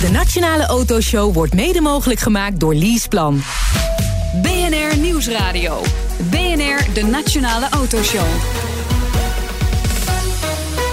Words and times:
De 0.00 0.10
Nationale 0.10 0.66
Autoshow 0.66 1.34
wordt 1.34 1.54
mede 1.54 1.80
mogelijk 1.80 2.20
gemaakt 2.20 2.60
door 2.60 2.74
Leaseplan. 2.74 3.42
BNR 4.42 4.98
Nieuwsradio. 4.98 5.82
BNR, 6.30 6.92
de 6.94 7.02
Nationale 7.10 7.68
Autoshow. 7.68 8.26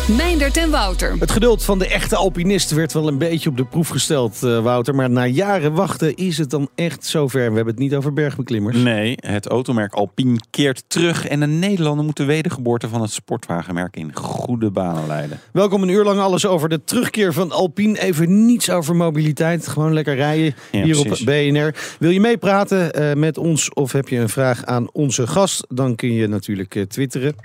Meindert 0.08 0.58
en 0.58 0.70
Wouter. 0.72 1.16
Het 1.20 1.32
geduld 1.32 1.64
van 1.64 1.80
de 1.80 1.88
echte 1.88 2.16
alpinist 2.16 2.72
werd 2.72 2.94
wel 2.94 3.08
een 3.08 3.18
beetje 3.18 3.50
op 3.50 3.58
de 3.58 3.66
proef 3.66 3.88
gesteld, 3.88 4.42
uh, 4.44 4.60
Wouter. 4.60 4.96
Maar 4.96 5.10
na 5.10 5.26
jaren 5.26 5.74
wachten 5.74 6.16
is 6.16 6.38
het 6.38 6.50
dan 6.50 6.70
echt 6.76 7.06
zover. 7.06 7.40
We 7.50 7.56
hebben 7.56 7.74
het 7.74 7.80
niet 7.80 7.96
over 7.96 8.14
bergbeklimmers. 8.14 8.78
Nee, 8.78 9.14
het 9.16 9.48
automerk 9.48 9.94
Alpine 9.94 10.40
keert 10.50 10.84
terug. 10.88 11.28
En 11.28 11.40
de 11.40 11.46
Nederlander 11.48 12.06
moet 12.06 12.18
de 12.18 12.26
wedergeboorte 12.26 12.88
van 12.90 13.02
het 13.02 13.12
sportwagenmerk 13.12 13.96
in 13.96 14.16
goede 14.16 14.72
banen 14.72 15.08
leiden. 15.08 15.40
Welkom 15.52 15.82
een 15.82 15.90
uur 15.90 16.04
lang 16.04 16.20
alles 16.20 16.46
over 16.46 16.70
de 16.70 16.84
terugkeer 16.84 17.34
van 17.34 17.52
Alpine. 17.52 18.02
Even 18.02 18.46
niets 18.46 18.70
over 18.70 18.96
mobiliteit. 18.96 19.68
Gewoon 19.68 19.94
lekker 19.94 20.16
rijden 20.16 20.56
Ja, 20.72 20.84
hier 20.84 21.00
precies. 21.02 21.20
op 21.20 21.26
BNR. 21.26 21.76
Wil 22.00 22.10
je 22.10 22.20
meepraten 22.20 22.94
eh, 22.94 23.14
met 23.14 23.38
ons 23.38 23.74
of 23.74 23.92
heb 23.92 24.08
je 24.08 24.18
een 24.18 24.30
vraag 24.30 24.66
aan 24.66 24.90
onze 24.92 25.28
gast? 25.28 25.66
Dan 25.70 25.96
kun 25.96 26.14
je 26.14 26.28
natuurlijk 26.28 26.76
eh, 26.76 26.84
twitteren 26.84 27.36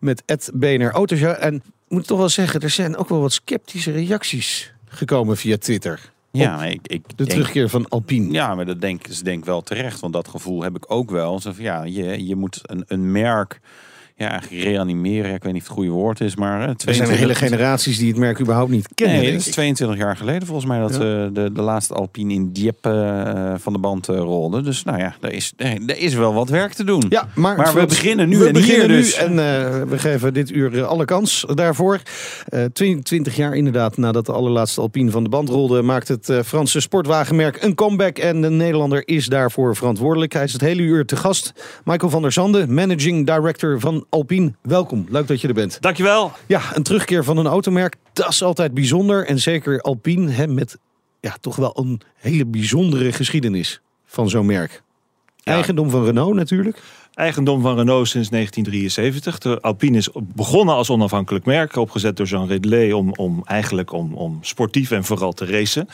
met 0.00 0.22
het 0.26 0.50
BNR 0.54 0.90
Autoshow. 0.90 1.36
En 1.40 1.54
ik 1.54 1.62
moet 1.88 2.06
toch 2.06 2.18
wel 2.18 2.28
zeggen, 2.28 2.60
er 2.60 2.70
zijn 2.70 2.96
ook 2.96 3.08
wel 3.08 3.20
wat 3.20 3.32
sceptische 3.32 3.90
reacties 3.92 4.72
gekomen 4.88 5.36
via 5.36 5.56
Twitter. 5.58 6.10
Ja, 6.32 6.64
ik, 6.64 6.80
ik 6.82 7.02
De 7.08 7.14
denk- 7.16 7.30
terugkeer 7.30 7.68
van 7.68 7.88
Alpine. 7.88 8.32
Ja, 8.32 8.54
maar 8.54 8.66
dat 8.66 8.80
denk 8.80 9.06
ik 9.06 9.24
denk 9.24 9.44
wel 9.44 9.62
terecht. 9.62 10.00
Want 10.00 10.12
dat 10.12 10.28
gevoel 10.28 10.62
heb 10.62 10.76
ik 10.76 10.84
ook 10.92 11.10
wel. 11.10 11.40
Zo 11.40 11.52
van, 11.52 11.64
ja, 11.64 11.82
je, 11.84 12.26
je 12.26 12.36
moet 12.36 12.60
een, 12.62 12.84
een 12.86 13.12
merk 13.12 13.60
ja, 14.20 14.30
eigenlijk 14.30 14.62
reanimeren. 14.62 15.34
Ik 15.34 15.42
weet 15.42 15.52
niet 15.52 15.62
of 15.62 15.68
het 15.68 15.76
goede 15.76 15.90
woord 15.90 16.20
is, 16.20 16.36
maar... 16.36 16.60
eh, 16.60 16.68
Er 16.68 16.74
zijn 16.76 16.76
22 16.78 17.18
hele 17.18 17.34
generaties 17.34 17.98
die 17.98 18.08
het 18.08 18.16
merk 18.16 18.40
überhaupt 18.40 18.70
niet 18.70 18.88
kennen. 18.94 19.16
Nee, 19.16 19.24
denk 19.24 19.36
dat 19.36 19.42
is 19.42 19.48
ik. 19.48 19.52
22 19.54 19.98
jaar 19.98 20.16
geleden 20.16 20.46
volgens 20.46 20.66
mij 20.66 20.78
dat 20.78 20.90
Ja. 20.90 20.96
eh, 20.96 21.28
de, 21.32 21.50
de 21.52 21.62
laatste 21.62 21.94
Alpine 21.94 22.32
in 22.34 22.52
Dieppe 22.52 22.90
eh, 22.90 23.52
van 23.56 23.72
de 23.72 23.78
band 23.78 24.06
rolde. 24.06 24.62
Dus 24.62 24.84
nou 24.84 24.98
ja, 24.98 25.14
er 25.20 25.32
is, 25.32 25.52
er, 25.56 25.98
is 25.98 26.14
wel 26.14 26.34
wat 26.34 26.48
werk 26.48 26.72
te 26.72 26.84
doen. 26.84 27.04
Ja, 27.08 27.28
maar, 27.34 27.56
Maar 27.56 27.74
we 27.74 27.86
beginnen 27.86 28.28
nu 28.28 28.38
we 28.38 28.46
en 28.46 28.52
beginnen 28.52 28.86
hier 28.86 28.96
nu 28.96 29.02
dus. 29.02 29.14
En 29.14 29.30
eh, 29.30 29.82
we 29.82 29.98
geven 29.98 30.34
dit 30.34 30.50
uur 30.50 30.84
alle 30.84 31.04
kans 31.04 31.44
daarvoor. 31.54 32.00
Eh 32.48 32.64
22 32.72 33.36
jaar 33.36 33.54
inderdaad 33.54 33.96
nadat 33.96 34.26
de 34.26 34.32
allerlaatste 34.32 34.80
Alpine 34.80 35.10
van 35.10 35.22
de 35.22 35.28
band 35.28 35.48
rolde... 35.48 35.82
maakt 35.82 36.08
het 36.08 36.32
Franse 36.44 36.80
sportwagenmerk 36.80 37.62
een 37.62 37.74
comeback. 37.74 38.18
En 38.18 38.40
de 38.40 38.50
Nederlander 38.50 39.02
is 39.08 39.26
daarvoor 39.26 39.76
verantwoordelijk. 39.76 40.32
Hij 40.32 40.44
is 40.44 40.52
het 40.52 40.60
hele 40.60 40.82
uur 40.82 41.04
te 41.04 41.16
gast. 41.16 41.52
Michael 41.84 42.10
van 42.10 42.22
der 42.22 42.32
Zande, 42.32 42.66
managing 42.66 43.26
director 43.26 43.80
van 43.80 44.04
Alpine. 44.10 44.52
Welkom, 44.62 45.06
leuk 45.08 45.26
dat 45.26 45.40
je 45.40 45.48
er 45.48 45.54
bent. 45.54 45.80
Dankjewel. 45.80 46.32
Ja, 46.46 46.76
een 46.76 46.82
terugkeer 46.82 47.24
van 47.24 47.36
een 47.36 47.46
automerk, 47.46 47.96
dat 48.12 48.28
is 48.28 48.42
altijd 48.42 48.74
bijzonder. 48.74 49.26
En 49.26 49.38
zeker 49.38 49.80
Alpine, 49.80 50.30
hè, 50.30 50.46
met 50.46 50.78
ja, 51.20 51.36
toch 51.40 51.56
wel 51.56 51.78
een 51.78 52.00
hele 52.14 52.46
bijzondere 52.46 53.12
geschiedenis 53.12 53.80
van 54.04 54.28
zo'n 54.28 54.46
merk. 54.46 54.82
Ja. 55.36 55.52
Eigendom 55.52 55.90
van 55.90 56.04
Renault 56.04 56.34
natuurlijk. 56.34 56.82
Eigendom 57.20 57.62
van 57.62 57.76
Renault 57.76 58.08
sinds 58.08 58.28
1973. 58.28 59.38
De 59.38 59.60
Alpine 59.60 59.96
is 59.96 60.08
begonnen 60.34 60.74
als 60.74 60.90
onafhankelijk 60.90 61.44
merk, 61.44 61.76
opgezet 61.76 62.16
door 62.16 62.26
Jean 62.26 62.48
Ridley 62.48 62.92
om, 62.92 63.12
om 63.14 63.42
eigenlijk 63.44 63.92
om, 63.92 64.14
om 64.14 64.38
sportief 64.42 64.90
en 64.90 65.04
vooral 65.04 65.32
te 65.32 65.46
racen. 65.46 65.88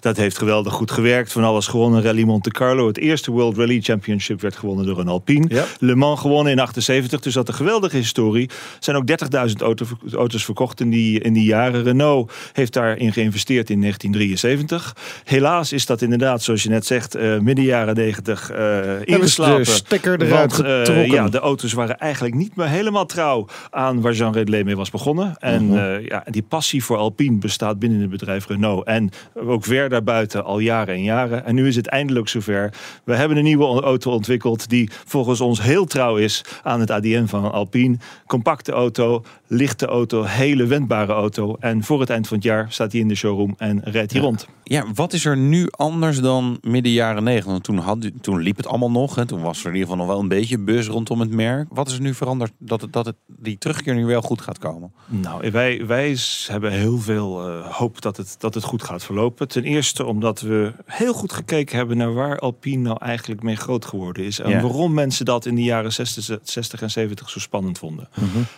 Dat 0.00 0.16
heeft 0.16 0.38
geweldig 0.38 0.72
goed 0.72 0.90
gewerkt. 0.90 1.32
Van 1.32 1.44
alles 1.44 1.66
gewonnen. 1.66 2.02
Rally 2.02 2.22
Monte 2.22 2.50
Carlo, 2.50 2.86
het 2.86 2.98
eerste 2.98 3.30
World 3.30 3.56
Rally 3.56 3.80
Championship 3.80 4.40
werd 4.40 4.56
gewonnen 4.56 4.86
door 4.86 4.98
een 4.98 5.08
Alpine. 5.08 5.46
Ja. 5.48 5.64
Le 5.78 5.94
Mans 5.94 6.20
gewonnen 6.20 6.52
in 6.52 6.58
78, 6.58 7.20
dus 7.20 7.34
dat 7.34 7.48
een 7.48 7.54
geweldige 7.54 7.96
historie. 7.96 8.48
Er 8.48 8.54
zijn 8.78 8.96
ook 8.96 9.08
30.000 9.48 9.56
auto, 9.58 9.86
auto's 10.12 10.44
verkocht 10.44 10.80
in 10.80 10.90
die, 10.90 11.20
in 11.20 11.32
die 11.32 11.44
jaren. 11.44 11.82
Renault 11.82 12.32
heeft 12.52 12.72
daarin 12.72 13.12
geïnvesteerd 13.12 13.70
in 13.70 13.80
1973. 13.80 14.96
Helaas 15.24 15.72
is 15.72 15.86
dat 15.86 16.02
inderdaad, 16.02 16.42
zoals 16.42 16.62
je 16.62 16.68
net 16.68 16.86
zegt, 16.86 17.14
eh, 17.14 17.38
midden 17.38 17.64
jaren 17.64 17.94
90 17.94 18.50
eh 18.50 18.78
ingeslapen. 19.04 19.64
de 19.64 19.70
stekker 19.70 20.22
eruit 20.22 20.68
Eh, 20.70 21.06
ja, 21.06 21.28
de 21.28 21.38
auto's 21.38 21.72
waren 21.72 21.98
eigenlijk 21.98 22.34
niet 22.34 22.56
meer 22.56 22.66
helemaal 22.68 23.06
trouw 23.06 23.46
aan 23.70 24.00
waar 24.00 24.12
Jean 24.12 24.32
Redley 24.32 24.64
mee 24.64 24.76
was 24.76 24.90
begonnen. 24.90 25.36
En 25.38 25.64
Mhm. 25.66 25.76
eh, 25.78 26.06
ja, 26.06 26.24
die 26.30 26.42
passie 26.42 26.84
voor 26.84 26.96
Alpine 26.96 27.38
bestaat 27.38 27.78
binnen 27.78 28.00
het 28.00 28.10
bedrijf 28.10 28.46
Renault. 28.48 28.86
En 28.86 29.10
ook 29.34 29.64
ver 29.64 29.88
daarbuiten 29.88 30.44
al 30.44 30.58
jaren 30.58 30.94
en 30.94 31.02
jaren. 31.02 31.44
En 31.44 31.54
nu 31.54 31.66
is 31.66 31.76
het 31.76 31.86
eindelijk 31.86 32.28
zover. 32.28 32.72
We 33.04 33.14
hebben 33.14 33.36
een 33.36 33.44
nieuwe 33.44 33.64
auto 33.82 34.10
ontwikkeld 34.10 34.68
die 34.68 34.90
volgens 35.04 35.40
ons 35.40 35.62
heel 35.62 35.84
trouw 35.84 36.16
is 36.16 36.44
aan 36.62 36.80
het 36.80 36.90
ADN 36.90 37.26
van 37.26 37.52
Alpine. 37.52 37.96
Compacte 38.26 38.72
auto, 38.72 39.22
lichte 39.46 39.86
auto, 39.86 40.22
hele 40.22 40.66
wendbare 40.66 41.12
auto. 41.12 41.56
En 41.60 41.84
voor 41.84 42.00
het 42.00 42.10
eind 42.10 42.28
van 42.28 42.36
het 42.36 42.46
jaar 42.46 42.66
staat 42.68 42.92
hij 42.92 43.00
in 43.00 43.08
de 43.08 43.14
showroom 43.14 43.54
en 43.58 43.80
rijdt 43.84 44.12
hij 44.12 44.20
rond. 44.20 44.48
Ja, 44.64 44.84
wat 44.94 45.12
is 45.12 45.24
er 45.24 45.36
nu 45.36 45.66
anders 45.70 46.20
dan 46.20 46.58
midden 46.62 46.92
jaren 46.92 47.22
90? 47.24 47.50
Want 47.52 47.64
toen, 47.64 47.78
had, 47.78 48.10
toen 48.20 48.38
liep 48.40 48.56
het 48.56 48.66
allemaal 48.66 48.90
nog. 48.90 49.14
Hè? 49.14 49.26
Toen 49.26 49.40
was 49.40 49.60
er 49.60 49.66
in 49.66 49.72
ieder 49.72 49.88
geval 49.88 50.04
nog 50.04 50.12
wel 50.14 50.22
een 50.22 50.28
beetje 50.28 50.49
buzz 50.58 50.88
rondom 50.88 51.20
het 51.20 51.30
merk. 51.30 51.68
Wat 51.72 51.88
is 51.88 51.94
er 51.94 52.00
nu 52.00 52.14
veranderd 52.14 52.52
dat, 52.58 52.80
het, 52.80 52.92
dat 52.92 53.06
het, 53.06 53.16
die 53.26 53.58
terugkeer 53.58 53.94
nu 53.94 54.04
wel 54.04 54.22
goed 54.22 54.40
gaat 54.40 54.58
komen? 54.58 54.92
Nou, 55.06 55.50
wij, 55.50 55.86
wij 55.86 56.16
hebben 56.46 56.72
heel 56.72 56.98
veel 56.98 57.48
eh, 57.48 57.66
hoop 57.76 58.00
dat 58.02 58.16
het, 58.16 58.34
dat 58.38 58.54
het 58.54 58.64
goed 58.64 58.82
gaat 58.82 59.04
verlopen. 59.04 59.48
Ten 59.48 59.64
eerste 59.64 60.04
omdat 60.04 60.40
we 60.40 60.72
heel 60.86 61.12
goed 61.12 61.32
gekeken 61.32 61.76
hebben 61.76 61.96
naar 61.96 62.14
waar 62.14 62.38
Alpine 62.38 62.82
nou 62.82 62.96
eigenlijk 63.00 63.42
mee 63.42 63.56
groot 63.56 63.84
geworden 63.84 64.24
is. 64.24 64.38
En 64.40 64.50
Ja. 64.50 64.60
waarom 64.60 64.94
mensen 64.94 65.24
dat 65.24 65.46
in 65.46 65.54
de 65.54 65.62
jaren 65.62 65.92
60, 65.92 66.38
60 66.42 66.82
en 66.82 66.90
70 66.90 67.30
zo 67.30 67.38
spannend 67.40 67.78
vonden. 67.78 68.08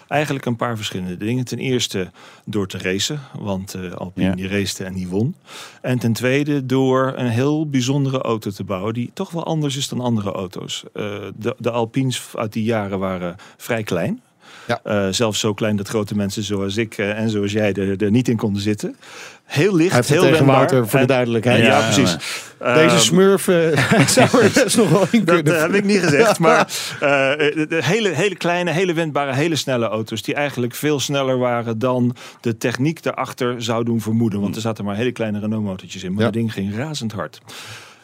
Eigenlijk 0.09 0.44
een 0.47 0.56
paar 0.56 0.76
verschillende 0.76 1.16
dingen. 1.16 1.44
Ten 1.44 1.59
eerste 1.59 2.10
door 2.44 2.66
te 2.66 2.78
racen, 2.78 3.20
want 3.38 3.74
eh, 3.74 3.92
Alpine 3.92 4.26
Ja. 4.28 4.34
die 4.34 4.48
racete 4.48 4.84
en 4.84 4.94
die 4.94 5.09
won. 5.09 5.34
En 5.82 5.98
ten 5.98 6.12
tweede 6.12 6.66
door 6.66 7.12
een 7.16 7.28
heel 7.28 7.69
bijzondere 7.69 8.20
auto 8.22 8.50
te 8.50 8.64
bouwen 8.64 8.94
die 8.94 9.10
toch 9.14 9.30
wel 9.30 9.44
anders 9.44 9.76
is 9.76 9.88
dan 9.88 10.00
andere 10.00 10.32
auto's. 10.32 10.84
Eh, 10.94 11.03
de, 11.36 11.54
de 11.59 11.70
Alpines 11.82 12.22
uit 12.34 12.53
die 12.53 12.65
jaren 12.65 12.98
waren 12.98 13.37
vrij 13.56 13.82
klein. 13.82 14.22
Ja. 14.66 14.81
Eh, 14.84 15.06
zelfs 15.10 15.41
zo 15.41 15.54
klein 15.54 15.76
dat 15.76 15.88
grote 15.88 16.16
mensen 16.16 16.43
zoals 16.43 16.76
ik 16.76 16.98
eh, 16.98 17.19
en 17.19 17.31
zoals 17.31 17.53
jij 17.53 17.72
er, 17.72 18.03
er 18.03 18.10
niet 18.10 18.28
in 18.28 18.37
konden 18.37 18.62
zitten. 18.62 18.97
Heel 19.44 19.75
licht, 19.75 19.88
Hij 19.88 19.97
heeft 19.97 20.09
het 20.09 20.21
heel 20.21 20.31
tegen. 20.31 20.47
Wouter 20.47 20.88
voor 20.88 21.00
de 21.00 21.06
duidelijkheid. 21.06 21.65
Ja, 21.65 21.78
Ja, 21.78 21.84
precies. 21.84 22.16
Deze 22.59 22.98
smurf 22.98 23.42
zou 24.16 24.42
er 24.42 24.50
best 24.54 24.76
nog 24.76 24.91
wel 24.91 25.06
in 25.10 25.25
dat 25.25 25.34
kunnen. 25.34 25.60
heb 25.60 25.75
ik 25.75 25.84
niet 25.84 26.00
gezegd. 26.00 26.38
Maar 26.38 26.59
eh, 27.00 27.09
de, 27.38 27.66
de 27.69 27.84
hele, 27.84 28.09
hele 28.09 28.37
kleine, 28.37 28.71
hele 28.71 28.92
wendbare, 28.92 29.34
hele 29.34 29.56
snelle 29.56 29.88
auto's. 29.88 30.22
Die 30.22 30.34
eigenlijk 30.34 30.75
veel 30.75 31.00
sneller 31.00 31.38
waren 31.38 31.78
dan 31.78 32.16
de 32.41 32.56
techniek 32.56 33.03
daarachter 33.03 33.62
zou 33.62 33.84
doen 33.84 34.00
vermoeden. 34.00 34.41
Want 34.41 34.54
er 34.56 34.60
zaten 34.60 34.84
maar 34.84 34.97
hele 34.97 35.12
kleine 35.12 35.38
Renault-motortjes 35.38 36.03
in. 36.03 36.12
Maar 36.12 36.25
dat 36.25 36.32
ding 36.32 36.53
ging 36.53 36.76
razend 36.76 37.12
hard. 37.12 37.41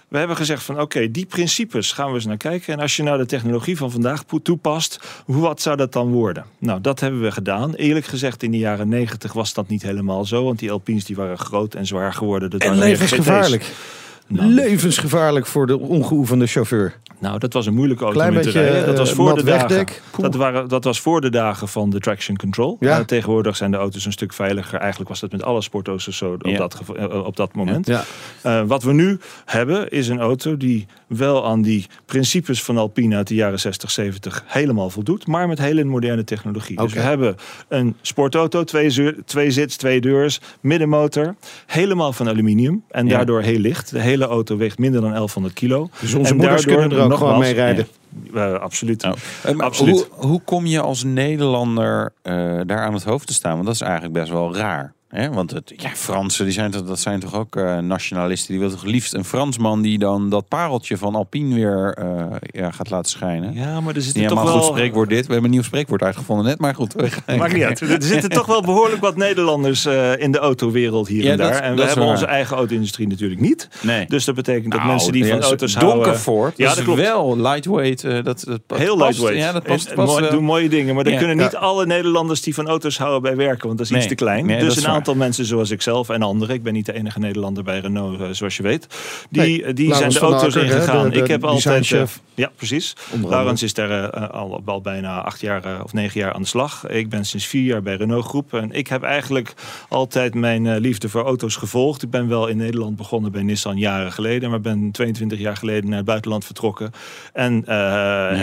We 0.08 0.18
hebben 0.18 0.36
gezegd 0.36 0.62
van 0.62 0.80
oké, 0.80 1.10
die 1.10 1.26
principes 1.26 1.92
gaan 1.92 2.08
we 2.08 2.14
eens 2.14 2.26
naar 2.26 2.36
kijken. 2.36 2.72
En 2.72 2.80
als 2.80 2.96
je 2.96 3.02
nou 3.02 3.18
de 3.18 3.26
technologie 3.26 3.76
van 3.76 3.90
vandaag 3.90 4.24
toepast, 4.42 5.00
hoe 5.24 5.40
wat 5.40 5.60
zou 5.60 5.76
dat 5.76 5.92
dan 5.92 6.12
worden? 6.12 6.44
Nou, 6.58 6.80
dat 6.80 7.00
hebben 7.00 7.20
we 7.20 7.30
gedaan. 7.30 7.74
Eerlijk 7.74 8.06
gezegd, 8.06 8.42
in 8.42 8.50
de 8.50 8.58
jaren 8.58 8.88
negentig 8.88 9.32
was 9.32 9.54
dat 9.54 9.68
niet 9.68 9.82
helemaal 9.82 10.24
zo. 10.24 10.44
Want 10.44 10.58
die 10.58 10.70
Alpines 10.70 11.04
die 11.04 11.16
waren 11.16 11.38
groot 11.38 11.74
en 11.74 11.86
zwaar 11.86 12.12
geworden. 12.12 12.50
Dat 12.50 12.60
En 12.60 12.78
levensgevaarlijk. 12.78 13.72
Nou, 14.26 14.48
Levensgevaarlijk 14.50 15.46
voor 15.46 15.66
de 15.66 15.78
ongeoefende 15.78 16.46
chauffeur. 16.46 16.94
Nou, 17.20 17.38
dat 17.38 17.52
was 17.52 17.66
een 17.66 17.74
moeilijke 17.74 18.02
auto 18.04 18.18
Klein 18.18 18.32
om 18.32 18.38
in 18.38 18.42
te 18.46 18.52
beetje, 18.52 18.68
rijden. 18.70 18.86
Dat 18.86 18.98
was 18.98 19.10
eh, 19.10 19.16
voor 19.16 19.34
de 19.34 19.42
dagen. 19.44 19.86
Dat, 20.18 20.34
waren, 20.34 20.68
dat 20.68 20.84
was 20.84 21.00
voor 21.00 21.20
de 21.20 21.30
dagen 21.30 21.68
van 21.68 21.90
de 21.90 22.00
traction 22.00 22.36
control. 22.36 22.76
Ja. 22.80 22.98
Eh, 22.98 23.04
tegenwoordig 23.04 23.56
zijn 23.56 23.70
de 23.70 23.76
auto's 23.76 24.04
een 24.04 24.12
stuk 24.12 24.32
veiliger. 24.32 24.78
Eigenlijk 24.78 25.08
was 25.10 25.20
dat 25.20 25.32
met 25.32 25.42
alle 25.42 25.62
sportauto's 25.62 26.16
zo 26.16 26.32
op, 26.32 26.46
Ja. 26.46 26.56
dat, 26.58 26.80
eh, 26.96 27.24
op 27.26 27.36
dat 27.36 27.54
moment. 27.54 27.86
Ja. 27.86 28.04
Eh, 28.42 28.62
wat 28.66 28.82
we 28.82 28.92
nu 28.92 29.18
hebben 29.44 29.90
is 29.90 30.08
een 30.08 30.20
auto 30.20 30.56
die 30.56 30.86
wel 31.06 31.46
aan 31.46 31.62
die 31.62 31.86
principes 32.06 32.62
van 32.62 32.78
Alpine 32.78 33.16
uit 33.16 33.26
de 33.28 33.34
jaren 33.34 33.60
60, 33.60 33.90
70 33.90 34.44
helemaal 34.46 34.90
voldoet. 34.90 35.26
Maar 35.26 35.48
met 35.48 35.58
hele 35.58 35.84
moderne 35.84 36.24
technologie. 36.24 36.76
Dus 36.76 36.92
we 36.92 37.00
hebben 37.00 37.36
een 37.68 37.96
sportauto, 38.02 38.64
twee, 38.64 38.90
zeur- 38.90 39.16
twee 39.24 39.50
zits, 39.50 39.76
twee 39.76 40.00
deurs, 40.00 40.40
middenmotor. 40.60 41.34
Helemaal 41.66 42.12
van 42.12 42.28
aluminium 42.28 42.82
en 42.90 43.06
Ja. 43.06 43.16
daardoor 43.16 43.40
heel 43.42 43.58
licht. 43.58 43.90
De 43.90 44.00
hele 44.00 44.24
auto 44.26 44.56
weegt 44.56 44.78
minder 44.78 45.00
dan 45.00 45.12
1100 45.12 45.54
kilo. 45.54 45.88
Dus 46.00 46.14
onze 46.14 46.30
En 46.30 46.36
moeders 46.36 46.64
daardoor 46.64 46.80
kunnen 46.82 47.02
er 47.02 47.07
ook 47.12 47.18
gewoon 47.18 47.32
nogmaals- 47.32 47.54
mee 47.54 47.64
rijden. 47.64 47.86
Absoluut. 49.58 50.08
Hoe, 50.10 50.26
hoe 50.26 50.40
kom 50.44 50.66
je 50.66 50.80
als 50.80 51.04
Nederlander 51.04 52.12
eh, 52.22 52.60
daar 52.66 52.78
aan 52.78 52.94
het 52.94 53.04
hoofd 53.04 53.26
te 53.26 53.32
staan? 53.32 53.52
Want 53.52 53.64
dat 53.64 53.74
is 53.74 53.80
eigenlijk 53.80 54.12
best 54.12 54.30
wel 54.30 54.56
raar. 54.56 54.92
Hè? 55.08 55.30
Want 55.30 55.50
het, 55.50 55.72
ja, 55.76 55.88
Fransen, 55.94 56.44
die 56.44 56.54
zijn, 56.54 56.70
toch- 56.70 56.84
dat 56.84 56.98
zijn 56.98 57.20
toch 57.20 57.34
ook 57.34 57.56
eh, 57.56 57.78
nationalisten. 57.78 58.50
Die 58.52 58.60
willen 58.60 58.74
toch 58.76 58.84
liefst 58.84 59.14
een 59.14 59.24
Fransman 59.24 59.82
die 59.82 59.98
dan 59.98 60.30
dat 60.30 60.48
pareltje 60.48 60.96
van 60.96 61.14
Alpine 61.14 61.54
weer 61.54 61.94
eh, 61.94 62.24
ja, 62.40 62.70
gaat 62.70 62.90
laten 62.90 63.10
schijnen. 63.10 63.54
Ja, 63.54 63.80
maar 63.80 63.94
er 63.94 64.02
helemaal 64.22 64.44
toch 64.44 64.52
goed 64.52 64.62
wel... 64.62 64.76
spreekwoord 64.76 65.08
dit. 65.08 65.26
We 65.26 65.32
hebben 65.32 65.44
een 65.50 65.56
nieuw 65.56 65.62
spreekwoord 65.66 66.02
uitgevonden 66.02 66.46
net, 66.46 66.58
maar 66.58 66.74
goed. 66.74 66.94
Maakt 67.38 67.52
niet 67.52 67.62
uit. 67.62 67.80
Er 67.80 68.02
zitten 68.02 68.30
toch 68.30 68.46
wel 68.46 68.62
behoorlijk 68.62 69.00
wat 69.00 69.16
Nederlanders 69.16 69.84
eh, 69.86 70.20
in 70.20 70.32
de 70.32 70.38
autowereld 70.38 71.08
hier 71.08 71.22
Ja, 71.24 71.30
en 71.30 71.36
daar. 71.36 71.52
dat- 71.52 71.60
en 71.60 71.74
we 71.76 71.82
hebben 71.82 72.02
waar. 72.04 72.12
onze 72.12 72.26
eigen 72.26 72.56
auto-industrie 72.56 73.06
natuurlijk 73.06 73.40
niet. 73.40 73.68
Nee. 73.80 74.06
Dus 74.06 74.24
dat 74.24 74.34
betekent 74.34 74.70
dat 74.72 74.80
Nou, 74.80 74.92
mensen 74.92 75.12
die 75.12 75.26
van 75.26 75.42
auto's 75.42 75.74
houden... 75.74 75.94
Donkervoort, 75.96 76.56
Ja, 76.56 76.68
dat 76.68 76.76
is 76.78 76.84
klopt. 76.84 77.00
wel 77.00 77.36
lightweight. 77.38 78.02
dat, 78.02 78.24
dat 78.24 78.60
past- 78.66 78.80
Heel 78.80 78.96
lightweight. 78.98 79.38
Ja, 79.38 79.52
dat 79.52 79.62
past, 79.62 79.94
past 79.94 80.18
mooi- 80.18 80.30
doen 80.30 80.44
mooie 80.44 80.68
dingen. 80.68 80.94
Maar 80.94 81.04
dan 81.04 81.16
kunnen 81.16 81.36
niet 81.36 81.56
alle 81.56 81.86
Nederlanders 81.86 82.42
die 82.42 82.54
van 82.54 82.68
auto's 82.68 82.98
houden 82.98 83.22
bij 83.22 83.36
werken. 83.36 83.66
Want 83.66 83.78
dat 83.78 83.90
is 83.90 83.96
iets 83.96 84.06
te 84.06 84.14
klein. 84.14 84.46
Dus 84.46 84.76
een. 84.76 84.96
Aantal 84.98 85.14
mensen 85.14 85.44
zoals 85.44 85.70
ik 85.70 85.82
zelf 85.82 86.08
en 86.08 86.22
anderen, 86.22 86.54
ik 86.54 86.62
ben 86.62 86.72
niet 86.72 86.86
de 86.86 86.92
enige 86.92 87.18
Nederlander 87.18 87.64
bij 87.64 87.78
Renault, 87.80 88.20
eh, 88.20 88.26
zoals 88.30 88.56
je 88.56 88.62
weet, 88.62 88.86
die, 89.30 89.40
Nee, 89.42 89.72
die 89.72 89.94
zijn 89.94 90.10
de 90.10 90.18
auto's 90.18 90.54
hè, 90.54 90.62
ingegaan. 90.64 91.04
de- 91.04 91.10
de 91.10 91.18
ik 91.22 91.26
heb 91.26 91.44
altijd. 91.44 91.92
eh, 91.92 92.02
ja, 92.34 92.50
precies. 92.56 92.96
Laurens 93.28 93.62
is 93.62 93.74
daar 93.74 94.10
eh, 94.10 94.28
al, 94.30 94.62
al 94.64 94.80
bijna 94.80 95.20
acht 95.22 95.40
jaar 95.40 95.64
eh, 95.64 95.80
of 95.84 95.92
negen 95.92 96.20
jaar 96.20 96.32
aan 96.32 96.42
de 96.42 96.48
slag. 96.48 96.86
Ik 96.88 97.08
ben 97.08 97.24
sinds 97.24 97.46
vier 97.46 97.62
jaar 97.62 97.82
bij 97.82 97.94
Renault 97.96 98.24
Groep. 98.24 98.54
En 98.54 98.72
ik 98.72 98.86
heb 98.88 99.02
eigenlijk 99.02 99.54
altijd 99.88 100.34
mijn 100.34 100.66
eh, 100.66 100.80
liefde 100.80 101.08
voor 101.08 101.24
auto's 101.24 101.56
gevolgd. 101.56 102.02
Ik 102.02 102.10
ben 102.10 102.28
wel 102.28 102.46
in 102.46 102.56
Nederland 102.56 102.96
begonnen 102.96 103.32
bij 103.32 103.42
Nissan 103.42 103.76
jaren 103.76 104.12
geleden. 104.12 104.50
Maar 104.50 104.60
ben 104.60 104.90
22 104.90 105.38
jaar 105.38 105.56
geleden 105.56 105.88
naar 105.88 105.96
het 105.96 106.06
buitenland 106.06 106.44
vertrokken. 106.44 106.90
En 107.32 107.62
eh, 107.66 107.74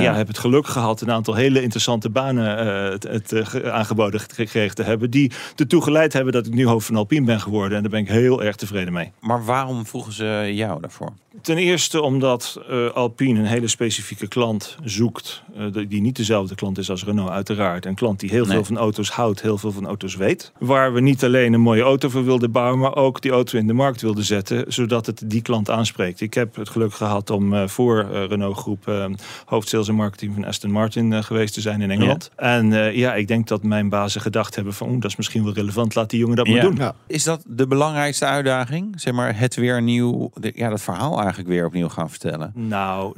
ja. 0.04 0.13
heb 0.16 0.28
het 0.28 0.38
geluk 0.38 0.68
gehad 0.68 1.01
een 1.01 1.12
aantal 1.12 1.34
hele 1.36 1.62
interessante 1.62 2.10
banen 2.10 2.58
eh, 2.58 2.90
het, 2.92 3.04
het, 3.04 3.31
eh, 3.31 3.46
ge- 3.46 3.72
aangeboden 3.72 4.19
gekregen 4.19 4.75
te 4.75 4.84
hebben. 4.84 5.10
Die 5.10 5.31
ertoe 5.56 5.81
geleid 5.84 6.13
hebben 6.13 6.34
dat 6.34 6.44
ik 6.47 6.53
nu 6.53 6.65
hoofd 6.65 6.86
van 6.86 6.95
Alpine 6.95 7.25
ben 7.25 7.39
geworden. 7.39 7.75
En 7.77 7.81
daar 7.83 7.92
ben 7.92 8.00
ik 8.01 8.07
heel 8.07 8.44
erg 8.44 8.56
tevreden 8.56 8.94
mee. 8.94 9.12
Maar 9.19 9.45
waarom 9.45 9.86
vroegen 9.86 10.13
ze 10.13 10.51
jou 10.53 10.81
daarvoor? 10.81 11.13
Ten 11.42 11.57
eerste 11.57 12.01
omdat 12.01 12.59
eh, 12.69 12.89
Alpine 12.92 13.39
een 13.39 13.45
hele 13.45 13.68
specifieke 13.68 14.27
klant 14.27 14.77
zoekt. 14.83 15.44
eh, 15.57 15.65
die- 15.88 16.01
niet 16.01 16.15
dezelfde 16.15 16.56
klant 16.56 16.77
is 16.77 16.89
als 16.89 17.03
Renault, 17.06 17.30
uiteraard. 17.30 17.86
Een 17.86 17.95
klant 17.95 18.19
die 18.19 18.30
heel 18.30 18.45
Nee. 18.45 18.53
veel 18.56 18.63
van 18.63 18.77
auto's 18.77 19.09
houdt, 19.09 19.42
heel 19.42 19.57
veel 19.57 19.71
van 19.71 19.86
auto's 19.88 20.15
weet. 20.15 20.51
Waar 20.59 20.94
we 20.94 21.00
niet 21.01 21.24
alleen 21.24 21.53
een 21.53 21.62
mooie 21.62 21.81
auto 21.81 22.09
voor 22.09 22.25
wilden 22.25 22.51
bouwen, 22.51 22.80
maar 22.80 22.95
ook 22.95 23.21
die 23.21 23.31
auto 23.31 23.57
in 23.57 23.68
de 23.68 23.74
markt 23.74 24.01
wilden 24.01 24.24
zetten. 24.24 24.65
Zodat 24.74 25.06
het 25.06 25.21
die 25.25 25.41
klant 25.41 25.69
aanspreekt. 25.69 26.21
Ik 26.21 26.33
heb 26.33 26.56
het 26.56 26.69
geluk 26.69 26.94
gehad 26.94 27.30
om 27.30 27.53
eh, 27.53 27.68
voor 27.68 28.07
Renault 28.30 28.57
Groep 28.57 28.88
eh, 28.88 29.06
hoofd 29.45 29.69
sales 29.69 29.88
en 29.88 29.95
marketing 29.95 30.33
van 30.33 30.45
Aston 30.45 30.71
Martin 30.71 31.24
geweest 31.24 31.53
te 31.53 31.62
zijn 31.62 31.81
in 31.81 31.91
Engeland. 31.91 32.31
En 32.36 32.71
ja, 32.95 33.13
ik 33.15 33.27
denk 33.27 33.48
dat 33.48 33.63
mijn 33.63 33.89
bazen 33.89 34.21
gedacht 34.21 34.56
hebben 34.56 34.74
van, 34.74 35.00
dat 35.00 35.09
is 35.12 35.15
misschien 35.18 35.44
wel 35.44 35.53
relevant. 35.53 35.95
Laat 35.95 36.09
die 36.09 36.19
jongen 36.19 36.35
dat 36.36 36.46
doen. 36.46 36.76
Ja. 36.76 36.96
Is 37.08 37.24
dat 37.24 37.44
de 37.48 37.68
belangrijkste 37.68 38.26
uitdaging? 38.26 39.02
Zeg 39.02 39.14
maar 39.14 39.40
het 39.40 39.56
weer 39.56 39.82
nieuw, 39.82 40.32
de- 40.34 40.52
ja, 40.56 40.70
dat 40.70 40.82
verhaal 40.82 41.20
eigenlijk 41.20 41.50
weer 41.50 41.66
opnieuw 41.66 41.90
gaan 41.90 42.10
vertellen. 42.10 42.52
Nou, 42.56 43.16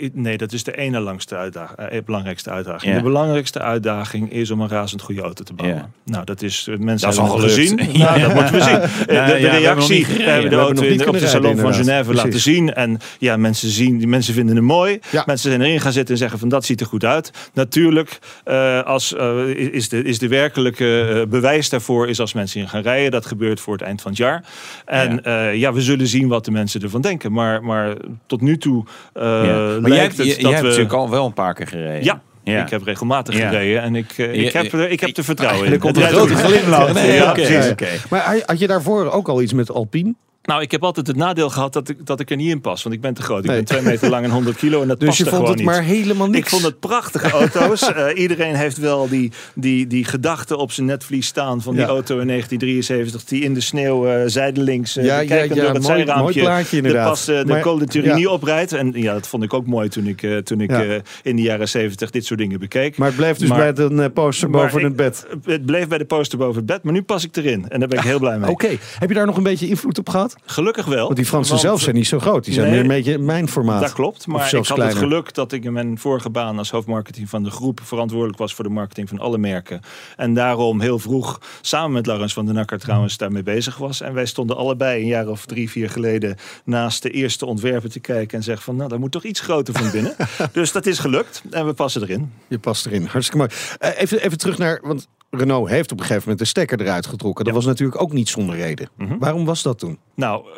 eh, 0.00 0.10
nee, 0.12 0.36
dat 0.36 0.52
is 0.52 0.64
de 0.64 0.76
ene 0.76 1.00
langste 1.00 1.36
uitdaging, 1.36 1.78
eh, 1.78 2.02
belangrijkste 2.04 2.50
uitdaging. 2.50 2.92
Ja. 2.92 2.98
De 2.98 3.04
belangrijkste 3.04 3.60
uitdaging 3.60 4.32
is 4.32 4.50
om 4.50 4.60
een 4.60 4.68
razend 4.68 5.02
goede 5.02 5.20
auto 5.20 5.44
te 5.44 5.54
bouwen. 5.54 5.78
Ja. 5.78 6.12
Nou, 6.12 6.24
dat 6.24 6.42
is 6.42 6.66
eh, 6.68 6.76
mensen 6.78 7.08
Dat 7.08 7.18
is 7.18 7.24
hebben 7.24 7.42
al 7.42 7.48
gezien. 7.48 7.78
Ja. 8.00 8.16
Nou, 8.16 8.20
dat 8.20 8.34
moeten 8.34 8.54
we 8.54 8.62
zien. 8.62 8.80
Eh, 8.80 9.26
de, 9.26 9.40
de 9.40 9.48
reactie 9.48 10.06
we 10.06 10.12
hebben 10.12 10.22
de 10.22 10.24
We 10.24 10.30
hebben 10.30 10.58
auto 10.58 10.74
nog 10.74 10.84
in 10.84 10.90
niet 10.90 10.98
de, 11.00 11.06
op 11.06 11.12
de 11.12 11.18
kunnen 11.18 11.28
salon 11.28 11.54
rijden, 11.54 11.74
van 11.74 11.84
Genève 11.84 12.14
laten 12.14 12.40
zien. 12.40 12.74
En 12.74 12.98
ja, 13.18 13.36
mensen 13.36 13.68
zien, 13.68 13.98
die 13.98 14.06
mensen 14.06 14.34
vinden 14.34 14.56
hem 14.56 14.64
mooi. 14.64 14.98
Ja. 15.10 15.22
Mensen 15.26 15.50
zijn 15.50 15.62
erin 15.62 15.80
gaan 15.80 15.92
zitten 15.92 16.14
en 16.14 16.20
zeggen 16.20 16.38
van 16.38 16.48
dat 16.48 16.64
ziet 16.64 16.80
er 16.80 16.86
goed 16.86 17.04
uit. 17.04 17.30
Natuurlijk, 17.54 18.18
eh, 18.44 18.82
als, 18.82 19.14
eh, 19.14 19.46
is, 19.48 19.88
de, 19.88 20.02
is 20.02 20.18
de 20.18 20.28
werkelijke 20.28 21.20
eh, 21.20 21.28
bewijs 21.28 21.68
daarvoor 21.68 22.08
is 22.08 22.20
als 22.20 22.32
mensen 22.40 22.60
in 22.60 22.68
gaan 22.68 22.82
rijden. 22.82 23.10
Dat 23.10 23.26
gebeurt 23.26 23.60
voor 23.60 23.72
het 23.72 23.82
eind 23.82 24.00
van 24.02 24.10
het 24.10 24.20
jaar. 24.20 24.44
En 24.84 25.20
ja, 25.24 25.48
ja 25.48 25.72
we 25.72 25.80
zullen 25.80 26.06
zien 26.06 26.28
wat 26.28 26.44
de 26.44 26.50
mensen 26.50 26.82
ervan 26.82 27.00
denken. 27.00 27.32
Maar, 27.32 27.62
maar 27.64 27.94
tot 28.26 28.40
nu 28.40 28.58
toe 28.58 28.84
eh 29.12 29.22
Ja. 29.22 29.40
Maar 29.42 29.80
lijkt 29.80 29.86
jij, 29.88 29.96
hebt- 29.98 30.16
het 30.16 30.26
je- 30.26 30.32
dat 30.32 30.40
jij 30.40 30.50
hebt 30.50 30.60
we... 30.62 30.66
natuurlijk 30.68 30.94
al 30.94 31.10
wel 31.10 31.26
een 31.26 31.32
paar 31.32 31.54
keer 31.54 31.66
gereden. 31.66 32.04
Ja, 32.04 32.20
Ja. 32.44 32.62
ik 32.62 32.70
heb 32.70 32.82
regelmatig 32.82 33.36
Ja. 33.38 33.48
gereden 33.48 33.82
en 33.82 33.94
ik, 33.94 34.12
eh, 34.16 34.32
ik, 34.44 34.52
Ja, 34.52 34.62
heb, 34.62 34.72
er- 34.72 34.90
ik 34.90 35.00
heb 35.00 35.16
er 35.16 35.24
vertrouwen 35.24 35.66
in. 35.66 35.72
Er 35.72 35.78
komt 35.78 35.96
een 35.96 36.02
grote 36.02 36.34
glimlach. 36.34 36.92
Nee, 37.02 37.28
oké. 37.28 37.86
Maar 38.10 38.42
had 38.46 38.58
je 38.58 38.66
daarvoor 38.66 39.10
ook 39.10 39.28
al 39.28 39.42
iets 39.42 39.52
met 39.52 39.70
Alpine? 39.70 40.14
Nou, 40.50 40.62
ik 40.62 40.70
heb 40.70 40.84
altijd 40.84 41.06
het 41.06 41.16
nadeel 41.16 41.50
gehad 41.50 41.72
dat 41.72 41.88
ik, 41.88 42.06
dat 42.06 42.20
ik 42.20 42.30
er 42.30 42.36
niet 42.36 42.50
in 42.50 42.60
pas. 42.60 42.82
Want 42.82 42.94
ik 42.94 43.00
ben 43.00 43.14
te 43.14 43.22
groot. 43.22 43.38
Ik 43.38 43.46
Nee. 43.46 43.56
ben 43.56 43.64
twee 43.64 43.82
meter 43.82 44.10
lang 44.10 44.24
en 44.24 44.30
100 44.30 44.56
kilo 44.56 44.82
en 44.82 44.88
dat 44.88 45.00
Dus 45.00 45.16
je 45.18 45.24
vond 45.26 45.48
het 45.48 45.56
niet. 45.56 45.64
maar 45.66 45.82
helemaal 45.82 46.26
niks? 46.28 46.38
Ik 46.44 46.48
vond 46.48 46.62
het 46.62 46.80
prachtige 46.80 47.30
auto's. 47.40 47.92
Eh, 47.92 48.06
iedereen 48.14 48.54
heeft 48.54 48.78
wel 48.78 49.08
die, 49.08 49.32
die, 49.54 49.86
die 49.86 50.04
gedachte 50.04 50.56
op 50.56 50.72
zijn 50.72 50.86
netvlies 50.86 51.26
staan 51.26 51.62
van 51.62 51.72
die 51.74 51.82
Ja. 51.82 51.88
auto 51.88 52.18
in 52.18 52.26
1973 52.26 53.24
die 53.24 53.42
in 53.42 53.54
de 53.54 53.60
sneeuw 53.60 54.06
eh 54.06 54.22
zijdelings 54.26 54.96
uh, 54.96 55.04
Ja, 55.04 55.20
ja, 55.20 55.26
kijkend 55.26 55.54
ja, 55.58 55.64
door 55.64 55.74
het 55.74 55.82
mooi- 55.82 55.96
zijraampje 55.96 56.22
mooi 56.40 56.44
plaatje 56.46 56.76
inderdaad. 56.76 57.02
de 57.04 57.08
pas 57.10 57.24
de 57.24 57.44
Maar- 57.46 57.60
Col 57.60 57.78
de 57.78 57.86
Turini 57.86 58.26
oprijdt. 58.26 58.72
En 58.72 58.92
ja, 58.94 59.12
dat 59.12 59.26
vond 59.28 59.42
ik 59.42 59.54
ook 59.54 59.66
mooi 59.66 59.88
toen 59.88 60.06
ik, 60.06 60.26
toen 60.44 60.60
ik 60.60 61.02
in 61.22 61.36
de 61.36 61.42
jaren 61.42 61.68
70 61.68 62.10
dit 62.10 62.24
soort 62.26 62.38
dingen 62.40 62.58
bekeek. 62.60 62.96
Maar 62.98 63.08
het 63.08 63.16
bleef 63.16 63.36
dus 63.36 63.48
Maar- 63.48 63.72
bij 63.72 63.86
eh, 63.86 64.04
poster 64.14 64.50
boven 64.50 64.78
ik- 64.78 64.84
het 64.84 64.96
bed. 64.96 65.26
Het 65.44 65.66
bleef 65.66 65.88
bij 65.88 65.98
de 65.98 66.04
poster 66.04 66.38
boven 66.38 66.56
het 66.56 66.66
bed, 66.66 66.82
maar 66.82 66.92
nu 66.92 67.02
pas 67.02 67.24
ik 67.24 67.36
erin. 67.36 67.68
En 67.68 67.78
daar 67.80 67.88
ben 67.88 67.98
ik 67.98 68.04
heel 68.04 68.18
blij 68.18 68.38
mee. 68.38 68.50
Oké, 68.50 68.68
heb 68.98 69.08
je 69.08 69.14
daar 69.14 69.26
nog 69.26 69.36
een 69.36 69.42
beetje 69.42 69.68
invloed 69.68 69.98
op 69.98 70.08
gehad? 70.08 70.36
Gelukkig 70.44 70.86
wel. 70.86 71.04
Want 71.04 71.16
die 71.16 71.24
Fransen 71.26 71.50
want- 71.50 71.66
zelf 71.66 71.80
zijn 71.80 71.94
niet 71.94 72.06
zo 72.06 72.18
groot. 72.18 72.44
Die 72.44 72.54
zijn 72.54 72.66
Nee, 72.66 72.74
meer 72.74 72.82
een 72.82 72.96
beetje 73.02 73.18
mijn 73.18 73.48
formaat. 73.48 73.80
Dat 73.80 73.92
klopt, 73.92 74.26
maar 74.26 74.46
ik 74.46 74.52
had 74.52 74.66
kleiner. 74.66 74.88
het 74.88 74.96
geluk 75.04 75.34
dat 75.34 75.52
ik 75.52 75.64
in 75.64 75.72
mijn 75.72 75.98
vorige 75.98 76.30
baan 76.30 76.58
als 76.58 76.70
hoofdmarketing 76.70 77.28
van 77.28 77.42
de 77.42 77.50
groep 77.50 77.80
verantwoordelijk 77.82 78.38
was 78.38 78.54
voor 78.54 78.64
de 78.64 78.70
marketing 78.70 79.08
van 79.08 79.18
alle 79.18 79.38
merken. 79.38 79.80
En 80.16 80.34
daarom 80.34 80.80
heel 80.80 80.98
vroeg 80.98 81.40
samen 81.60 81.92
met 81.92 82.06
Laurens 82.06 82.32
van 82.32 82.46
den 82.46 82.56
Akker 82.56 82.78
trouwens 82.78 83.16
daarmee 83.16 83.42
bezig 83.42 83.76
was. 83.76 84.00
En 84.00 84.14
wij 84.14 84.26
stonden 84.26 84.56
allebei 84.56 85.00
een 85.00 85.06
jaar 85.06 85.28
of 85.28 85.46
drie, 85.46 85.70
vier 85.70 85.90
geleden 85.90 86.36
naast 86.64 87.02
de 87.02 87.10
eerste 87.10 87.46
ontwerpen 87.46 87.90
te 87.90 88.00
kijken 88.00 88.38
en 88.38 88.44
zeggen 88.44 88.64
van 88.64 88.76
nou, 88.76 88.88
daar 88.88 88.98
moet 88.98 89.12
toch 89.12 89.24
iets 89.24 89.40
groter 89.40 89.74
van 89.74 89.90
binnen. 89.90 90.14
dus 90.52 90.72
dat 90.72 90.86
is 90.86 90.98
gelukt 90.98 91.42
en 91.50 91.66
we 91.66 91.72
passen 91.72 92.02
erin. 92.02 92.32
Je 92.48 92.58
past 92.58 92.86
erin. 92.86 93.04
Hartstikke 93.04 93.38
mooi. 93.38 93.50
Eh, 93.78 94.02
even, 94.02 94.22
even 94.22 94.38
terug 94.38 94.58
naar... 94.58 94.80
Want 94.82 95.08
Renault 95.30 95.68
heeft 95.68 95.92
op 95.92 95.98
een 95.98 96.04
gegeven 96.04 96.22
moment 96.22 96.38
de 96.38 96.44
stekker 96.50 96.80
eruit 96.80 97.06
getrokken. 97.06 97.44
Dat 97.44 97.52
Ja. 97.54 97.58
was 97.60 97.68
natuurlijk 97.68 98.00
ook 98.02 98.12
niet 98.12 98.28
zonder 98.28 98.56
reden. 98.56 98.88
Mhm. 98.96 99.18
Waarom 99.18 99.44
was 99.44 99.62
dat 99.62 99.78
toen? 99.78 99.98
Nou, 100.14 100.44
eh, 100.46 100.54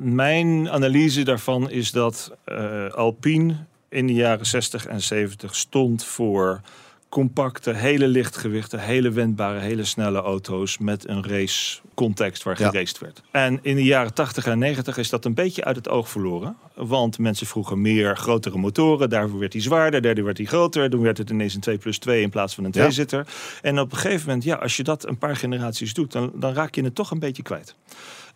mijn 0.00 0.70
analyse 0.70 1.22
daarvan 1.22 1.70
is 1.70 1.90
dat 1.90 2.32
eh, 2.44 2.88
Alpine 2.88 3.56
in 3.88 4.06
de 4.06 4.12
jaren 4.12 4.46
60 4.46 4.86
en 4.86 5.00
70 5.02 5.54
stond 5.56 6.04
voor 6.04 6.60
compacte, 7.08 7.72
hele 7.74 8.08
lichtgewichte, 8.08 8.78
hele 8.78 9.10
wendbare, 9.10 9.58
hele 9.58 9.84
snelle 9.84 10.20
auto's 10.20 10.78
met 10.78 11.08
een 11.08 11.24
race 11.26 11.78
context 11.94 12.42
waar 12.42 12.60
Ja. 12.60 12.68
geraced 12.70 12.98
werd. 12.98 13.22
En 13.30 13.58
in 13.62 13.74
de 13.76 13.84
jaren 13.84 14.14
80 14.14 14.46
en 14.46 14.58
90 14.58 14.96
is 14.98 15.08
dat 15.10 15.24
een 15.24 15.34
beetje 15.34 15.64
uit 15.64 15.76
het 15.76 15.88
oog 15.88 16.08
verloren. 16.08 16.56
Want 16.74 17.18
mensen 17.18 17.46
vroegen 17.46 17.80
meer 17.80 18.16
grotere 18.16 18.58
motoren. 18.58 19.10
Daarvoor 19.10 19.38
werd 19.38 19.52
hij 19.52 19.62
zwaarder, 19.62 20.00
daardoor 20.02 20.24
werd 20.24 20.36
hij 20.36 20.46
groter. 20.46 20.90
Toen 20.90 21.02
werd 21.02 21.18
het 21.18 21.30
ineens 21.30 21.54
een 21.54 21.60
2 21.60 21.78
plus 21.78 21.98
2 21.98 22.22
in 22.22 22.30
plaats 22.30 22.54
van 22.54 22.64
een 22.64 22.70
Ja. 22.74 22.84
2-zitter. 22.86 23.26
En 23.62 23.78
op 23.80 23.92
een 23.92 23.98
gegeven 23.98 24.26
moment, 24.26 24.44
ja, 24.44 24.56
als 24.56 24.76
je 24.76 24.82
dat 24.82 25.06
een 25.08 25.18
paar 25.18 25.36
generaties 25.36 25.94
doet, 25.94 26.12
dan, 26.12 26.32
dan 26.34 26.52
raak 26.54 26.74
je 26.74 26.82
het 26.84 26.94
toch 26.94 27.10
een 27.10 27.18
beetje 27.18 27.42
kwijt. 27.42 27.74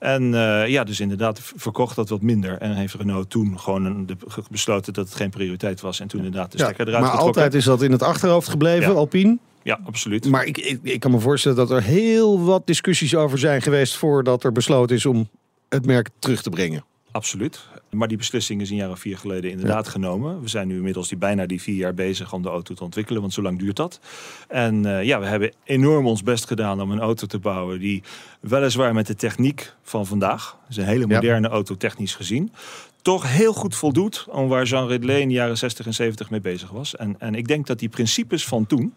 En 0.02 0.34
eh, 0.34 0.68
ja, 0.68 0.84
dus 0.84 1.00
inderdaad 1.00 1.40
verkocht 1.56 1.96
dat 1.96 2.08
wat 2.08 2.22
minder. 2.22 2.58
En 2.58 2.74
heeft 2.74 2.94
Renault 2.94 3.30
toen 3.30 3.60
gewoon 3.60 3.84
een, 3.84 4.06
de, 4.06 4.16
besloten 4.50 4.92
dat 4.92 5.04
het 5.04 5.14
geen 5.14 5.30
prioriteit 5.30 5.80
was. 5.80 6.00
En 6.00 6.08
toen 6.08 6.24
inderdaad 6.24 6.52
de 6.52 6.58
stekker 6.58 6.88
eruit 6.88 7.02
maar 7.02 7.10
getrokken. 7.10 7.42
altijd 7.42 7.60
is 7.60 7.64
dat 7.64 7.82
in 7.82 7.92
het 7.92 8.02
achterhoofd 8.02 8.48
gebleven. 8.48 8.94
Alpine. 8.96 9.38
Ja, 9.62 9.78
absoluut. 9.84 10.30
Maar 10.30 10.44
ik, 10.44 10.58
ik, 10.58 10.78
ik 10.82 11.00
kan 11.00 11.10
me 11.10 11.18
voorstellen 11.18 11.56
dat 11.56 11.70
er 11.70 11.82
heel 11.82 12.40
wat 12.40 12.66
discussies 12.66 13.14
over 13.14 13.38
zijn 13.38 13.62
geweest... 13.62 13.96
voordat 13.96 14.44
er 14.44 14.52
besloten 14.52 14.96
is 14.96 15.06
om 15.06 15.28
het 15.68 15.86
merk 15.86 16.08
terug 16.18 16.42
te 16.42 16.50
brengen. 16.50 16.84
Absoluut. 17.10 17.68
Maar 17.96 18.08
die 18.08 18.16
beslissing 18.16 18.60
is 18.60 18.70
een 18.70 18.76
jaar 18.76 18.90
of 18.90 18.98
vier 18.98 19.18
geleden 19.18 19.50
inderdaad 19.50 19.88
genomen. 19.88 20.40
We 20.40 20.48
zijn 20.48 20.68
nu 20.68 20.76
inmiddels 20.76 21.08
die, 21.08 21.18
bijna 21.18 21.46
die 21.46 21.62
vier 21.62 21.74
jaar 21.74 21.94
bezig 21.94 22.32
om 22.32 22.42
de 22.42 22.48
auto 22.48 22.74
te 22.74 22.84
ontwikkelen, 22.84 23.20
want 23.20 23.32
zo 23.32 23.42
lang 23.42 23.58
duurt 23.58 23.76
dat. 23.76 24.00
En 24.48 24.86
eh, 24.86 25.04
ja, 25.04 25.20
we 25.20 25.26
hebben 25.26 25.52
enorm 25.64 26.06
ons 26.06 26.22
best 26.22 26.46
gedaan 26.46 26.80
om 26.80 26.90
een 26.90 27.00
auto 27.00 27.26
te 27.26 27.38
bouwen 27.38 27.78
die 27.78 28.02
weliswaar 28.40 28.94
met 28.94 29.06
de 29.06 29.14
techniek 29.14 29.72
van 29.82 30.06
vandaag, 30.06 30.56
dus 30.68 30.76
een 30.76 30.84
hele 30.84 31.06
Ja. 31.08 31.14
moderne 31.14 31.48
auto 31.48 31.76
technisch 31.76 32.14
gezien, 32.14 32.52
toch 33.02 33.28
heel 33.32 33.52
goed 33.52 33.74
voldoet 33.74 34.26
aan 34.32 34.48
waar 34.48 34.64
Jean 34.64 34.86
Ridley 34.88 35.20
in 35.20 35.28
de 35.28 35.34
jaren 35.34 35.58
60 35.58 35.86
en 35.86 35.94
70 35.94 36.30
mee 36.30 36.40
bezig 36.40 36.70
was. 36.70 36.96
En, 36.96 37.14
en 37.18 37.34
ik 37.34 37.48
denk 37.48 37.66
dat 37.66 37.78
die 37.78 37.88
principes 37.88 38.44
van 38.46 38.66
toen 38.66 38.94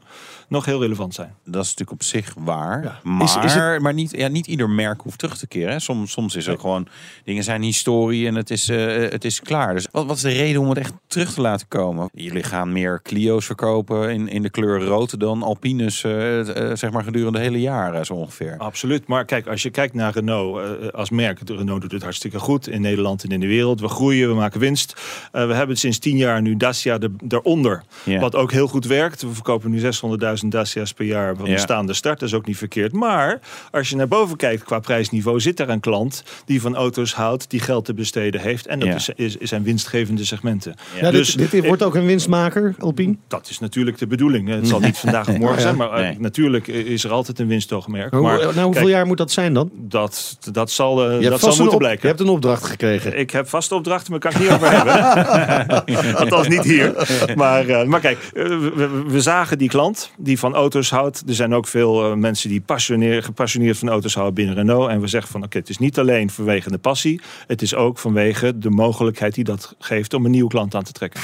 nog 0.49 0.65
heel 0.65 0.81
relevant 0.81 1.13
zijn. 1.13 1.33
Dat 1.43 1.63
is 1.63 1.69
natuurlijk 1.69 1.91
op 1.91 2.03
zich 2.03 2.33
waar. 2.37 2.83
Ja. 2.83 2.99
Maar, 3.03 3.23
Is- 3.23 3.37
is 3.43 3.53
het- 3.53 3.81
maar 3.81 3.93
niet, 3.93 4.11
ja, 4.11 4.27
niet 4.27 4.47
ieder 4.47 4.69
merk 4.69 5.01
hoeft 5.01 5.17
terug 5.19 5.37
te 5.37 5.47
keren. 5.47 5.71
Hè. 5.71 5.79
Soms, 5.79 6.11
soms 6.11 6.35
is 6.35 6.47
er 6.47 6.59
gewoon 6.59 6.87
dingen 7.23 7.43
zijn 7.43 7.61
historie 7.61 8.27
en 8.27 8.35
het 8.35 8.49
is, 8.49 8.69
eh, 8.69 8.95
het 9.09 9.25
is 9.25 9.41
klaar. 9.41 9.73
Dus 9.73 9.87
wat, 9.91 10.05
wat 10.05 10.15
is 10.15 10.21
de 10.21 10.29
reden 10.29 10.61
om 10.61 10.69
het 10.69 10.77
echt 10.77 10.93
terug 11.07 11.33
te 11.33 11.41
laten 11.41 11.67
komen? 11.67 12.09
Jullie 12.13 12.43
gaan 12.43 12.71
meer 12.71 13.01
Clio's 13.03 13.45
verkopen 13.45 14.09
in, 14.13 14.27
in 14.27 14.41
de 14.41 14.49
kleur 14.49 14.81
rood 14.83 15.19
dan 15.19 15.43
Alpines, 15.43 16.03
eh, 16.03 16.39
eh, 16.69 16.75
zeg 16.77 16.91
maar 16.91 17.03
gedurende 17.03 17.39
hele 17.39 17.61
jaren 17.61 18.05
zo 18.05 18.13
ongeveer. 18.13 18.55
Absoluut. 18.57 19.07
Maar 19.07 19.25
kijk, 19.25 19.47
als 19.47 19.61
je 19.63 19.69
kijkt 19.69 19.93
naar 19.93 20.13
Renault 20.13 20.57
eh, 20.81 20.87
als 20.87 21.09
merk. 21.09 21.39
Renault 21.49 21.81
doet 21.81 21.91
het 21.91 22.03
hartstikke 22.03 22.39
goed 22.39 22.67
in 22.67 22.81
Nederland 22.81 23.23
en 23.23 23.29
in 23.29 23.39
de 23.39 23.47
wereld. 23.47 23.79
We 23.79 23.87
groeien, 23.95 24.29
we 24.29 24.35
maken 24.35 24.59
winst. 24.59 25.01
Eh, 25.31 25.47
we 25.47 25.53
hebben 25.53 25.77
sinds 25.77 25.97
tien 25.99 26.17
jaar 26.17 26.41
nu 26.41 26.57
Dacia 26.57 26.99
er, 26.99 27.09
daaronder. 27.23 27.83
Ja. 28.03 28.19
Wat 28.19 28.35
ook 28.35 28.51
heel 28.51 28.67
goed 28.67 28.85
werkt. 28.85 29.21
We 29.21 29.33
verkopen 29.33 29.71
nu 29.71 29.79
600.000 29.79 30.47
Dacia's 30.51 30.93
per 30.93 31.05
jaar 31.05 31.35
van 31.35 31.45
Ja. 31.45 31.53
de 31.55 31.59
staande 31.59 31.93
start. 31.93 32.19
Dat 32.19 32.29
is 32.29 32.35
ook 32.35 32.45
niet 32.45 32.57
verkeerd. 32.57 32.91
Maar 32.93 33.39
als 33.71 33.89
je 33.89 33.95
naar 33.95 34.07
boven 34.07 34.37
kijkt 34.37 34.63
qua 34.63 34.79
prijsniveau... 34.79 35.39
zit 35.39 35.59
er 35.59 35.69
een 35.69 35.79
klant 35.79 36.23
die 36.45 36.61
van 36.61 36.75
auto's 36.75 37.13
houdt, 37.13 37.49
die 37.49 37.59
geld 37.59 37.85
te 37.85 37.93
besteden 37.93 38.41
heeft... 38.41 38.67
En 38.67 38.79
dat 38.79 38.87
Ja. 38.87 38.95
is, 38.95 39.09
is, 39.15 39.37
is 39.37 39.49
zijn 39.49 39.63
winstgevende 39.63 40.25
segmenten. 40.25 40.75
Ja, 41.01 41.11
Dus, 41.11 41.33
dit, 41.33 41.51
dit 41.51 41.65
wordt 41.65 41.83
ook 41.83 41.95
een 41.95 42.05
winstmaker, 42.05 42.75
Alpine. 42.79 43.15
Dat 43.27 43.49
is 43.49 43.59
natuurlijk 43.59 43.97
de 43.97 44.07
bedoeling. 44.07 44.49
Het 44.49 44.67
zal 44.67 44.79
niet 44.79 44.97
vandaag 44.97 45.27
of 45.29 45.37
morgen 45.37 45.55
Ja. 45.57 45.61
zijn, 45.61 45.75
maar 45.75 45.91
eh, 45.91 45.99
Nee. 46.01 46.19
natuurlijk 46.19 46.67
is 46.67 47.03
er 47.03 47.11
altijd 47.11 47.39
een 47.39 47.47
winstoogmerk. 47.47 48.11
Hoe- 48.13 48.21
Maar 48.21 48.37
nou, 48.37 48.53
hoeveel 48.53 48.71
kijk, 48.71 48.87
jaar 48.87 49.05
moet 49.05 49.17
dat 49.17 49.31
zijn 49.31 49.53
dan? 49.53 49.69
dat, 49.73 50.37
dat 50.51 50.71
zal, 50.71 51.03
eh, 51.03 51.11
dat 51.13 51.21
zal 51.23 51.37
vast 51.39 51.57
moeten 51.57 51.73
op- 51.73 51.79
blijken. 51.79 52.01
je 52.01 52.07
hebt 52.07 52.19
een 52.19 52.29
opdracht 52.29 52.63
gekregen. 52.65 53.19
Ik 53.19 53.31
heb 53.31 53.49
vaste 53.49 53.75
opdrachten, 53.85 54.11
maar 54.11 54.19
kan 54.19 54.31
ik 54.31 54.39
niet 54.39 54.49
over 54.49 54.71
hebben. 54.71 56.15
Althans 56.21 56.47
niet 56.47 56.63
hier. 56.63 56.93
Maar, 57.35 57.67
eh, 57.67 57.87
maar 57.87 57.99
kijk, 57.99 58.17
eh, 58.33 58.43
we, 58.47 59.03
we- 59.07 59.21
zagen 59.21 59.57
die 59.57 59.69
klant 59.69 60.11
die 60.17 60.39
van 60.39 60.53
auto's 60.55 60.89
houdt. 60.89 61.23
Er 61.27 61.33
zijn 61.35 61.53
ook 61.53 61.67
veel 61.67 62.03
eh, 62.11 62.13
mensen 62.17 62.49
die 62.49 62.61
passioneer, 62.61 63.23
gepassioneerd 63.23 63.77
van 63.77 63.89
auto's 63.89 64.13
houden 64.13 64.33
binnen 64.35 64.55
Renault. 64.55 64.89
En 64.89 65.01
we 65.01 65.07
zeggen 65.07 65.31
van 65.31 65.43
oké, 65.43 65.57
het 65.57 65.69
is 65.69 65.77
niet 65.77 65.99
alleen 65.99 66.29
vanwege 66.29 66.69
de 66.71 66.77
passie. 66.77 67.21
Het 67.47 67.61
is 67.61 67.75
ook 67.75 67.97
vanwege 67.97 68.57
de 68.57 68.69
mogelijkheid 68.69 69.35
die 69.35 69.43
dat 69.43 69.75
geeft 69.79 70.13
om 70.13 70.25
een 70.25 70.31
nieuwe 70.31 70.49
klant 70.49 70.75
aan 70.75 70.83
te 70.83 70.91
trekken. 70.91 71.19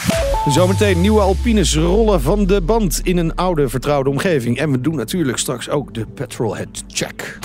Zometeen 0.48 1.02
nieuwe 1.02 1.22
Alpines 1.22 1.76
rollen 1.76 2.22
van 2.22 2.46
de 2.46 2.62
band 2.62 3.00
in 3.04 3.18
een 3.18 3.36
oude 3.36 3.70
vertrouwde 3.70 4.10
omgeving. 4.10 4.58
En 4.58 4.72
we 4.72 4.82
doen 4.82 4.96
natuurlijk 4.96 5.38
straks 5.38 5.70
ook 5.70 5.94
de 5.94 6.06
petrolhead 6.06 6.84
check. 6.88 7.40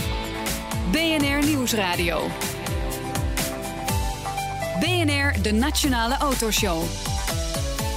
BNR 0.91 1.47
Nieuwsradio. 1.47 2.19
BNR, 4.81 5.43
de 5.43 5.53
Nationale 5.53 6.17
Autoshow. 6.17 6.83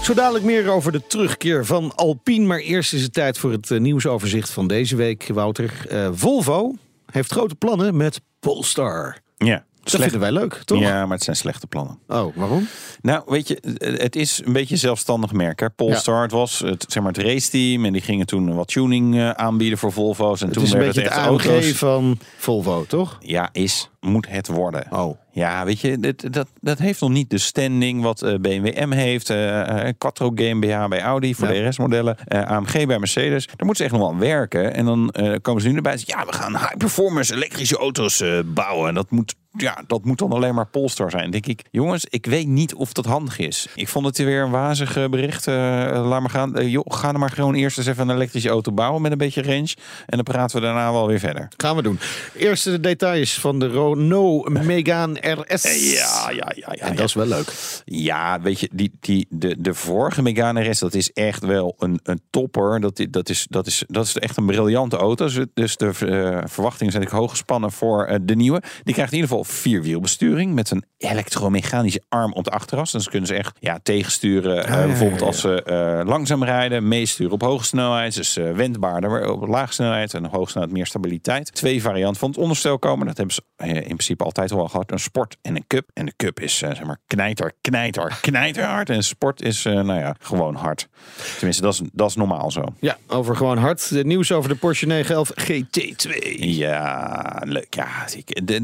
Zo 0.04 0.14
dadelijk 0.14 0.46
meer 0.46 0.70
over 0.70 0.92
de 0.92 1.08
terugkeer 1.08 1.66
van 1.66 1.96
Alpine. 1.96 2.46
Maar 2.46 2.60
eerst 2.60 2.94
is 2.94 3.02
het 3.02 3.14
tijd 3.14 3.38
voor 3.38 3.52
het 3.52 3.72
eh, 3.72 3.80
nieuwsoverzicht 3.80 4.50
van 4.50 4.68
deze 4.68 4.96
week, 4.96 5.28
Wouter. 5.34 5.86
Eh, 5.90 6.10
Volvo 6.14 6.76
heeft 7.12 7.32
grote 7.32 7.56
plannen 7.56 7.98
met 7.98 8.22
Polestar. 8.40 9.18
Ja, 9.38 9.56
Dat 9.56 9.90
slecht. 9.90 10.04
vinden 10.12 10.20
wij 10.20 10.32
leuk, 10.42 10.54
toch? 10.66 10.80
Ja, 10.80 11.06
maar 11.06 11.16
het 11.16 11.24
zijn 11.24 11.36
slechte 11.36 11.68
plannen. 11.68 12.00
Oh, 12.08 12.36
waarom? 12.36 12.68
Nou, 13.02 13.24
weet 13.26 13.48
je, 13.48 13.58
het 13.98 14.16
is 14.16 14.42
een 14.46 14.54
beetje 14.54 14.74
een 14.74 14.80
zelfstandig 14.80 15.32
merk. 15.32 15.60
Hè? 15.60 15.70
Polestar, 15.70 16.22
het 16.22 16.32
was 16.32 16.60
het, 16.60 16.86
zeg 16.88 17.04
maar 17.04 17.12
het 17.14 17.22
raceteam. 17.24 17.86
En 17.86 17.94
die 17.94 18.02
gingen 18.02 18.26
toen 18.26 18.56
wat 18.56 18.68
tuning 18.68 19.16
eh, 19.16 19.30
aanbieden 19.30 19.78
voor 19.78 19.92
Volvo's. 19.92 20.40
En 20.42 20.46
Het 20.46 20.56
toen 20.56 20.64
is 20.66 20.72
een 20.72 20.80
werd 20.80 20.94
beetje 20.96 21.10
het 21.10 21.18
het 21.18 21.20
echt 21.28 21.30
AMG 21.34 21.46
auto's. 21.48 21.72
van 21.78 22.20
Volvo, 22.38 22.86
toch? 22.88 23.18
Ja, 23.22 23.50
is, 23.52 23.90
moet 24.00 24.30
het 24.30 24.48
worden. 24.48 24.86
Oh. 24.90 25.18
Ja, 25.32 25.66
weet 25.66 25.80
je, 25.80 26.00
dit, 26.00 26.34
dat, 26.34 26.48
dat 26.62 26.78
heeft 26.80 27.02
nog 27.02 27.10
niet 27.10 27.30
de 27.30 27.38
standing 27.38 28.02
wat 28.02 28.22
eh, 28.22 28.34
BMW 28.36 28.86
M 28.86 28.92
heeft. 28.92 29.30
eh, 29.30 29.90
Quattro 29.98 30.32
GmbH 30.36 30.88
bij 30.88 31.02
Audi 31.02 31.36
voor 31.36 31.48
Ja. 31.48 31.54
de 31.54 31.68
RS-modellen. 31.68 32.18
AMG 32.28 32.86
bij 32.86 33.00
Mercedes. 33.00 33.46
Daar 33.46 33.56
moeten 33.66 33.76
ze 33.76 33.84
echt 33.84 33.92
nog 33.92 34.02
wel 34.02 34.10
aan 34.12 34.20
werken. 34.20 34.74
En 34.74 34.86
dan 34.86 35.14
komen 35.42 35.62
ze 35.62 35.68
nu 35.70 35.76
erbij 35.76 35.92
en 35.92 36.00
zeggen... 36.00 36.20
ja, 36.20 36.26
we 36.32 36.34
gaan 36.38 36.52
high-performance 36.58 37.34
elektrische 37.36 37.78
auto's 37.78 38.24
bouwen. 38.46 38.88
En 38.88 38.94
dat 38.94 39.12
moet, 39.12 39.36
ja, 39.58 39.84
dat 39.88 40.06
moet 40.06 40.18
dan 40.18 40.32
alleen 40.32 40.56
maar 40.56 40.68
Polestar 40.68 41.12
zijn. 41.12 41.32
Denk 41.32 41.46
ik, 41.46 41.62
jongens, 41.72 42.06
ik 42.10 42.26
weet 42.26 42.48
niet 42.48 42.74
of 42.76 42.94
dat 42.94 43.06
handig 43.06 43.40
is. 43.40 43.68
Ik 43.76 43.88
vond 43.88 44.06
het 44.06 44.18
weer 44.18 44.44
een 44.44 44.52
wazig 44.52 45.10
bericht. 45.10 45.46
laat 45.46 46.22
maar 46.22 46.30
gaan. 46.30 46.70
Joh, 46.70 46.86
ga 46.88 47.08
er 47.14 47.20
maar 47.20 47.30
gewoon 47.32 47.54
eerst 47.56 47.78
eens 47.78 47.88
even 47.88 48.10
een 48.10 48.16
elektrische 48.16 48.50
auto 48.50 48.72
bouwen... 48.72 49.02
met 49.02 49.12
een 49.12 49.18
beetje 49.18 49.42
range. 49.44 49.76
En 50.06 50.16
dan 50.18 50.24
praten 50.24 50.56
we 50.60 50.66
daarna 50.66 50.92
wel 50.92 51.08
weer 51.08 51.20
verder. 51.20 51.48
Gaan 51.58 51.76
we 51.76 51.82
doen. 51.82 52.00
Eerst 52.38 52.64
de 52.64 52.80
details 52.80 53.40
van 53.40 53.60
de 53.60 53.70
Renault 53.94 54.64
Megane 54.64 55.20
RS. 55.48 55.94
Ja, 55.94 56.30
ja, 56.30 56.36
ja. 56.36 56.52
ja, 56.56 56.66
En 56.68 56.90
ja. 56.92 56.94
dat 56.98 57.08
is 57.08 57.14
wel 57.14 57.26
leuk. 57.26 57.54
Ja, 57.86 58.42
weet 58.42 58.60
je, 58.60 58.70
die, 58.74 58.92
die, 59.00 59.26
de, 59.30 59.56
de 59.62 59.74
vorige 59.74 60.22
Megane 60.22 60.70
RS, 60.70 60.80
dat 60.80 60.94
is 60.94 61.12
echt 61.12 61.46
wel 61.46 61.76
een, 61.78 62.00
een 62.04 62.22
topper. 62.30 62.80
Dat, 62.80 63.06
dat, 63.10 63.30
is, 63.30 63.46
dat, 63.50 63.68
is, 63.68 63.84
dat 63.88 64.06
is 64.06 64.18
echt 64.18 64.38
een 64.38 64.46
briljante 64.46 64.98
auto. 64.98 65.26
Dus- 65.26 65.46
Dus 65.54 65.78
de 65.78 65.86
eh, 65.86 65.92
verwachtingen 66.46 66.92
zijn 66.92 67.04
natuurlijk 67.04 67.12
hoog 67.12 67.30
gespannen 67.32 67.72
voor 67.72 68.06
eh, 68.06 68.18
de 68.22 68.36
nieuwe. 68.36 68.62
Die 68.84 68.94
krijgt 68.94 69.12
in 69.12 69.18
ieder 69.20 69.30
geval 69.38 69.54
vierwielbesturing 69.54 70.54
met 70.54 70.72
een 70.72 70.84
elektromechanische 70.98 72.02
arm 72.10 72.34
op 72.34 72.44
de 72.44 72.50
achteras. 72.52 72.92
Dus 72.92 73.10
kunnen 73.10 73.28
ze 73.28 73.36
echt 73.36 73.58
ja, 73.60 73.80
tegensturen. 73.84 74.64
eh, 74.66 74.74
ja, 74.74 74.86
bijvoorbeeld 74.86 75.20
ja, 75.20 75.26
als 75.26 75.40
ze 75.40 75.64
eh, 75.64 76.08
langzaam 76.08 76.44
rijden, 76.44 76.88
meesturen 76.88 77.34
op 77.34 77.42
hoge 77.42 77.64
snelheid. 77.64 78.16
Dus 78.16 78.38
eh, 78.38 78.52
wendbaarder 78.52 79.32
op 79.32 79.48
lage 79.48 79.74
snelheid 79.74 80.14
en 80.14 80.26
op 80.26 80.32
hoge 80.32 80.50
snelheid 80.50 80.74
meer 80.74 80.86
stabiliteit. 80.86 81.54
Twee 81.54 81.82
varianten 81.82 82.20
van 82.20 82.30
het 82.30 82.38
onderstel 82.40 82.80
komen. 82.80 83.08
Dat 83.08 83.18
hebben 83.18 83.36
ze 83.36 83.42
in 83.80 83.88
principe 83.88 84.24
altijd 84.24 84.52
al 84.52 84.68
gehad. 84.68 84.92
Een 84.92 85.00
sport 85.00 85.38
en 85.42 85.56
een 85.56 85.64
cup. 85.68 85.90
En 85.94 86.06
de 86.06 86.14
cup 86.18 86.40
is 86.40 86.62
eh, 86.62 86.70
zeg 86.70 86.84
maar 86.84 86.98
knijter, 87.08 87.52
knijter, 87.62 88.18
knijterhard. 88.22 88.90
En 88.90 89.04
sport 89.04 89.42
is 89.42 89.66
eh, 89.66 89.74
nou 89.74 90.00
ja, 90.00 90.16
gewoon 90.20 90.56
hard. 90.56 90.88
Tenminste, 91.38 91.64
dat 91.64 91.74
is, 91.74 91.82
dat 91.94 92.10
is 92.10 92.16
normaal 92.16 92.52
zo. 92.52 92.64
Ja, 92.80 92.98
over 93.08 93.36
gewoon 93.36 93.58
hard. 93.58 93.90
Het 93.90 94.06
nieuws 94.06 94.32
over 94.32 94.50
de 94.50 94.56
Porsche 94.56 94.86
911 94.86 95.32
GT2. 95.50 96.40
Ja, 96.40 97.42
leuk. 97.46 97.74
Ja, 97.76 97.88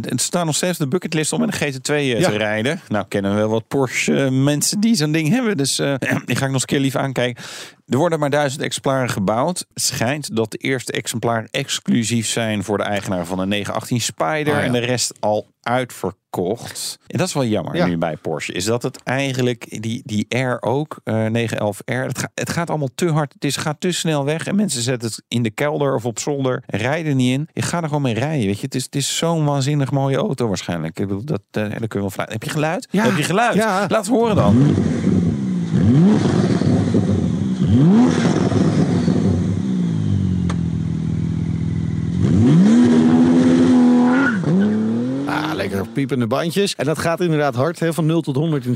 het 0.01 0.21
staat 0.21 0.45
nog 0.45 0.55
steeds 0.55 0.73
op 0.73 0.83
de 0.83 0.87
bucketlist 0.87 1.33
om 1.33 1.39
met 1.39 1.61
een 1.61 1.73
GT2 1.73 1.93
eh, 1.93 2.19
Ja. 2.19 2.29
te 2.29 2.37
rijden. 2.37 2.81
Nou, 2.87 3.05
kennen 3.07 3.31
we 3.31 3.37
wel 3.37 3.49
wat 3.49 3.67
Porsche 3.67 4.29
mensen 4.31 4.79
die 4.79 4.95
zo'n 4.95 5.11
ding 5.11 5.29
hebben. 5.29 5.57
Dus 5.57 5.75
die 5.75 5.87
ga 5.97 5.99
ik 6.05 6.27
nog 6.27 6.39
eens 6.41 6.61
een 6.61 6.65
keer 6.65 6.79
lief 6.79 6.95
aankijken. 6.95 7.43
Er 7.85 7.97
worden 7.97 8.19
maar 8.19 8.29
duizend 8.29 8.61
exemplaren 8.61 9.09
gebouwd. 9.09 9.65
Het 9.73 9.83
schijnt 9.83 10.35
dat 10.35 10.51
de 10.51 10.57
eerste 10.57 10.91
exemplaren 10.91 11.47
exclusief 11.51 12.27
zijn 12.27 12.63
voor 12.63 12.77
de 12.77 12.83
eigenaar 12.83 13.25
van 13.25 13.39
een 13.39 13.47
918 13.47 14.01
Spider. 14.01 14.53
Ah, 14.53 14.59
ja. 14.59 14.65
En 14.65 14.71
de 14.71 14.79
rest 14.79 15.13
al 15.19 15.47
uitverkocht. 15.61 16.97
En 17.07 17.17
dat 17.17 17.27
is 17.27 17.33
wel 17.33 17.45
jammer 17.45 17.75
Ja. 17.75 17.85
nu 17.85 17.97
bij 17.97 18.17
Porsche. 18.17 18.53
Is 18.53 18.65
dat 18.65 18.83
het 18.83 19.03
eigenlijk, 19.03 19.81
die, 19.81 20.01
die 20.05 20.37
R 20.37 20.57
ook, 20.59 20.99
eh 21.03 21.25
911R, 21.25 22.05
het, 22.05 22.17
gaat 22.19 22.31
het 22.33 22.49
gaat 22.49 22.69
allemaal 22.69 22.89
te 22.95 23.09
hard. 23.11 23.33
Het 23.33 23.43
is, 23.45 23.55
gaat 23.55 23.79
te 23.79 23.91
snel 23.91 24.25
weg. 24.25 24.47
En 24.47 24.55
mensen 24.55 24.81
zetten 24.81 25.09
het 25.09 25.23
in 25.27 25.43
de 25.43 25.49
kelder 25.51 25.95
of 25.95 26.05
op 26.05 26.19
zolder. 26.19 26.63
Rijden 26.65 27.15
niet 27.15 27.31
in. 27.39 27.47
Je 27.53 27.61
gaat 27.61 27.81
er 27.81 27.87
gewoon 27.87 28.03
mee 28.03 28.13
rijden. 28.13 28.45
Weet 28.45 28.59
je? 28.59 28.65
Het 28.65 28.75
is, 28.75 28.83
het 28.83 28.95
is 28.95 29.17
zo'n 29.17 29.45
waanzinnig 29.45 29.91
mooie 29.91 30.17
auto 30.17 30.47
waarschijnlijk. 30.47 30.99
Ik 30.99 31.07
bedoel, 31.07 31.25
dat, 31.25 31.41
daar 31.51 31.69
kunnen 31.69 31.89
we 31.89 31.99
wel 31.99 32.09
fluiten. 32.09 32.37
Heb 32.37 32.43
je 32.43 32.49
geluid? 32.49 32.87
Ja. 32.91 33.03
Heb 33.03 33.17
je 33.17 33.23
geluid? 33.23 33.55
Laat 33.55 33.91
het 33.91 34.07
horen 34.07 34.35
dan. 34.35 34.75
Ah, 37.57 38.35
lekker 45.69 45.87
piepende 45.93 46.27
bandjes. 46.27 46.75
En 46.75 46.85
dat 46.85 46.97
gaat 46.97 47.21
inderdaad 47.21 47.55
hard, 47.55 47.79
hè, 47.79 47.93
van 47.93 48.05
0 48.05 48.21
tot 48.21 48.35
100 48.35 48.65
in 48.65 48.75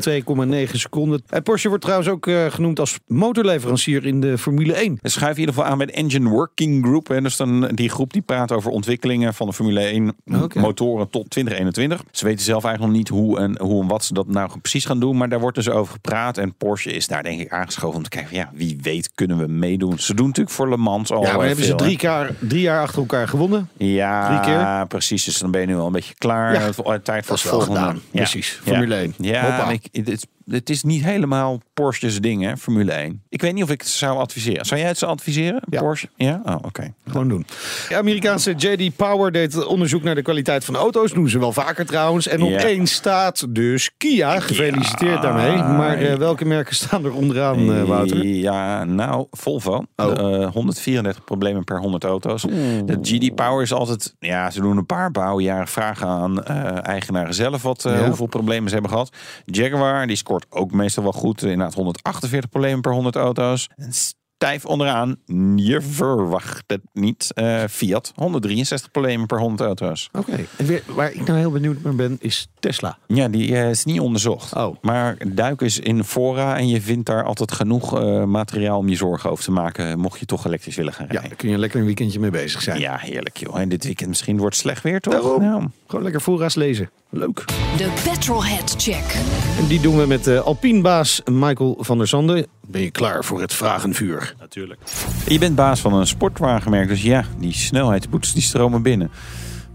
2,9 0.69 0.71
seconden. 0.79 1.21
En 1.29 1.43
Porsche 1.43 1.67
wordt 1.67 1.83
trouwens 1.83 2.09
ook 2.09 2.27
eh, 2.27 2.45
genoemd 2.45 2.79
als 2.79 2.99
motorleverancier 3.07 4.05
in 4.05 4.19
de 4.21 4.37
Formule 4.37 4.73
1. 4.73 4.97
We 5.01 5.09
schuiven 5.09 5.41
in 5.41 5.47
ieder 5.47 5.53
geval 5.55 5.71
aan 5.71 5.77
bij 5.77 5.87
de 5.87 5.93
Engine 5.93 6.29
Working 6.29 6.85
Group. 6.85 7.07
Hè. 7.07 7.21
Dus 7.21 7.35
dan 7.37 7.67
die 7.73 7.89
groep 7.89 8.13
die 8.13 8.21
praat 8.21 8.51
over 8.51 8.71
ontwikkelingen 8.71 9.33
van 9.33 9.47
de 9.47 9.53
Formule 9.53 9.79
1 9.79 10.15
Oké. 10.43 10.59
motoren 10.59 11.09
tot 11.09 11.29
2021. 11.29 12.03
Ze 12.11 12.25
weten 12.25 12.45
zelf 12.45 12.63
eigenlijk 12.63 12.93
nog 12.93 13.01
niet 13.03 13.09
hoe 13.19 13.39
en, 13.39 13.59
hoe 13.61 13.81
en 13.81 13.87
wat 13.87 14.03
ze 14.03 14.13
dat 14.13 14.27
nou 14.27 14.49
precies 14.61 14.85
gaan 14.85 14.99
doen. 14.99 15.17
Maar 15.17 15.29
daar 15.29 15.39
wordt 15.39 15.55
dus 15.55 15.69
over 15.69 15.93
gepraat. 15.93 16.37
En 16.37 16.53
Porsche 16.53 16.91
is 16.91 17.07
daar 17.07 17.23
denk 17.23 17.39
ik 17.39 17.51
aangeschoven 17.51 17.97
om 17.97 18.03
te 18.03 18.09
kijken. 18.09 18.29
van, 18.29 18.39
Ja, 18.39 18.49
wie 18.53 18.77
weet 18.81 19.11
kunnen 19.15 19.37
we 19.37 19.47
meedoen. 19.47 19.99
Ze 19.99 20.13
doen 20.13 20.27
natuurlijk 20.27 20.55
voor 20.55 20.69
Le 20.69 20.77
Mans 20.77 21.11
al 21.11 21.23
Ja, 21.23 21.35
maar 21.35 21.45
hebben 21.45 21.63
ze 21.65 21.69
veel, 21.69 21.77
drie, 21.77 21.97
jaar, 22.01 22.31
drie 22.39 22.61
jaar 22.61 22.81
achter 22.81 22.99
elkaar 22.99 23.27
gewonnen. 23.27 23.69
Ja, 23.77 24.27
Drie 24.27 24.55
keer? 24.55 24.87
precies. 24.87 25.23
Dus 25.23 25.37
dan 25.37 25.51
ben 25.51 25.61
je 25.61 25.67
nu 25.67 25.75
al 25.75 25.85
een 25.85 25.91
beetje 25.91 26.13
klaar. 26.17 26.53
Ja, 26.53 26.73
tijd 27.03 27.25
voor 27.25 27.35
het 27.35 27.45
volgende. 27.45 27.79
gedaan. 27.79 27.95
Ja. 27.95 28.01
Precies. 28.11 28.59
Formule 28.63 28.95
1. 28.95 29.13
Ja, 29.17 29.69
ik, 29.69 29.87
het, 29.91 30.27
het 30.49 30.69
is 30.69 30.83
niet 30.83 31.03
helemaal 31.03 31.61
Porsche's 31.73 32.19
ding, 32.21 32.43
hè, 32.43 32.57
Formule 32.57 32.91
1. 32.91 33.21
Ik 33.29 33.41
weet 33.41 33.53
niet 33.53 33.63
of 33.63 33.69
ik 33.69 33.81
het 33.81 33.89
zou 33.89 34.17
adviseren. 34.17 34.65
Zou 34.65 34.79
jij 34.79 34.89
het 34.89 34.97
zo 34.97 35.05
adviseren, 35.05 35.61
Ja. 35.69 35.79
Porsche? 35.79 36.09
Ja? 36.15 36.41
Oh, 36.45 36.55
oké. 36.61 36.93
Gewoon 37.07 37.27
doen. 37.27 37.45
De 37.89 37.95
Amerikaanse 37.97 38.51
JD 38.57 38.95
Power 38.95 39.31
deed 39.31 39.65
onderzoek 39.65 40.03
naar 40.03 40.15
de 40.15 40.21
kwaliteit 40.21 40.65
van 40.65 40.73
de 40.73 40.79
auto's. 40.79 41.11
Doen 41.13 41.29
ze 41.29 41.39
wel 41.39 41.51
vaker 41.53 41.85
trouwens. 41.85 42.27
En 42.27 42.41
op 42.41 42.51
één 42.51 42.87
staat 42.87 43.45
dus 43.49 43.91
Kia. 43.97 44.39
Gefeliciteerd 44.39 45.21
daarmee. 45.21 45.55
Maar 45.57 45.97
eh, 45.97 46.13
welke 46.15 46.45
merken 46.45 46.75
staan 46.75 47.05
er 47.05 47.13
onderaan, 47.13 47.73
eh, 47.73 47.83
Wouter? 47.83 48.25
Ja, 48.25 48.83
nou, 48.83 49.27
Volvo. 49.31 49.83
Oh. 49.95 50.43
Eh, 50.43 50.51
134 50.51 51.23
problemen 51.23 51.63
per 51.63 51.79
100 51.79 52.03
auto's. 52.03 52.41
De 52.41 52.97
GD 53.01 53.35
Power 53.35 53.61
is 53.61 53.73
altijd... 53.73 54.15
Ja, 54.19 54.49
ze 54.51 54.61
doen 54.61 54.77
een 54.77 54.85
paar 54.85 55.11
bouwjaren 55.11 55.67
vragen 55.67 56.07
aan 56.07 56.43
eh, 56.43 56.85
eigenaren 56.87 57.33
zelf... 57.33 57.61
Wat, 57.61 57.85
eh, 57.85 57.99
Ja. 57.99 58.05
hoeveel 58.05 58.25
problemen 58.25 58.67
ze 58.67 58.73
hebben 58.73 58.91
gehad. 58.91 59.11
Jaguar, 59.45 60.07
die 60.07 60.15
scoort 60.15 60.38
ook 60.49 60.71
meestal 60.71 61.03
wel 61.03 61.11
goed. 61.13 61.41
Inderdaad, 61.41 61.73
148 61.73 62.49
problemen 62.49 62.81
per 62.81 62.91
100 62.93 63.15
auto's. 63.15 63.69
En 63.75 63.93
stijf 63.93 64.65
onderaan, 64.65 65.15
je 65.55 65.81
verwacht 65.81 66.63
het 66.67 66.81
niet. 66.93 67.31
eh, 67.33 67.63
Fiat, 67.69 68.11
163 68.15 68.91
problemen 68.91 69.27
per 69.27 69.39
100 69.39 69.61
auto's. 69.61 70.09
Oké. 70.11 70.45
En 70.57 70.65
weer, 70.65 70.83
waar 70.87 71.11
ik 71.13 71.25
nou 71.27 71.39
heel 71.39 71.51
benieuwd 71.51 71.83
naar 71.83 71.95
ben, 71.95 72.17
is 72.19 72.47
Tesla. 72.59 72.97
Ja, 73.07 73.27
die 73.27 73.55
eh, 73.55 73.69
is 73.69 73.85
niet 73.85 73.99
onderzocht. 73.99 74.53
Oh. 74.55 74.75
Maar 74.81 75.17
duik 75.27 75.61
eens 75.61 75.79
in 75.79 76.03
fora 76.03 76.57
en 76.57 76.67
je 76.67 76.81
vindt 76.81 77.05
daar 77.05 77.23
altijd 77.23 77.51
genoeg 77.51 77.99
eh, 77.99 78.23
materiaal 78.23 78.77
om 78.77 78.89
je 78.89 78.95
zorgen 78.95 79.29
over 79.29 79.43
te 79.43 79.51
maken. 79.51 79.99
Mocht 79.99 80.19
je 80.19 80.25
toch 80.25 80.45
elektrisch 80.45 80.75
willen 80.75 80.93
gaan 80.93 81.05
Ja, 81.05 81.11
rijden. 81.11 81.29
daar 81.29 81.37
kun 81.39 81.49
je 81.49 81.57
lekker 81.57 81.79
een 81.79 81.85
weekendje 81.85 82.19
mee 82.19 82.31
bezig 82.31 82.61
zijn. 82.61 82.79
Ja, 82.79 82.97
heerlijk 82.97 83.37
joh. 83.37 83.59
En 83.59 83.69
dit 83.69 83.83
weekend 83.83 84.09
misschien 84.09 84.37
wordt 84.37 84.55
het 84.55 84.63
slecht 84.63 84.83
weer 84.83 84.99
toch? 85.01 85.13
Daarom. 85.13 85.43
Ja. 85.43 85.69
Gewoon 85.87 86.03
lekker 86.03 86.21
voorraad 86.21 86.55
lezen. 86.55 86.89
Leuk. 87.11 87.45
De 87.77 87.91
Petrolhead 88.03 88.75
Check. 88.77 89.15
En 89.59 89.67
die 89.67 89.79
doen 89.81 89.97
we 89.97 90.05
met 90.07 90.23
de 90.23 90.41
Alpinebaas 90.41 91.21
Michael 91.25 91.77
van 91.79 91.97
der 91.97 92.07
Zanden. 92.07 92.45
Ben 92.67 92.81
je 92.81 92.91
klaar 92.91 93.23
voor 93.23 93.41
het 93.41 93.53
vragenvuur? 93.53 94.33
Natuurlijk. 94.39 94.79
Je 95.27 95.39
bent 95.39 95.55
baas 95.55 95.79
van 95.79 95.93
een 95.93 96.07
sportwagenmerk, 96.07 96.87
dus 96.87 97.01
ja, 97.01 97.23
die 97.39 97.53
snelheidsboetes 97.53 98.33
die 98.33 98.41
stromen 98.41 98.81
binnen. 98.81 99.11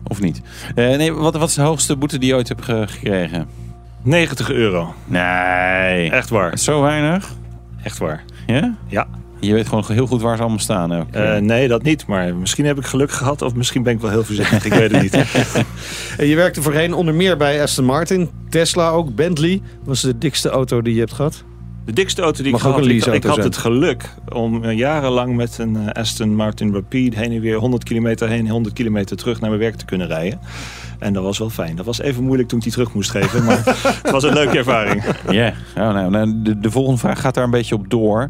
Of 0.09 0.21
niet? 0.21 0.41
Eh, 0.75 0.75
nee, 0.97 1.13
wat, 1.13 1.37
wat 1.37 1.49
is 1.49 1.55
de 1.55 1.63
hoogste 1.63 1.97
boete 1.97 2.19
die 2.19 2.29
je 2.29 2.35
ooit 2.35 2.49
hebt 2.49 2.65
ge- 2.65 2.85
gekregen? 2.89 3.49
90 4.03 4.51
euro. 4.51 4.95
Nee. 5.05 6.11
Echt 6.11 6.29
waar. 6.31 6.59
Zo 6.59 6.81
weinig? 6.83 7.33
Echt 7.83 7.99
waar. 7.99 8.25
Ja? 8.47 8.75
Ja. 8.89 9.07
Je 9.45 9.53
weet 9.53 9.69
gewoon 9.69 9.85
heel 9.87 10.07
goed 10.07 10.23
waar 10.23 10.35
ze 10.37 10.41
allemaal 10.43 10.61
staan. 10.61 10.93
Eh, 11.11 11.37
nee, 11.37 11.69
dat 11.69 11.83
niet. 11.83 12.07
Maar 12.07 12.37
misschien 12.37 12.65
heb 12.65 12.79
ik 12.79 12.85
geluk 12.85 13.11
gehad. 13.13 13.43
Of 13.43 13.55
misschien 13.55 13.83
ben 13.83 13.93
ik 13.93 14.01
wel 14.01 14.11
heel 14.11 14.25
voorzichtig. 14.25 14.65
ik 14.65 14.73
weet 14.73 14.91
het 14.93 15.03
niet. 15.03 15.25
En 16.19 16.27
je 16.27 16.37
werkte 16.37 16.63
voorheen 16.63 16.93
onder 16.95 17.15
meer 17.15 17.37
bij 17.37 17.63
Aston 17.63 17.85
Martin, 17.85 18.31
Tesla 18.49 18.91
ook, 18.91 19.15
Bentley. 19.15 19.61
Was 19.85 20.01
de 20.01 20.19
dikste 20.19 20.49
auto 20.49 20.83
die 20.83 20.95
je 20.95 21.01
hebt 21.01 21.13
gehad? 21.13 21.45
De 21.85 21.93
dikste 21.93 22.23
auto 22.23 22.43
die 22.43 22.53
Mag 22.53 22.61
ik 22.61 22.67
ook 22.67 22.73
had. 22.75 22.85
een 22.85 22.91
Ik, 22.91 23.05
ik 23.07 23.25
had 23.25 23.35
zijn. 23.35 23.47
het 23.47 23.57
geluk 23.57 24.15
om 24.33 24.65
eh, 24.65 24.77
jarenlang 24.77 25.37
met 25.37 25.59
een 25.59 25.77
eh, 25.77 25.87
Aston 26.03 26.35
Martin 26.35 26.73
Rapide 26.73 27.17
heen 27.17 27.33
en 27.33 27.41
weer 27.41 27.57
100 27.57 27.85
kilometer 27.85 28.29
heen, 28.29 28.49
100 28.49 28.75
kilometer 28.75 29.17
terug 29.17 29.41
naar 29.41 29.49
mijn 29.51 29.63
werk 29.63 29.75
te 29.77 29.85
kunnen 29.85 30.07
rijden. 30.07 30.41
En 30.99 31.13
dat 31.13 31.23
was 31.23 31.39
wel 31.39 31.51
fijn. 31.51 31.77
Dat 31.77 31.87
was 31.87 32.01
even 32.01 32.25
moeilijk 32.25 32.49
toen 32.49 32.59
ik 32.59 32.65
die 32.65 32.73
terug 32.73 32.95
moest 32.95 33.11
geven. 33.11 33.45
Maar 33.45 33.63
het 34.03 34.11
was 34.11 34.23
een 34.23 34.33
leuke 34.35 34.59
ervaring. 34.59 35.05
Ja, 35.31 35.49
oh, 35.77 35.93
nou, 35.93 36.11
nou, 36.11 36.33
de, 36.43 36.59
de 36.61 36.71
volgende 36.71 36.99
vraag 36.99 37.21
gaat 37.21 37.35
daar 37.35 37.45
een 37.45 37.51
beetje 37.51 37.75
op 37.75 37.91
door. 37.91 38.29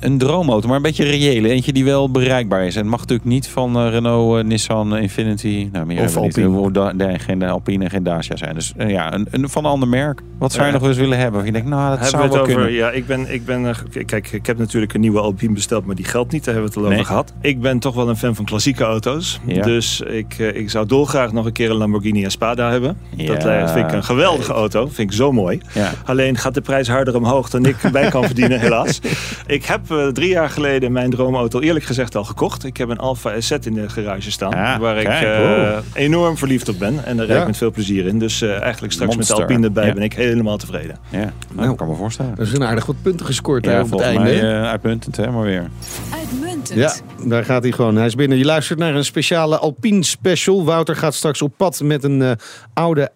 Een 0.00 0.18
droomauto, 0.18 0.66
maar 0.68 0.76
een 0.76 0.82
beetje 0.82 1.04
reële. 1.04 1.48
Eentje 1.48 1.72
die 1.72 1.84
wel 1.84 2.10
bereikbaar 2.10 2.66
is. 2.66 2.74
En 2.74 2.80
het 2.80 2.90
mag 2.90 3.00
natuurlijk 3.00 3.28
niet 3.28 3.48
van 3.48 3.76
eh, 3.76 3.90
Renault, 3.90 4.38
eh, 4.38 4.44
Nissan, 4.44 4.96
Infinity. 4.96 5.68
Nou, 5.72 5.86
meer 5.86 6.02
Of 6.02 6.06
niet. 6.20 6.38
Alpine. 6.38 6.70
Da- 6.70 6.92
nee, 6.92 7.18
geen 7.18 7.42
Alpine 7.42 7.84
en 7.84 7.90
geen 7.90 8.02
Dacia 8.02 8.36
zijn. 8.36 8.54
Dus 8.54 8.72
eh, 8.76 8.90
ja, 8.90 9.12
een, 9.14 9.26
een 9.30 9.48
van 9.48 9.64
een 9.64 9.70
ander 9.70 9.88
merk. 9.88 10.20
Wat 10.38 10.52
zou 10.52 10.66
je 10.66 10.72
nog 10.72 10.80
wel 10.80 10.90
eens 10.90 10.98
willen 10.98 11.18
hebben? 11.18 11.40
Of 11.40 11.46
je 11.46 11.52
denkt, 11.52 11.68
nou, 11.68 11.80
dat 11.82 11.90
Hebben 11.90 12.08
zou 12.08 12.22
we 12.22 12.28
wel 12.28 12.38
het 12.38 12.50
over, 12.50 12.62
kunnen. 12.62 12.80
ja, 12.80 12.90
ik 12.90 13.06
ben, 13.06 13.32
ik 13.34 13.44
ben, 13.44 13.66
eh, 13.68 14.04
kijk, 14.06 14.32
ik 14.32 14.46
heb 14.46 14.58
natuurlijk 14.58 14.94
een 14.94 15.00
nieuwe 15.00 15.20
Alpine 15.20 15.52
besteld, 15.52 15.86
maar 15.86 15.94
die 15.96 16.04
geldt 16.04 16.32
niet. 16.32 16.44
Daar 16.44 16.54
hebben 16.54 16.72
we 16.72 16.78
het 16.78 16.86
al 16.88 16.92
Nee. 16.94 17.00
over 17.00 17.12
gehad. 17.12 17.32
Ik 17.40 17.60
ben 17.60 17.78
toch 17.78 17.94
wel 17.94 18.08
een 18.08 18.16
fan 18.16 18.34
van 18.34 18.44
klassieke 18.44 18.84
auto's. 18.84 19.40
Ja. 19.46 19.62
Dus 19.62 20.00
ik, 20.00 20.34
eh, 20.38 20.56
ik 20.56 20.70
zou 20.70 20.86
dolgraag 20.86 21.32
nog 21.32 21.46
een 21.46 21.52
keer 21.52 21.70
een 21.70 21.76
Lamborghini 21.76 22.13
Espada 22.22 22.70
hebben. 22.70 22.96
Dat 23.16 23.42
Ja. 23.42 23.60
eh, 23.62 23.72
vind 23.72 23.86
ik 23.86 23.92
een 23.92 24.04
geweldige 24.04 24.52
auto. 24.52 24.86
Vind 24.86 25.10
ik 25.10 25.16
zo 25.16 25.32
mooi. 25.32 25.60
Ja. 25.72 25.90
Alleen 26.04 26.36
gaat 26.36 26.54
de 26.54 26.60
prijs 26.60 26.88
harder 26.88 27.16
omhoog 27.16 27.50
dan 27.50 27.64
ik 27.64 27.76
bij 27.92 28.08
kan 28.10 28.24
verdienen, 28.24 28.60
helaas. 28.66 29.00
Ik 29.46 29.64
heb 29.64 29.90
eh, 29.90 30.06
drie 30.06 30.28
jaar 30.28 30.50
geleden 30.50 30.92
mijn 30.92 31.10
droomauto 31.10 31.60
eerlijk 31.60 31.84
gezegd 31.84 32.14
al 32.16 32.24
gekocht. 32.24 32.64
Ik 32.64 32.76
heb 32.76 32.88
een 32.88 32.98
Alfa 32.98 33.40
SZ 33.40 33.50
in 33.50 33.74
de 33.74 33.88
garage 33.88 34.30
staan. 34.30 34.80
Waar 34.80 34.96
ik 34.96 35.04
kijk, 35.04 35.24
eh, 35.24 35.76
enorm 35.92 36.36
verliefd 36.36 36.68
op 36.68 36.78
ben. 36.78 37.04
En 37.04 37.16
daar 37.16 37.26
rijd 37.26 37.36
Ja. 37.36 37.40
ik 37.40 37.46
met 37.46 37.56
veel 37.56 37.70
plezier 37.70 38.06
in. 38.06 38.18
Dus 38.18 38.42
eh, 38.42 38.60
eigenlijk 38.62 38.92
straks 38.92 39.16
met 39.16 39.26
de. 39.26 39.34
Alpine 39.34 39.66
erbij 39.66 39.86
Ja. 39.86 39.92
ben 39.94 40.02
ik 40.02 40.12
helemaal 40.12 40.56
tevreden. 40.56 40.96
Ja, 41.10 41.18
nou, 41.18 41.30
Nou. 41.54 41.66
dat 41.68 41.76
kan 41.76 41.88
me 41.88 41.94
voorstellen. 41.94 42.34
Er 42.38 42.46
zijn 42.46 42.64
aardig 42.64 42.86
wat 42.86 42.96
punten 43.02 43.26
gescoord 43.26 43.66
op 43.66 43.72
het 43.72 43.88
volgens 43.88 44.10
einde. 44.10 44.22
mij 44.22 44.34
hè? 44.34 44.62
uitmuntend, 44.66 45.16
hè, 45.16 45.30
maar 45.30 45.42
weer. 45.44 45.68
Uitmuntend. 46.14 46.53
Ja, 46.68 46.94
daar 47.26 47.44
gaat 47.44 47.62
hij 47.62 47.72
gewoon. 47.72 47.96
Hij 47.96 48.06
is 48.06 48.14
binnen. 48.14 48.38
Je 48.38 48.44
luistert 48.44 48.78
naar 48.78 48.94
een 48.94 49.04
speciale 49.04 49.58
Alpine 49.58 50.02
special. 50.02 50.64
Wouter 50.64 50.96
gaat 50.96 51.14
straks 51.14 51.42
op 51.42 51.52
pad 51.56 51.80
met 51.80 52.04
een 52.04 52.22
eh, 52.22 52.32
oude 52.74 53.10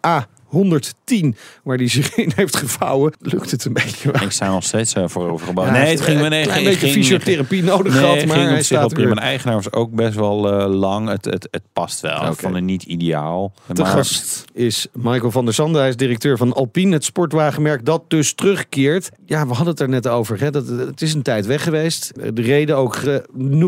A110 0.54 1.36
waar 1.62 1.76
hij 1.76 1.88
zich 1.88 2.14
in 2.16 2.32
heeft 2.36 2.56
gevouwen. 2.56 3.12
Lukt 3.20 3.50
het 3.50 3.64
een 3.64 3.72
beetje? 3.72 4.12
Ik 4.12 4.30
sta 4.30 4.50
nog 4.50 4.64
steeds 4.64 4.94
uh, 4.94 5.04
voorovergebogen. 5.06 5.72
Ja, 5.74 5.78
nee, 5.80 5.90
het 5.90 6.00
ging 6.00 6.18
me 6.18 6.24
een 6.24 6.30
nee, 6.30 6.42
klein 6.42 6.58
ging- 6.58 6.70
beetje 6.70 6.86
ging- 6.86 7.04
fysiotherapie 7.04 7.62
nodig 7.62 7.92
Nee, 7.92 8.02
gehad, 8.02 8.16
ging 8.18 8.28
maar 8.28 8.48
hij 8.48 8.62
staat 8.62 8.92
weer. 8.92 9.06
Mijn 9.06 9.18
eigenaar 9.18 9.54
was 9.54 9.72
ook 9.72 9.90
best 9.90 10.14
wel 10.14 10.52
eh, 10.60 10.74
lang. 10.74 11.08
Het, 11.08 11.24
het, 11.24 11.48
het 11.50 11.62
past 11.72 12.00
wel. 12.00 12.26
Ik 12.26 12.38
vond 12.38 12.54
het 12.54 12.64
niet 12.64 12.82
ideaal. 12.82 13.52
De 13.66 13.82
Maar- 13.82 13.90
gast 13.90 14.44
is 14.54 14.86
Michael 14.92 15.30
van 15.30 15.44
der 15.44 15.54
Sande. 15.54 15.78
Hij 15.78 15.88
is 15.88 15.96
directeur 15.96 16.36
van 16.36 16.52
Alpine, 16.52 16.92
het 16.92 17.04
sportwagenmerk 17.04 17.84
dat 17.84 18.02
dus 18.08 18.32
terugkeert. 18.34 19.10
Ja, 19.26 19.42
we 19.46 19.48
hadden 19.54 19.68
het 19.72 19.80
er 19.80 19.88
net 19.88 20.08
over. 20.08 20.40
Hè? 20.40 20.50
Dat, 20.50 20.66
het 20.68 21.02
is 21.02 21.14
een 21.14 21.22
tijd 21.22 21.46
weg 21.46 21.62
geweest. 21.62 22.12
De 22.34 22.42
reden 22.42 22.76
ook 22.76 23.00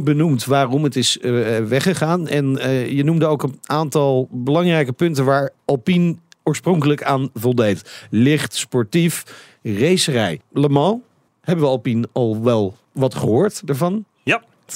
benoemd 0.04 0.44
waarom 0.44 0.84
het 0.84 0.96
is 0.96 1.18
eh, 1.18 1.32
weggegaan. 1.58 2.28
En 2.28 2.58
eh, 2.58 2.90
je 2.90 3.04
noemde 3.04 3.26
ook 3.26 3.42
een 3.42 3.58
aantal 3.64 4.28
belangrijke 4.30 4.92
punten 4.92 5.24
waar 5.24 5.50
Alpine 5.64 6.16
oorspronkelijk 6.50 7.02
aan 7.02 7.30
voldeed. 7.34 8.06
Licht, 8.10 8.54
sportief, 8.54 9.24
racerij. 9.62 10.40
Le 10.52 10.68
Mans, 10.68 11.00
hebben 11.40 11.64
we 11.64 11.70
Alpine 11.70 12.08
al 12.12 12.42
wel 12.42 12.76
wat 12.92 13.14
gehoord 13.14 13.62
ervan? 13.66 14.04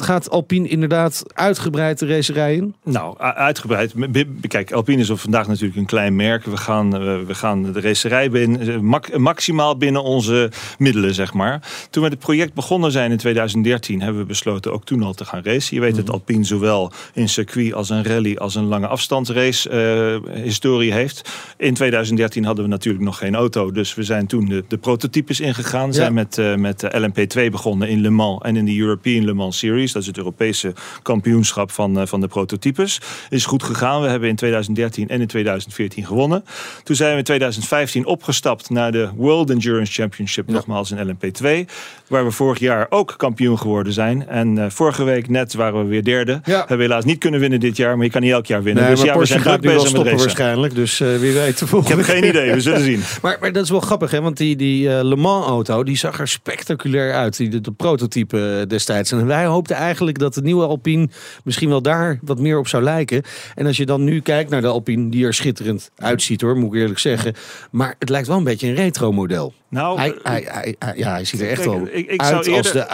Gaat 0.01 0.31
Alpine 0.31 0.69
inderdaad 0.69 1.23
uitgebreid 1.35 1.99
de 1.99 2.07
racerij 2.07 2.55
in? 2.55 2.75
Nou, 2.85 3.19
uitgebreid. 3.19 3.95
Kijk, 4.49 4.73
Alpine 4.73 5.01
is 5.01 5.11
op 5.11 5.19
vandaag 5.19 5.47
natuurlijk 5.47 5.77
een 5.77 5.87
klein 5.87 6.17
merk. 6.17 6.45
We 6.45 6.57
gaan, 6.57 6.95
eh, 6.95 7.01
we 7.27 7.35
gaan 7.35 7.73
de 7.73 7.81
racerij 7.81 8.31
binnen, 8.31 8.61
eh, 8.61 8.79
max- 8.79 9.11
maximaal 9.17 9.77
binnen 9.77 10.03
onze 10.03 10.51
middelen, 10.79 11.15
zeg 11.15 11.33
maar. 11.33 11.63
Toen 11.91 12.03
we 12.03 12.09
het 12.09 12.19
project 12.19 12.55
begonnen 12.55 12.91
zijn 12.91 13.11
in 13.11 13.17
2013, 13.17 14.03
hebben 14.03 14.21
we 14.21 14.27
besloten 14.27 14.73
ook 14.73 14.85
toen 14.85 15.03
al 15.03 15.13
te 15.13 15.25
gaan 15.25 15.41
racen. 15.43 15.75
Je 15.75 15.81
weet 15.81 15.97
dat 15.97 16.11
Alpine 16.11 16.45
zowel 16.45 16.93
in 17.13 17.29
circuit 17.29 17.73
als 17.75 17.91
een 17.91 18.05
rally 18.05 18.37
als 18.37 18.55
een 18.55 18.67
lange 18.67 18.87
afstandsrace 18.87 19.71
eh, 19.71 20.43
historie 20.43 20.93
heeft. 20.93 21.31
In 21.57 21.75
2013 21.75 22.45
hadden 22.45 22.65
we 22.65 22.71
natuurlijk 22.71 23.05
nog 23.05 23.19
geen 23.19 23.35
auto, 23.35 23.73
dus 23.73 23.95
we 23.95 24.03
zijn 24.03 24.27
toen 24.27 24.45
de, 24.45 24.65
de 24.69 24.79
prototypes 24.79 25.41
ingegaan. 25.41 25.93
Zijn 25.93 26.15
met, 26.15 26.41
met 26.57 26.81
de 26.81 27.11
LMP2 27.11 27.51
begonnen 27.51 27.89
in 27.89 28.01
Le 28.01 28.11
Mans 28.11 28.43
en 28.43 28.57
in 28.57 28.65
de 28.65 28.79
European 28.79 29.25
Le 29.25 29.33
Mans 29.33 29.59
Series. 29.59 29.84
Dat 29.93 30.03
is 30.03 30.09
het 30.09 30.17
Europese 30.17 30.73
kampioenschap 31.03 31.71
van, 31.71 32.01
eh, 32.01 32.07
van 32.07 32.21
de 32.21 32.29
prototypes. 32.29 33.01
Is 33.31 33.47
goed 33.47 33.63
gegaan. 33.63 34.03
We 34.03 34.09
hebben 34.09 34.29
in 34.29 34.37
2013 34.37 35.09
en 35.09 35.21
in 35.21 35.27
2014 35.27 36.07
gewonnen. 36.07 36.45
Toen 36.83 36.97
zijn 36.97 37.13
we 37.13 37.19
in 37.19 37.25
2015 37.25 38.07
opgestapt 38.07 38.71
naar 38.71 38.93
de 38.93 39.09
World 39.17 39.51
Endurance 39.51 39.93
Championship, 39.93 40.49
nogmaals 40.49 40.91
in 40.91 41.09
LMP2. 41.09 41.67
Waar 42.09 42.25
we 42.25 42.31
vorig 42.31 42.59
jaar 42.59 42.87
ook 42.89 43.15
kampioen 43.17 43.59
geworden 43.59 43.93
zijn. 43.93 44.29
En 44.29 44.59
eh, 44.59 44.71
vorige 44.71 45.05
week 45.05 45.29
net 45.29 45.55
waren 45.55 45.83
we 45.83 45.89
weer 45.89 46.05
derde. 46.05 46.41
Ja. 46.45 46.59
Hebben 46.59 46.77
we 46.77 46.83
helaas 46.83 47.05
niet 47.05 47.19
kunnen 47.19 47.41
winnen 47.41 47.61
dit 47.61 47.77
jaar, 47.77 47.97
maar 47.97 48.05
je 48.05 48.11
kan 48.11 48.23
niet 48.23 48.33
elk 48.33 48.47
jaar 48.47 48.63
winnen. 48.63 48.85
Nee, 48.85 48.95
dus 48.95 49.03
ja, 49.03 49.19
we 49.19 49.27
zijn 49.27 49.43
wel 49.43 49.59
bezig 49.59 49.93
met 49.93 50.03
racen. 50.03 50.19
waarschijnlijk. 50.19 50.75
Dus 50.75 51.01
eh, 51.01 51.17
wie 51.17 51.33
weet 51.33 51.59
de 51.59 51.77
Ik 51.77 51.89
heb 51.89 52.01
geen 52.01 52.25
idee, 52.25 52.53
we 52.53 52.61
zullen 52.61 52.83
zien. 52.91 53.03
Maar, 53.23 53.37
maar 53.41 53.53
dat 53.53 53.65
is 53.65 53.71
wel 53.71 53.81
grappig, 53.81 54.11
hè? 54.11 54.21
Want 54.21 54.37
die, 54.37 54.57
die 54.57 54.89
Le 55.05 55.17
Mans 55.17 55.47
auto, 55.47 55.85
die 55.85 55.97
zag 55.97 56.21
er 56.21 56.29
spectaculair 56.29 57.15
uit. 57.15 57.37
Die, 57.37 57.49
de, 57.49 57.61
de 57.61 57.73
prototype 57.73 58.65
destijds. 58.69 59.13
En 59.13 59.27
wij 59.27 59.45
hoopten 59.45 59.74
eigenlijk 59.75 60.19
dat 60.19 60.35
de 60.35 60.43
nieuwe 60.43 60.67
Alpine 60.67 61.09
misschien 61.45 61.69
wel 61.69 61.83
daar 61.83 62.19
wat 62.23 62.39
meer 62.39 62.59
op 62.59 62.69
zou 62.69 62.83
lijken. 62.83 63.23
En 63.55 63.67
als 63.67 63.77
je 63.77 63.87
dan 63.87 64.05
nu 64.05 64.21
kijkt 64.21 64.51
naar 64.51 64.61
de 64.61 64.67
Alpine, 64.67 65.11
die 65.11 65.27
er 65.27 65.35
schitterend 65.35 65.91
uitziet 65.97 66.41
hoor, 66.41 66.57
moet 66.57 66.75
ik 66.75 66.81
eerlijk 66.81 66.99
zeggen. 66.99 67.35
Maar 67.71 67.95
het 67.99 68.09
lijkt 68.09 68.29
wel 68.29 68.37
een 68.37 68.45
beetje 68.45 68.69
een 68.69 68.75
retro 68.75 69.13
model. 69.13 69.53
Nou, 69.69 69.99
Hij, 69.99 70.15
hij, 70.23 70.75
hij, 70.79 70.97
ja, 70.97 71.11
hij 71.11 71.25
ziet 71.25 71.41
er 71.41 71.49
echt 71.49 71.65
wel 71.65 71.89
uit 72.17 72.49
als 72.49 72.73
de 72.73 72.87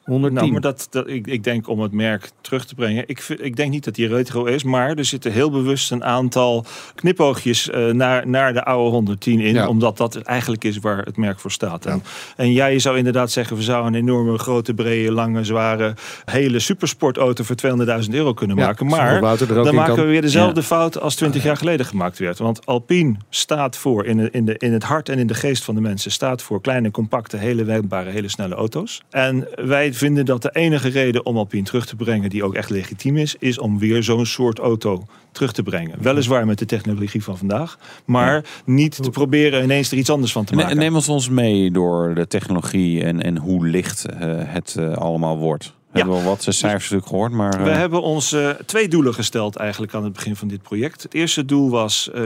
A110. 0.00 0.32
Nou, 0.32 0.50
maar 0.50 0.60
dat, 0.60 0.86
dat, 0.90 1.08
ik, 1.08 1.26
ik 1.26 1.44
denk 1.44 1.68
om 1.68 1.80
het 1.80 1.92
merk 1.92 2.30
terug 2.40 2.64
te 2.64 2.74
brengen. 2.74 3.04
Ik, 3.06 3.28
ik 3.28 3.56
denk 3.56 3.70
niet 3.70 3.84
dat 3.84 3.94
die 3.94 4.08
retro 4.08 4.44
is, 4.44 4.62
maar 4.62 4.96
er 4.96 5.04
zitten 5.04 5.32
heel 5.32 5.50
bewust 5.50 5.90
een 5.90 6.04
aantal 6.04 6.64
knipoogjes 6.94 7.70
eh, 7.70 7.86
naar, 7.86 8.28
naar 8.28 8.52
de 8.52 8.64
oude 8.64 8.90
110 8.90 9.40
in. 9.40 9.54
Ja. 9.54 9.68
Omdat 9.68 9.96
dat 9.96 10.16
eigenlijk 10.16 10.64
is 10.64 10.78
waar 10.78 10.98
het 11.04 11.16
merk 11.16 11.40
voor 11.40 11.50
staat. 11.50 11.86
En, 11.86 12.02
en 12.36 12.52
jij 12.52 12.78
zou 12.78 12.96
inderdaad 12.96 13.30
zeggen, 13.30 13.56
we 13.56 13.62
zouden 13.62 13.94
een 13.94 14.00
enorme, 14.00 14.38
grote, 14.38 14.74
brede, 14.74 15.12
lange, 15.12 15.44
zware, 15.44 15.94
hele 16.24 16.58
supersportauto 16.58 17.44
voor 17.44 17.56
200.000 18.04 18.10
euro 18.10 18.34
kunnen 18.34 18.56
maken. 18.56 18.86
Maar 18.86 19.20
dan 19.20 19.74
maken 19.74 19.94
kan. 19.94 20.04
we 20.04 20.10
weer 20.10 20.22
dezelfde 20.22 20.62
fout 20.62 21.00
als 21.00 21.14
20 21.14 21.42
jaar 21.42 21.56
geleden 21.56 21.86
gemaakt 21.86 22.18
werd. 22.18 22.38
Want 22.38 22.66
Alpine 22.66 23.16
staat 23.30 23.76
voor, 23.76 24.04
in, 24.04 24.16
de, 24.16 24.30
in, 24.30 24.44
de, 24.44 24.54
in 24.58 24.72
het 24.72 24.82
hart 24.82 25.08
en 25.08 25.18
in 25.18 25.26
de 25.26 25.34
geest 25.34 25.64
van 25.64 25.74
de 25.74 25.80
mensen, 25.80 26.10
staat 26.10 26.42
voor 26.42 26.60
kleine, 26.60 26.90
compacte, 26.90 27.36
hele 27.36 27.64
wendbare, 27.64 28.10
hele 28.10 28.28
snelle 28.28 28.54
auto's. 28.54 29.02
En 29.10 29.48
wij 29.54 29.89
vinden 29.96 30.24
dat 30.24 30.42
de 30.42 30.50
enige 30.52 30.88
reden 30.88 31.26
om 31.26 31.36
Alpine 31.36 31.64
terug 31.64 31.86
te 31.86 31.96
brengen, 31.96 32.30
die 32.30 32.44
ook 32.44 32.54
echt 32.54 32.70
legitiem 32.70 33.16
is, 33.16 33.36
is 33.38 33.58
om 33.58 33.78
weer 33.78 34.02
zo'n 34.02 34.26
soort 34.26 34.58
auto 34.58 35.04
terug 35.32 35.52
te 35.52 35.62
brengen. 35.62 36.02
Weliswaar 36.02 36.46
met 36.46 36.58
de 36.58 36.66
technologie 36.66 37.22
van 37.22 37.38
vandaag, 37.38 37.78
maar 38.04 38.44
niet 38.64 39.02
te 39.02 39.10
proberen 39.10 39.62
ineens 39.62 39.90
er 39.90 39.98
iets 39.98 40.10
anders 40.10 40.32
van 40.32 40.44
te 40.44 40.54
maken. 40.54 40.76
Neem 40.76 40.94
ons 40.94 41.08
ons 41.08 41.28
mee 41.28 41.70
door 41.70 42.14
de 42.14 42.26
technologie 42.26 43.04
en, 43.04 43.22
en 43.22 43.38
hoe 43.38 43.66
licht 43.66 44.04
eh, 44.04 44.18
het 44.42 44.76
eh, 44.78 44.92
allemaal 44.92 45.38
wordt. 45.38 45.72
We 45.92 45.98
hebben 45.98 46.16
wel 46.16 46.24
wat 46.24 46.42
cijfers 46.42 46.70
natuurlijk 46.70 47.06
gehoord, 47.06 47.32
maar... 47.32 47.62
We 47.64 47.70
eh, 47.70 47.76
hebben 47.76 48.02
ons 48.02 48.36
twee 48.66 48.88
doelen 48.88 49.14
gesteld 49.14 49.56
eigenlijk 49.56 49.94
aan 49.94 50.04
het 50.04 50.12
begin 50.12 50.36
van 50.36 50.48
dit 50.48 50.62
project. 50.62 51.02
Het 51.02 51.14
eerste 51.14 51.44
doel 51.44 51.70
was 51.70 52.10
eh 52.10 52.22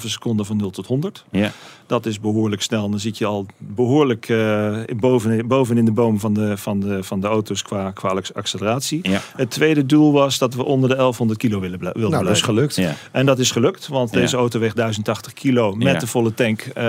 4,5 0.00 0.04
seconden 0.04 0.46
van 0.46 0.56
0 0.56 0.70
tot 0.70 0.86
100. 0.86 1.24
ja. 1.30 1.52
Dat 1.86 2.06
is 2.06 2.20
behoorlijk 2.20 2.62
snel. 2.62 2.90
Dan 2.90 3.00
zit 3.00 3.18
je 3.18 3.24
al 3.24 3.46
behoorlijk 3.58 4.28
eh, 4.28 4.78
boven, 4.96 5.46
boven 5.46 5.78
in 5.78 5.84
de 5.84 5.92
boom 5.92 6.20
van 6.20 6.34
de, 6.34 6.56
van 6.56 6.80
de, 6.80 7.02
van 7.02 7.20
de 7.20 7.26
auto's 7.26 7.62
qua, 7.62 7.90
qua 7.90 8.20
acceleratie. 8.34 8.98
Ja. 9.02 9.20
Het 9.36 9.50
tweede 9.50 9.86
doel 9.86 10.12
was 10.12 10.38
dat 10.38 10.54
we 10.54 10.64
onder 10.64 10.88
de 10.88 10.94
1100 10.96 11.38
kilo 11.38 11.60
willen, 11.60 11.78
wilden 11.78 12.00
Nou, 12.10 12.10
dat 12.10 12.20
is 12.20 12.40
blijven. 12.40 12.48
gelukt. 12.48 12.76
Ja. 12.76 12.94
En 13.12 13.26
dat 13.26 13.38
is 13.38 13.50
gelukt, 13.50 13.88
want 13.88 14.12
Ja. 14.12 14.20
deze 14.20 14.36
auto 14.36 14.58
weegt 14.58 14.76
1080 14.76 15.32
kilo 15.32 15.74
met 15.74 15.92
Ja. 15.92 15.98
de 15.98 16.06
volle 16.06 16.34
tank, 16.34 16.60
eh, 16.60 16.84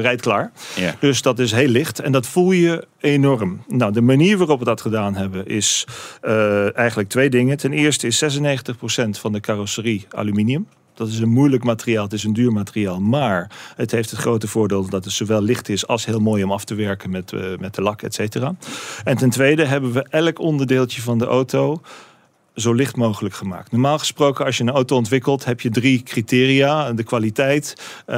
rijdt 0.00 0.20
klaar. 0.22 0.52
Ja. 0.76 0.94
Dus 1.00 1.22
dat 1.22 1.38
is 1.38 1.52
heel 1.52 1.68
licht 1.68 2.00
en 2.00 2.12
dat 2.12 2.26
voel 2.26 2.52
je 2.52 2.86
enorm. 3.00 3.62
Nou, 3.68 3.92
de 3.92 4.00
manier 4.00 4.36
waarop 4.38 4.58
we 4.58 4.64
dat 4.64 4.80
gedaan 4.80 5.14
hebben 5.14 5.46
is 5.46 5.86
eh, 6.20 6.76
eigenlijk 6.78 7.08
twee 7.08 7.30
dingen. 7.30 7.56
Ten 7.56 7.72
eerste 7.72 8.06
is 8.06 8.18
96% 8.18 9.18
van 9.18 9.32
de 9.32 9.40
carrosserie 9.40 10.06
aluminium. 10.10 10.66
Dat 10.94 11.08
is 11.08 11.18
een 11.18 11.28
moeilijk 11.28 11.64
materiaal, 11.64 12.04
het 12.04 12.12
is 12.12 12.24
een 12.24 12.32
duur 12.32 12.52
materiaal. 12.52 13.00
Maar 13.00 13.50
het 13.76 13.90
heeft 13.90 14.10
het 14.10 14.20
grote 14.20 14.48
voordeel 14.48 14.88
dat 14.88 15.04
het 15.04 15.12
zowel 15.12 15.42
licht 15.42 15.68
is 15.68 15.86
als 15.86 16.04
heel 16.04 16.20
mooi 16.20 16.44
om 16.44 16.52
af 16.52 16.64
te 16.64 16.74
werken 16.74 17.10
met, 17.10 17.32
eh, 17.32 17.40
met 17.58 17.74
de 17.74 17.82
lak, 17.82 18.02
et 18.02 18.14
cetera. 18.14 18.54
En 19.04 19.16
ten 19.16 19.30
tweede 19.30 19.64
hebben 19.64 19.92
we 19.92 20.06
elk 20.08 20.38
onderdeeltje 20.38 21.02
van 21.02 21.18
de 21.18 21.26
auto 21.26 21.80
zo 22.54 22.72
licht 22.72 22.96
mogelijk 22.96 23.34
gemaakt. 23.34 23.72
Normaal 23.72 23.98
gesproken, 23.98 24.44
als 24.44 24.56
je 24.56 24.62
een 24.62 24.70
auto 24.70 24.96
ontwikkelt, 24.96 25.44
heb 25.44 25.60
je 25.60 25.70
drie 25.70 26.02
criteria: 26.02 26.92
de 26.92 27.02
kwaliteit, 27.02 27.74
uh, 28.06 28.16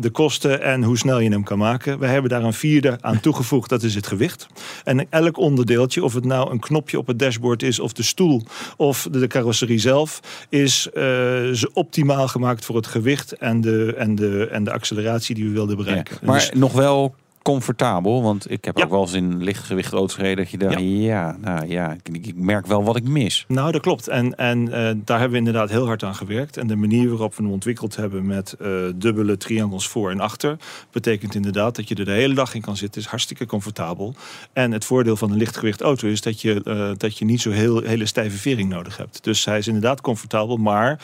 de 0.00 0.10
kosten 0.12 0.62
en 0.62 0.82
hoe 0.82 0.98
snel 0.98 1.18
je 1.18 1.30
hem 1.30 1.44
kan 1.44 1.58
maken. 1.58 1.98
We 1.98 2.06
hebben 2.06 2.30
daar 2.30 2.42
een 2.42 2.52
vierde 2.52 2.98
aan 3.00 3.20
toegevoegd, 3.20 3.68
dat 3.68 3.82
is 3.82 3.94
het 3.94 4.06
gewicht. 4.06 4.46
En 4.84 5.06
elk 5.10 5.38
onderdeeltje, 5.38 6.04
of 6.04 6.14
het 6.14 6.24
nou 6.24 6.50
een 6.50 6.60
knopje 6.60 6.98
op 6.98 7.06
het 7.06 7.18
dashboard 7.18 7.62
is, 7.62 7.80
of 7.80 7.92
de 7.92 8.02
stoel, 8.02 8.42
of 8.76 9.08
de, 9.10 9.26
carrosserie 9.26 9.78
zelf, 9.78 10.20
is 10.48 10.88
uh, 10.94 11.62
optimaal 11.72 12.28
gemaakt 12.28 12.64
voor 12.64 12.76
het 12.76 12.86
gewicht 12.86 13.32
en 13.32 13.60
de, 13.60 13.94
en 13.96 14.14
de, 14.14 14.48
en 14.50 14.64
de 14.64 14.72
acceleratie 14.72 15.34
die 15.34 15.44
we 15.44 15.50
wilden 15.50 15.76
bereiken. 15.76 16.16
Ja, 16.20 16.26
maar 16.26 16.38
dus, 16.38 16.50
nog 16.54 16.72
wel 16.72 17.14
comfortabel? 17.46 18.22
Want 18.22 18.50
ik 18.50 18.64
heb 18.64 18.78
ook 18.78 18.90
wel 18.90 19.00
eens 19.00 19.12
in 19.12 19.42
lichtgewicht 19.42 19.92
auto's 19.92 20.14
gereden 20.14 20.36
dat 20.36 20.50
je 20.50 20.58
dacht, 20.58 20.76
ja, 20.80 21.36
nou 21.40 21.68
ja, 21.68 21.92
ik, 21.92 22.26
ik, 22.26 22.36
merk 22.36 22.66
wel 22.66 22.84
wat 22.84 22.96
ik 22.96 23.08
mis. 23.08 23.44
Nou, 23.48 23.72
dat 23.72 23.80
klopt. 23.80 24.08
En, 24.08 24.34
en 24.34 24.58
uh, 24.58 24.72
daar 24.94 25.18
hebben 25.18 25.30
we 25.30 25.36
inderdaad 25.36 25.70
heel 25.70 25.86
hard 25.86 26.02
aan 26.02 26.14
gewerkt. 26.14 26.56
En 26.56 26.66
de 26.66 26.76
manier 26.76 27.08
waarop 27.08 27.34
we 27.34 27.42
hem 27.42 27.52
ontwikkeld 27.52 27.96
hebben 27.96 28.26
met 28.26 28.56
uh, 28.60 28.68
dubbele 28.94 29.36
triangels 29.36 29.88
voor 29.88 30.10
en 30.10 30.20
achter, 30.20 30.56
betekent 30.92 31.34
inderdaad 31.34 31.76
dat 31.76 31.88
je 31.88 31.94
er 31.94 32.04
de 32.04 32.10
hele 32.10 32.34
dag 32.34 32.54
in 32.54 32.60
kan 32.60 32.76
zitten. 32.76 33.00
Is 33.00 33.06
hartstikke 33.06 33.46
comfortabel. 33.46 34.14
En 34.52 34.72
het 34.72 34.84
voordeel 34.84 35.16
van 35.16 35.30
een 35.30 35.38
lichtgewicht 35.38 35.80
auto 35.80 36.08
is 36.08 36.20
dat 36.20 36.40
je, 36.40 36.60
uh, 36.64 36.90
dat 36.96 37.18
je 37.18 37.24
niet 37.24 37.40
zo 37.40 37.50
heel, 37.50 37.82
hele 37.82 38.06
stijve 38.06 38.36
vering 38.36 38.68
nodig 38.68 38.96
hebt. 38.96 39.24
Dus 39.24 39.44
hij 39.44 39.58
is 39.58 39.66
inderdaad 39.66 40.00
comfortabel, 40.00 40.56
maar 40.56 41.00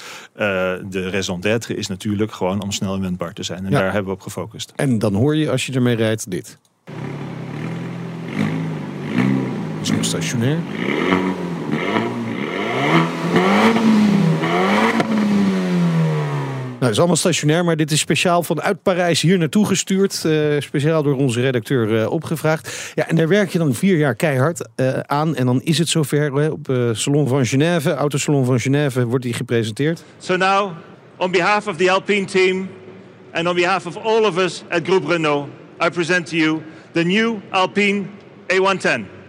de 0.89 1.11
raison 1.11 1.41
d'être 1.41 1.77
is 1.77 1.87
natuurlijk 1.87 2.33
gewoon 2.33 2.63
om 2.63 2.73
snel 2.73 3.01
wendbaar 3.01 3.33
te 3.33 3.43
zijn. 3.43 3.65
En 3.65 3.71
ja. 3.71 3.79
daar 3.79 3.93
hebben 3.93 4.13
we 4.13 4.19
op 4.19 4.21
gefocust. 4.21 4.73
En 4.77 4.99
dan 4.99 5.15
hoor 5.15 5.37
je 5.37 5.51
als 5.51 5.67
je 5.67 5.73
ermee 5.73 5.97
rijdt 5.97 6.31
dit. 6.33 6.59
Dat 9.79 9.83
is 9.83 9.91
nog 9.91 10.05
stationair. 10.05 10.59
Nou, 16.83 16.95
het 16.95 17.01
is 17.01 17.07
allemaal 17.07 17.17
stationair, 17.17 17.65
maar 17.65 17.77
dit 17.77 17.91
is 17.91 18.01
speciaal 18.01 18.43
vanuit 18.43 18.83
Parijs 18.83 19.21
hier 19.21 19.39
naartoe 19.39 19.67
gestuurd. 19.67 20.23
Uh, 20.27 20.61
speciaal 20.61 21.03
door 21.03 21.17
onze 21.17 21.41
redacteur 21.41 21.89
uh, 21.89 22.11
opgevraagd. 22.11 22.93
Ja, 22.95 23.09
en 23.09 23.17
daar 23.17 23.29
werk 23.29 23.51
je 23.51 23.59
dan 23.59 23.75
vier 23.75 23.97
jaar 23.97 24.15
keihard 24.15 24.69
uh, 24.77 24.99
aan. 25.01 25.37
En 25.37 25.47
dan 25.47 25.63
is 25.63 25.79
het 25.79 25.89
zover 25.89 26.53
op 26.53 26.69
Salon 26.93 27.29
van 27.29 27.47
Genève, 27.47 27.95
Autosalon 27.95 28.45
van 28.45 28.61
Genève, 28.61 29.07
wordt 29.07 29.25
die 29.25 29.35
gepresenteerd. 29.35 30.05
So 30.19 30.37
now, 30.37 30.73
on 31.17 31.31
behalf 31.31 31.67
of 31.67 31.77
the 31.77 31.91
Alpine 31.91 32.25
team 32.25 32.69
and 33.33 33.47
on 33.49 33.55
behalf 33.55 33.87
of 33.87 33.97
all 33.97 34.25
of 34.25 34.39
us 34.39 34.63
at 34.69 34.81
Group 34.85 35.07
Renault, 35.09 35.49
I 35.81 35.89
present 35.91 36.29
to 36.29 36.37
you 36.37 36.65
the 36.93 37.05
new 37.05 37.43
Alpine 37.53 38.17
A110. 38.49 39.22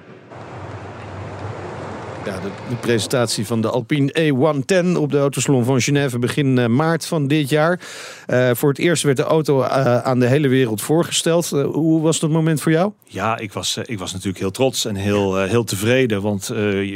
Ja, 2.25 2.39
de, 2.39 2.49
de, 2.69 2.75
presentatie 2.75 3.45
van 3.45 3.61
de 3.61 3.69
Alpine 3.69 4.33
E110 4.33 4.97
op 4.97 5.11
de 5.11 5.17
Autosalon 5.17 5.65
van 5.65 5.81
Genève 5.81 6.19
begin 6.19 6.57
uh, 6.57 6.65
maart 6.65 7.05
van 7.05 7.27
dit 7.27 7.49
jaar. 7.49 7.79
Uh, 8.27 8.49
voor 8.53 8.69
het 8.69 8.77
eerst 8.77 9.03
werd 9.03 9.17
de 9.17 9.23
auto 9.23 9.61
uh, 9.61 9.97
aan 9.97 10.19
de 10.19 10.27
hele 10.27 10.47
wereld 10.47 10.81
voorgesteld. 10.81 11.49
hoe 11.49 12.01
was 12.01 12.19
dat 12.19 12.29
moment 12.29 12.61
voor 12.61 12.71
jou? 12.71 12.91
Ja, 13.05 13.37
ik 13.37 13.53
was, 13.53 13.77
ik 13.85 13.99
was 13.99 14.11
natuurlijk 14.11 14.39
heel 14.39 14.51
trots 14.51 14.85
en 14.85 14.95
heel, 14.95 15.37
heel 15.37 15.63
tevreden. 15.63 16.21
Want 16.21 16.51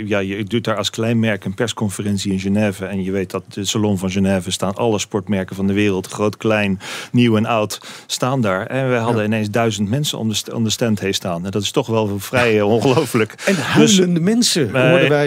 ja, 0.05 0.19
je 0.19 0.43
doet 0.43 0.63
daar 0.63 0.77
als 0.77 0.89
klein 0.89 1.19
merk 1.19 1.45
een 1.45 1.53
persconferentie 1.53 2.31
in 2.31 2.39
Genève. 2.39 2.85
En 2.85 3.03
je 3.03 3.11
weet 3.11 3.31
dat 3.31 3.43
de 3.53 3.65
Salon 3.65 3.97
van 3.97 4.11
Genève 4.11 4.51
staan 4.51 4.75
alle 4.75 4.99
sportmerken 4.99 5.55
van 5.55 5.67
de 5.67 5.73
wereld. 5.73 6.07
Groot, 6.07 6.37
klein, 6.37 6.79
nieuw 7.11 7.37
en 7.37 7.45
oud 7.45 7.79
staan 8.05 8.41
daar. 8.41 8.65
En 8.65 8.89
we 8.89 8.95
hadden 8.95 9.21
ja. 9.21 9.27
ineens 9.27 9.49
duizend 9.49 9.89
mensen 9.89 10.17
om 10.17 10.29
de, 10.29 10.41
om 10.53 10.63
de 10.63 10.69
stand 10.69 10.99
heen 10.99 11.13
staan. 11.13 11.45
En 11.45 11.51
dat 11.51 11.61
is 11.61 11.71
toch 11.71 11.87
wel 11.87 12.19
vrij 12.19 12.61
ongelooflijk. 12.61 13.33
En 13.45 13.55
huilende 13.55 14.13
dus, 14.13 14.33
mensen 14.33 14.71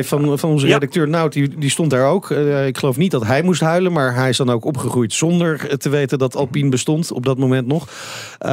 van, 0.05 0.39
van 0.39 0.51
onze 0.51 0.67
redacteur. 0.67 1.09
Nout, 1.09 1.33
die, 1.33 1.59
die 1.59 1.71
stond 1.71 1.91
daar 1.91 2.11
ook. 2.11 2.31
Uh, 2.31 2.67
ik 2.67 2.79
geloof 2.79 2.97
niet 2.97 3.11
dat 3.11 3.27
hij 3.27 3.43
moest 3.43 3.61
huilen, 3.61 3.93
maar 3.93 4.15
hij 4.15 4.29
is 4.29 4.37
dan 4.37 4.51
ook 4.51 4.65
opgegroeid 4.65 5.13
zonder 5.13 5.79
te 5.79 5.89
weten 5.89 6.19
dat 6.19 6.37
Alpine 6.37 6.69
bestond 6.69 7.13
op 7.13 7.25
dat 7.25 7.39
moment 7.39 7.67
nog. 7.67 7.83
Uh, 7.83 8.49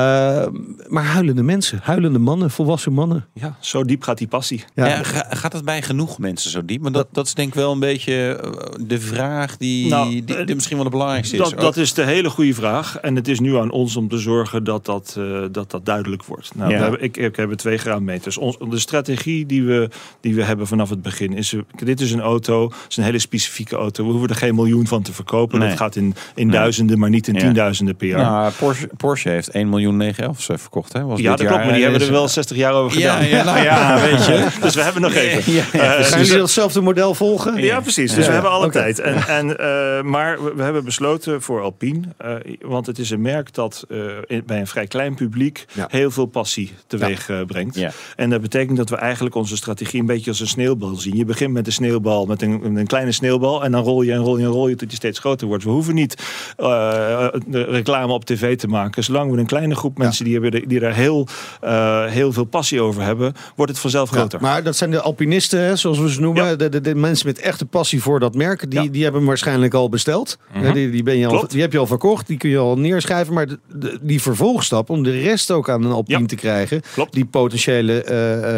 maar 0.88 1.04
huilende 1.04 1.44
mensen, 1.44 1.80
huilende 1.84 2.20
mannen, 2.20 2.52
volwassen 2.52 2.94
mannen. 2.94 3.26
Ja, 3.34 3.58
zo 3.60 3.84
diep 3.84 4.04
gaat 4.04 4.18
die 4.18 4.28
passie. 4.28 4.64
Ja. 4.76 4.86
ja 4.86 5.04
gaat 5.30 5.54
het 5.54 5.66
bij 5.66 5.82
genoeg 5.82 6.20
mensen 6.20 6.52
zo 6.52 6.66
diep? 6.66 6.82
Maar 6.82 6.92
dat, 6.92 7.08
dat 7.12 7.26
is 7.26 7.34
denk 7.34 7.48
ik 7.48 7.54
wel 7.54 7.72
een 7.72 7.80
beetje 7.80 8.40
eh, 8.44 8.86
de 8.88 9.00
vraag 9.00 9.58
die, 9.58 9.90
nou, 9.90 10.10
die, 10.10 10.46
die, 10.46 10.56
misschien 10.56 10.76
wel 10.76 10.86
de 10.86 10.92
belangrijkste 10.92 11.38
is. 11.38 11.50
Dat, 11.50 11.60
dat 11.60 11.78
is 11.78 11.94
de 11.94 12.04
hele 12.04 12.30
goede 12.30 12.54
vraag. 12.54 12.98
En 12.98 13.16
het 13.16 13.28
is 13.28 13.40
nu 13.40 13.58
aan 13.58 13.72
ons 13.72 13.96
om 13.96 14.08
te 14.08 14.18
zorgen 14.18 14.64
dat 14.64 14.86
dat, 14.86 15.16
uh, 15.18 15.46
dat, 15.52 15.72
dat 15.72 15.86
duidelijk 15.86 16.24
wordt. 16.24 16.56
Nou, 16.56 16.72
ja. 16.72 16.78
we 16.78 16.82
hebben, 16.82 17.02
ik, 17.02 17.18
ik 17.18 17.36
heb 17.36 17.52
twee 17.52 17.78
graadmeters. 17.78 18.38
Ons, 18.38 18.58
de 18.70 18.80
strategie 18.80 19.46
die 19.46 19.64
we, 19.64 19.90
die 20.22 20.36
we 20.36 20.44
hebben 20.44 20.68
vanaf 20.68 20.90
het 20.90 21.02
begin 21.02 21.27
is, 21.34 21.56
dit 21.84 22.02
is 22.02 22.12
een 22.12 22.22
auto, 22.22 22.64
het 22.64 22.86
is 22.90 22.98
een 22.98 23.04
hele 23.04 23.20
specifieke 23.20 23.76
auto. 23.76 24.06
We 24.06 24.12
hoeven 24.12 24.30
er 24.30 24.36
geen 24.36 24.56
miljoen 24.56 24.88
van 24.88 25.02
te 25.02 25.14
verkopen. 25.14 25.60
Nee. 25.60 25.70
Dat 25.70 25.78
gaat 25.78 25.96
in, 25.96 26.16
in 26.36 26.48
nee. 26.48 26.56
duizenden, 26.56 27.00
maar 27.00 27.10
niet 27.10 27.28
in 27.28 27.34
ja. 27.34 27.40
tienduizenden 27.40 27.96
per 27.96 28.08
jaar. 28.08 28.22
Nou, 28.22 28.52
Porsche, 28.52 28.90
Porsche 28.98 29.30
heeft 29.30 29.50
1 29.50 29.70
miljoen 29.70 29.98
911 29.98 30.62
verkocht. 30.62 30.94
Hè? 30.94 31.04
Was 31.04 31.20
ja, 31.20 31.36
dat 31.36 31.48
klopt, 31.48 31.64
maar 31.64 31.74
die 31.74 31.84
hebben 31.84 32.02
er 32.02 32.12
wel 32.12 32.28
60 32.28 32.58
jaar 32.58 32.74
over 32.74 32.98
gedaan. 32.98 33.26
Ja, 33.26 33.36
ja, 33.38 33.44
nou, 33.44 33.64
ja 33.64 34.02
weet 34.02 34.26
je. 34.26 34.48
dus 34.62 34.76
we 34.76 34.82
hebben 34.82 35.02
nog 35.02 35.14
even. 35.14 35.54
Ja, 35.54 35.64
ja, 35.74 36.00
uh, 36.00 36.06
Gaan 36.06 36.24
jullie 36.24 36.38
datzelfde 36.38 36.82
model 36.82 37.14
volgen? 37.14 37.64
Ja, 37.64 37.80
precies. 37.80 38.14
Dus 38.14 38.26
we 38.26 38.32
hebben 38.32 38.52
alle 38.52 38.66
okay. 38.66 38.82
tijd. 38.94 39.00
En, 39.00 39.28
en, 39.28 39.48
uh, 39.48 40.02
maar 40.02 40.56
we 40.56 40.64
hebben 40.64 40.84
besloten 40.84 41.42
voor 41.42 41.62
Alpine, 41.62 42.02
uh, 42.26 42.34
want 42.62 42.86
het 42.86 43.00
is 43.00 43.10
een 43.10 43.22
merk 43.22 43.54
dat 43.54 43.86
in, 44.28 44.44
bij 44.46 44.60
een 44.60 44.68
vrij 44.68 44.88
klein 44.88 45.16
publiek 45.16 45.66
heel 45.88 46.12
veel 46.12 46.26
passie 46.26 46.74
teweeg 46.88 47.32
brengt. 47.48 47.80
En 48.16 48.30
dat 48.30 48.42
betekent 48.42 48.78
dat 48.78 48.90
we 48.90 48.96
eigenlijk 48.96 49.36
onze 49.36 49.56
strategie 49.56 50.00
een 50.00 50.06
beetje 50.06 50.30
als 50.30 50.40
een 50.40 50.48
sneeuwbal 50.48 50.96
zien. 50.96 51.17
Je 51.18 51.26
begint 51.26 51.54
met 51.54 51.66
een 51.66 51.74
sneeuwbal, 51.74 52.26
met 52.26 52.42
een, 52.42 52.76
een 52.76 52.88
kleine 52.88 53.12
sneeuwbal. 53.12 53.64
En 53.64 53.72
dan 53.72 53.84
rol 53.84 54.02
je 54.02 54.12
en 54.12 54.18
rol 54.18 54.38
je 54.38 54.44
en 54.46 54.52
rol 54.52 54.68
je 54.68 54.76
tot 54.76 54.90
je 54.90 54.96
steeds 54.96 55.20
groter 55.20 55.48
wordt. 55.48 55.64
We 55.64 55.70
hoeven 55.70 55.96
niet 55.96 56.24
uh, 56.58 57.28
reclame 57.50 58.14
op 58.14 58.26
tv 58.26 58.58
te 58.58 58.68
maken. 58.68 59.04
Zolang 59.04 59.32
we 59.32 59.38
een 59.38 59.46
kleine 59.46 59.76
groep 59.76 59.98
mensen 59.98 60.26
die, 60.26 60.34
hebben, 60.34 60.68
die 60.68 60.80
daar 60.80 60.94
heel, 60.94 61.28
uh, 61.64 62.06
heel 62.06 62.34
veel 62.34 62.44
passie 62.44 62.82
over 62.82 63.02
hebben, 63.02 63.34
wordt 63.56 63.72
het 63.72 63.82
vanzelf 63.82 64.10
groter. 64.10 64.40
Ja, 64.42 64.48
maar 64.48 64.64
dat 64.64 64.76
zijn 64.76 64.92
de 64.92 65.02
alpinisten, 65.02 65.78
zoals 65.78 66.00
we 66.00 66.12
ze 66.12 66.22
noemen. 66.22 66.46
Ja. 66.46 66.56
De, 66.56 66.70
de, 66.70 66.82
de, 66.82 66.96
mensen 66.96 67.28
met 67.28 67.40
echte 67.40 67.66
passie 67.66 68.02
voor 68.02 68.20
dat 68.20 68.36
merk. 68.36 68.72
Die, 68.72 68.90
die 68.90 69.04
hebben 69.04 69.20
hem 69.20 69.30
waarschijnlijk 69.30 69.74
al 69.74 69.90
besteld. 69.90 70.38
Mm 70.54 70.64
-hmm. 70.64 70.74
die, 70.74 70.90
die, 70.90 71.04
ben 71.04 71.18
je 71.18 71.28
al, 71.28 71.48
die 71.48 71.62
heb 71.62 71.72
je 71.72 71.78
al 71.78 71.88
verkocht. 71.88 72.28
Die 72.28 72.38
kun 72.38 72.50
je 72.50 72.58
al 72.58 72.78
neerschrijven. 72.78 73.34
Maar 73.34 73.48
de, 73.48 74.00
die 74.02 74.22
vervolgstap 74.22 74.90
om 74.90 75.04
de 75.04 75.20
rest 75.20 75.52
ook 75.52 75.70
aan 75.70 75.84
een 75.84 75.92
alpine 75.92 76.26
te 76.26 76.36
krijgen. 76.36 76.82
Klopt. 76.94 77.14
Die 77.14 77.26
potentiële 77.26 78.06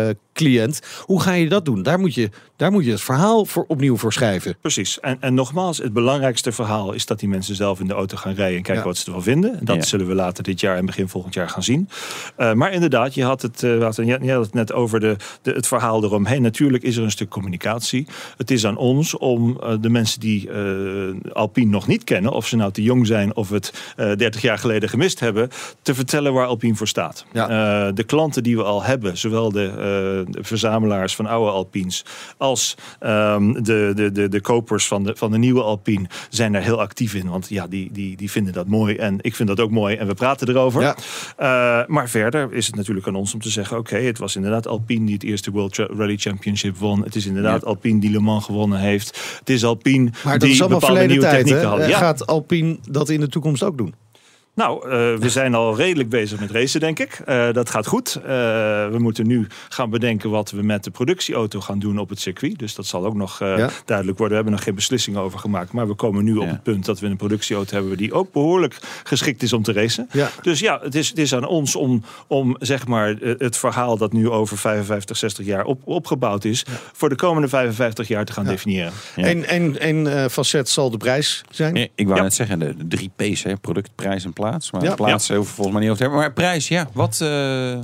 uh, 0.07 0.15
cliënt. 0.33 0.81
Hoe 1.05 1.21
ga 1.21 1.33
je 1.33 1.49
dat 1.49 1.65
doen? 1.65 1.83
Daar 1.83 1.99
moet 1.99 2.13
je, 2.13 2.29
daar 2.59 2.71
moet 2.71 2.85
je 2.85 2.91
het 2.91 3.01
verhaal 3.01 3.45
voor 3.45 3.65
opnieuw 3.67 3.97
voor 3.97 4.13
schrijven. 4.13 4.55
Precies. 4.61 4.99
En, 4.99 5.17
en 5.19 5.33
nogmaals, 5.33 5.77
het 5.77 5.93
belangrijkste 5.93 6.51
verhaal 6.51 6.93
is 6.93 7.05
dat 7.05 7.19
die 7.19 7.29
mensen 7.29 7.55
zelf 7.55 7.79
in 7.79 7.87
de 7.87 7.93
auto 7.93 8.17
gaan 8.17 8.33
rijden 8.33 8.57
en 8.57 8.63
kijken 8.63 8.83
ja. 8.83 8.89
wat 8.89 8.97
ze 8.97 9.05
ervan 9.05 9.23
vinden. 9.23 9.59
En 9.59 9.65
dat 9.65 9.75
ja. 9.75 9.81
zullen 9.81 10.07
we 10.07 10.13
later 10.13 10.43
dit 10.43 10.59
jaar 10.59 10.77
en 10.77 10.85
begin 10.85 11.09
volgend 11.09 11.33
jaar 11.33 11.49
gaan 11.49 11.63
zien. 11.63 11.89
Uh, 12.37 12.53
maar 12.53 12.71
inderdaad, 12.71 13.13
je 13.13 13.23
had 13.23 13.41
het, 13.41 13.63
uh, 13.63 13.91
je 13.97 14.31
had 14.31 14.45
het 14.45 14.53
net 14.53 14.73
over 14.73 14.99
de, 14.99 15.15
de, 15.41 15.51
het 15.51 15.67
verhaal 15.67 16.03
eromheen. 16.03 16.41
Natuurlijk 16.41 16.83
is 16.83 16.97
er 16.97 17.03
een 17.03 17.11
stuk 17.11 17.29
communicatie. 17.29 18.07
Het 18.37 18.51
is 18.51 18.65
aan 18.65 18.77
ons 18.77 19.17
om 19.17 19.59
uh, 19.63 19.73
de 19.81 19.89
mensen 19.89 20.19
die 20.19 20.49
Alpine 21.33 21.71
nog 21.71 21.87
niet 21.87 22.03
kennen, 22.03 22.31
of 22.31 22.47
ze 22.47 22.55
nou 22.55 22.71
te 22.71 22.83
jong 22.83 23.07
zijn 23.07 23.35
of 23.35 23.49
het 23.49 23.93
30 23.95 24.41
jaar 24.41 24.57
geleden 24.57 24.89
gemist 24.89 25.19
hebben, 25.19 25.49
te 25.81 25.93
vertellen 25.93 26.33
waar 26.33 26.45
Alpine 26.45 26.75
voor 26.75 26.87
staat. 26.87 27.25
Ja. 27.33 27.91
de 27.91 28.03
klanten 28.03 28.43
die 28.43 28.57
we 28.57 28.63
al 28.63 28.83
hebben, 28.83 29.17
zowel 29.17 29.51
de, 29.51 30.25
de 30.29 30.43
verzamelaars 30.43 31.15
van 31.15 31.25
oude 31.25 31.51
Alpines 31.51 32.05
als 32.49 32.75
um, 32.99 33.63
de, 33.63 33.91
de, 33.95 34.11
de, 34.11 34.27
de 34.29 34.41
kopers 34.41 34.87
van 34.87 35.03
de, 35.03 35.15
van 35.15 35.31
de 35.31 35.37
nieuwe 35.37 35.61
Alpine 35.61 36.07
zijn 36.29 36.51
daar 36.51 36.61
heel 36.61 36.79
actief 36.79 37.13
in. 37.13 37.29
Want 37.29 37.49
ja, 37.49 37.67
die, 37.67 37.89
die, 37.91 38.17
die 38.17 38.31
vinden 38.31 38.53
dat 38.53 38.67
mooi 38.67 38.95
en 38.95 39.17
ik 39.21 39.35
vind 39.35 39.49
dat 39.49 39.59
ook 39.59 39.71
mooi 39.71 39.95
en 39.95 40.07
we 40.07 40.13
praten 40.13 40.49
erover. 40.49 40.81
Ja. 40.81 40.95
Uh, 41.39 41.87
maar 41.87 42.09
verder 42.09 42.53
is 42.53 42.65
het 42.65 42.75
natuurlijk 42.75 43.07
aan 43.07 43.15
ons 43.15 43.33
om 43.33 43.41
te 43.41 43.49
zeggen: 43.49 43.77
oké, 43.77 43.93
okay, 43.93 44.05
het 44.05 44.17
was 44.17 44.35
inderdaad 44.35 44.67
Alpine 44.67 45.05
die 45.05 45.13
het 45.13 45.23
eerste 45.23 45.51
World 45.51 45.75
Rally 45.75 46.17
Championship 46.17 46.77
won. 46.77 47.03
Het 47.03 47.15
is 47.15 47.25
inderdaad 47.25 47.61
ja. 47.61 47.67
Alpine 47.67 47.99
die 47.99 48.11
Le 48.11 48.19
Mans 48.19 48.45
gewonnen 48.45 48.79
heeft. 48.79 49.37
Het 49.39 49.49
is 49.49 49.65
Alpine 49.65 50.11
maar 50.23 50.39
die 50.39 50.49
is 50.49 50.57
bepaalde 50.57 51.05
nieuwe 51.05 51.21
tijd, 51.21 51.45
technieken 51.45 51.69
had. 51.69 51.87
Ja. 51.87 51.97
Gaat 51.97 52.27
Alpine 52.27 52.77
dat 52.89 53.09
in 53.09 53.19
de 53.19 53.27
toekomst 53.27 53.63
ook 53.63 53.77
doen? 53.77 53.93
Nou, 54.59 54.85
uh, 54.85 54.91
we 55.15 55.29
zijn 55.29 55.55
al 55.55 55.75
redelijk 55.75 56.09
bezig 56.09 56.39
met 56.39 56.51
racen, 56.51 56.79
denk 56.79 56.99
ik. 56.99 57.21
Uh, 57.25 57.51
dat 57.51 57.69
gaat 57.69 57.87
goed. 57.87 58.15
Uh, 58.17 58.23
we 58.89 58.95
moeten 58.97 59.27
nu 59.27 59.47
gaan 59.69 59.89
bedenken 59.89 60.29
wat 60.29 60.51
we 60.51 60.61
met 60.61 60.83
de 60.83 60.91
productieauto 60.91 61.61
gaan 61.61 61.79
doen 61.79 61.99
op 61.99 62.09
het 62.09 62.19
circuit. 62.19 62.59
Dus 62.59 62.75
dat 62.75 62.85
zal 62.85 63.05
ook 63.05 63.13
nog 63.13 63.39
ja. 63.39 63.69
duidelijk 63.85 64.17
worden. 64.17 64.27
We 64.27 64.33
hebben 64.33 64.51
nog 64.53 64.63
geen 64.63 64.75
beslissingen 64.75 65.21
over 65.21 65.39
gemaakt. 65.39 65.71
Maar 65.71 65.87
we 65.87 65.93
komen 65.93 66.23
nu 66.23 66.33
ja. 66.33 66.39
op 66.39 66.49
het 66.49 66.63
punt 66.63 66.85
dat 66.85 66.99
we 66.99 67.07
een 67.07 67.17
productieauto 67.17 67.75
hebben 67.75 67.97
die 67.97 68.13
ook 68.13 68.31
behoorlijk 68.31 68.77
geschikt 69.03 69.43
is 69.43 69.53
om 69.53 69.63
te 69.63 69.73
racen. 69.73 70.09
Ja. 70.11 70.29
Dus 70.41 70.59
ja, 70.59 70.79
het 70.83 70.95
is, 70.95 71.09
het 71.09 71.17
is 71.17 71.33
aan 71.33 71.47
ons 71.47 71.75
om, 71.75 72.03
om 72.27 72.55
zeg 72.59 72.87
maar 72.87 73.15
het 73.37 73.57
verhaal 73.57 73.97
dat 73.97 74.13
nu 74.13 74.29
over 74.29 74.57
55, 74.57 75.17
60 75.17 75.45
jaar 75.45 75.65
op, 75.65 75.81
opgebouwd 75.83 76.45
is, 76.45 76.65
voor 76.93 77.09
de 77.09 77.15
komende 77.15 77.47
55 77.47 78.07
jaar 78.07 78.25
te 78.25 78.33
gaan 78.33 78.45
definiëren. 78.45 78.91
Eén 79.15 80.05
ja. 80.05 80.29
facet 80.29 80.69
zal 80.69 80.89
de 80.89 80.97
prijs 80.97 81.41
zijn. 81.49 81.89
ik 81.95 82.07
wou 82.07 82.21
net 82.21 82.33
zeggen, 82.33 82.59
de, 82.59 82.75
de 82.77 82.87
drie 82.87 83.11
P's, 83.15 83.43
hè, 83.43 83.57
product, 83.57 83.89
prijs 83.95 84.25
en 84.25 84.33
plaats. 84.33 84.47
Plaats. 84.49 84.71
Maar 84.71 84.83
Ja. 84.83 84.95
plaats 84.95 85.27
hoeven 85.27 85.45
we 85.45 85.51
volgens 85.53 85.75
mij 85.75 85.79
niet 85.85 85.91
over 85.91 85.97
te 85.97 86.09
hebben. 86.09 86.19
Maar 86.19 86.33
prijs, 86.33 86.67
ja. 86.67 86.87
Wat... 86.93 87.21
eh, 87.21 87.77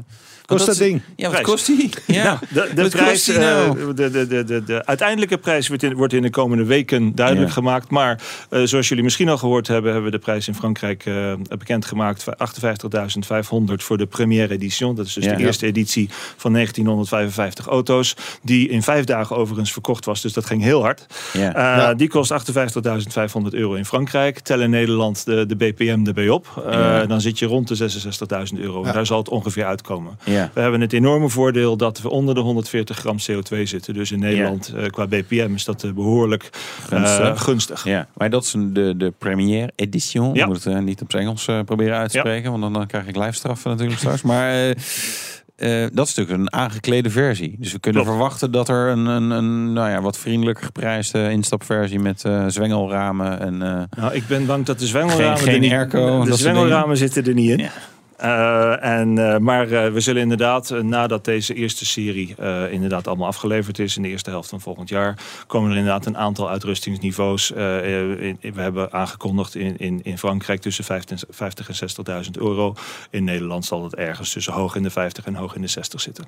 Kost 0.45 0.65
dat 0.65 0.77
ding? 0.77 1.01
Ja, 1.15 1.23
wat 1.23 1.31
Prijs. 1.31 1.45
kost 1.47 1.65
die? 1.65 1.89
Ja. 2.15 2.39
De, 2.49 2.71
de, 2.75 2.81
Wat 2.81 2.91
prijs, 2.91 3.09
kost 3.09 3.25
die 3.25 3.37
nou? 3.37 3.79
eh, 3.79 3.85
de, 3.95 4.09
de, 4.11 4.27
de, 4.27 4.43
de, 4.43 4.63
de 4.63 4.85
uiteindelijke 4.85 5.37
prijs 5.37 5.67
wordt 5.67 5.83
in, 5.83 5.93
wordt 5.93 6.13
in 6.13 6.21
de 6.21 6.29
komende 6.29 6.63
weken 6.65 7.15
duidelijk 7.15 7.47
Ja. 7.47 7.53
gemaakt. 7.53 7.89
Maar 7.89 8.21
eh, 8.49 8.61
zoals 8.63 8.87
jullie 8.87 9.03
misschien 9.03 9.29
al 9.29 9.37
gehoord 9.37 9.67
hebben, 9.67 9.91
hebben 9.93 10.11
we 10.11 10.17
de 10.17 10.23
prijs 10.23 10.47
in 10.47 10.55
Frankrijk 10.55 11.05
eh 11.05 11.33
bekendgemaakt. 11.57 12.25
58.500 12.25 13.73
voor 13.75 13.97
de 13.97 14.05
première 14.05 14.53
edition. 14.53 14.95
Dat 14.95 15.05
is 15.05 15.13
dus 15.13 15.25
Ja. 15.25 15.35
de 15.35 15.43
eerste 15.43 15.65
editie 15.65 16.09
van 16.37 16.51
1955 16.53 17.67
auto's. 17.67 18.15
Die 18.41 18.69
in 18.69 18.83
vijf 18.83 19.05
dagen 19.05 19.35
overigens 19.35 19.71
verkocht 19.71 20.05
was. 20.05 20.21
Dus 20.21 20.33
dat 20.33 20.45
ging 20.45 20.61
heel 20.63 20.81
hard. 20.81 21.05
Ja. 21.33 21.47
Eh, 21.55 21.63
Ja. 21.63 21.93
Die 21.93 22.09
kost 22.09 22.31
58.500 22.31 23.53
euro 23.53 23.73
in 23.73 23.85
Frankrijk. 23.85 24.39
Tel 24.39 24.61
in 24.61 24.69
Nederland 24.69 25.25
de, 25.25 25.45
de 25.45 25.55
BPM 25.55 26.05
erbij 26.05 26.29
op. 26.29 26.63
Eh, 26.65 26.71
Ja. 26.73 27.05
Dan 27.05 27.21
zit 27.21 27.39
je 27.39 27.45
rond 27.45 27.67
de 27.67 27.75
66.000 27.75 28.59
euro. 28.59 28.83
Daar 28.83 29.05
zal 29.05 29.17
het 29.17 29.29
ongeveer 29.29 29.65
uitkomen. 29.65 30.19
Ja. 30.35 30.51
We 30.53 30.61
hebben 30.61 30.81
het 30.81 30.93
enorme 30.93 31.29
voordeel 31.29 31.77
dat 31.77 32.01
we 32.01 32.09
onder 32.09 32.35
de 32.35 32.41
140 32.41 32.97
gram 32.97 33.17
CO2 33.31 33.61
zitten. 33.63 33.93
Dus 33.93 34.11
in 34.11 34.19
Nederland 34.19 34.73
eh, 34.75 34.85
qua 34.85 35.07
BPM 35.07 35.51
is 35.53 35.65
dat 35.65 35.83
eh, 35.83 35.91
behoorlijk 35.91 36.43
eh, 36.43 36.87
Gunstig. 36.87 37.43
gunstig. 37.43 37.83
Ja, 37.83 38.07
maar 38.13 38.29
dat 38.29 38.43
is 38.43 38.55
de, 38.57 38.93
de 38.97 39.13
première 39.17 39.71
edition. 39.75 40.35
Ik 40.35 40.45
moet 40.45 40.63
het 40.63 40.83
niet 40.83 41.01
op 41.01 41.11
zijn 41.11 41.23
Engels 41.23 41.49
proberen 41.65 41.97
uit 41.97 42.11
te 42.11 42.17
spreken, 42.17 42.49
want 42.51 42.63
dan, 42.63 42.73
dan 42.73 42.87
krijg 42.87 43.07
ik 43.07 43.15
lijfstraffen 43.15 43.69
natuurlijk 43.71 43.99
straks. 43.99 44.21
Maar 44.35 44.73
dat 45.93 46.07
is 46.07 46.15
natuurlijk 46.15 46.29
een 46.29 46.53
aangeklede 46.53 47.09
versie. 47.09 47.55
Dus 47.59 47.71
we 47.71 47.79
kunnen 47.79 48.01
Klopt. 48.01 48.17
verwachten 48.17 48.51
dat 48.51 48.69
er 48.69 48.87
een, 48.89 49.05
een, 49.05 49.29
een 49.29 49.73
nou 49.73 49.89
ja, 49.89 50.01
wat 50.01 50.17
vriendelijker 50.17 50.65
geprijsde 50.65 51.31
instapversie 51.31 51.99
met 51.99 52.23
zwengelramen 52.47 53.39
en 53.39 53.57
Nou, 53.97 54.13
ik 54.13 54.27
ben 54.27 54.45
bang 54.45 54.65
dat 54.65 54.79
de 54.79 54.87
zwengelramen 54.87 55.37
Geen- 55.37 55.45
geen 55.45 55.53
er 55.53 55.59
niet, 55.59 55.71
airco 55.71 56.19
De 56.19 56.27
soort 56.27 56.39
zwengelramen 56.39 56.97
zitten 56.97 57.25
er 57.25 57.33
niet 57.33 57.49
in. 57.49 57.57
Ja. 57.57 57.71
Eh, 58.17 58.83
en, 58.83 59.17
eh, 59.17 59.37
maar 59.37 59.71
eh, 59.71 59.91
we 59.91 59.99
zullen 59.99 60.21
inderdaad, 60.21 60.69
nadat 60.69 61.25
deze 61.25 61.53
eerste 61.53 61.85
serie 61.85 62.35
inderdaad 62.69 63.07
allemaal 63.07 63.27
afgeleverd 63.27 63.79
is 63.79 63.95
in 63.95 64.01
de 64.01 64.07
eerste 64.09 64.29
helft 64.29 64.49
van 64.49 64.61
volgend 64.61 64.89
jaar, 64.89 65.17
komen 65.47 65.71
er 65.71 65.77
inderdaad 65.77 66.05
een 66.05 66.17
aantal 66.17 66.49
uitrustingsniveaus. 66.49 67.51
In- 67.51 68.37
we 68.39 68.61
hebben 68.61 68.93
aangekondigd 68.93 69.55
in, 69.55 70.01
in, 70.03 70.17
Frankrijk 70.17 70.61
tussen 70.61 70.83
50 70.83 71.21
en 71.21 71.27
50 71.29 71.69
en 71.69 72.23
60.000 72.25 72.31
euro. 72.39 72.75
In 73.09 73.23
Nederland 73.23 73.65
zal 73.65 73.83
het 73.83 73.95
ergens 73.95 74.31
tussen 74.31 74.53
hoog 74.53 74.75
in 74.75 74.83
de 74.83 74.89
50 74.89 75.25
en 75.25 75.35
hoog 75.35 75.55
in 75.55 75.61
de 75.61 75.67
60 75.67 76.01
zitten. 76.01 76.25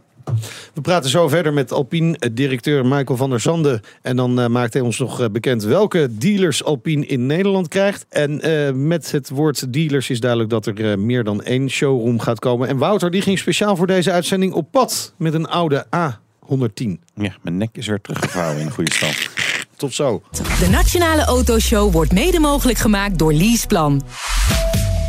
We 0.73 0.82
praten 0.82 1.10
zo 1.10 1.28
verder 1.28 1.54
met 1.54 1.71
Alpine-directeur 1.71 2.86
Michael 2.86 3.17
van 3.17 3.30
der 3.30 3.39
Zanden. 3.39 3.82
En 4.02 4.15
dan 4.15 4.52
maakt 4.52 4.73
hij 4.73 4.82
ons 4.82 5.00
nog 5.00 5.32
bekend 5.32 5.63
welke 5.63 6.08
dealers 6.12 6.63
Alpine 6.63 7.06
in 7.06 7.26
Nederland 7.26 7.67
krijgt. 7.67 8.06
En 8.10 8.41
met 8.88 9.12
het 9.12 9.30
woord 9.30 9.73
dealers 9.73 10.10
is 10.10 10.19
duidelijk 10.19 10.50
dat 10.50 10.65
er 10.65 11.00
meer 11.00 11.23
dan 11.23 11.43
één 11.43 11.69
showroom 11.77 12.19
gaat 12.19 12.39
komen. 12.39 12.67
En 12.67 12.77
Wouter 12.77 13.11
die 13.11 13.21
ging 13.21 13.39
speciaal 13.39 13.75
voor 13.75 13.87
deze 13.87 14.11
uitzending 14.11 14.53
op 14.53 14.71
pad 14.71 15.13
met 15.17 15.33
een 15.33 15.47
oude 15.47 15.85
A110. 15.85 16.89
ja, 17.15 17.35
mijn 17.41 17.57
nek 17.57 17.69
is 17.71 17.87
weer 17.87 18.01
teruggevouwen 18.01 18.61
in 18.61 18.71
goede 18.71 18.93
stand. 18.93 19.29
Tot 19.75 19.93
zo. 19.93 20.21
De 20.59 20.67
Nationale 20.69 21.23
Autoshow 21.23 21.91
wordt 21.91 22.11
mede 22.11 22.39
mogelijk 22.39 22.77
gemaakt 22.77 23.19
door 23.19 23.33
Leaseplan. 23.33 24.01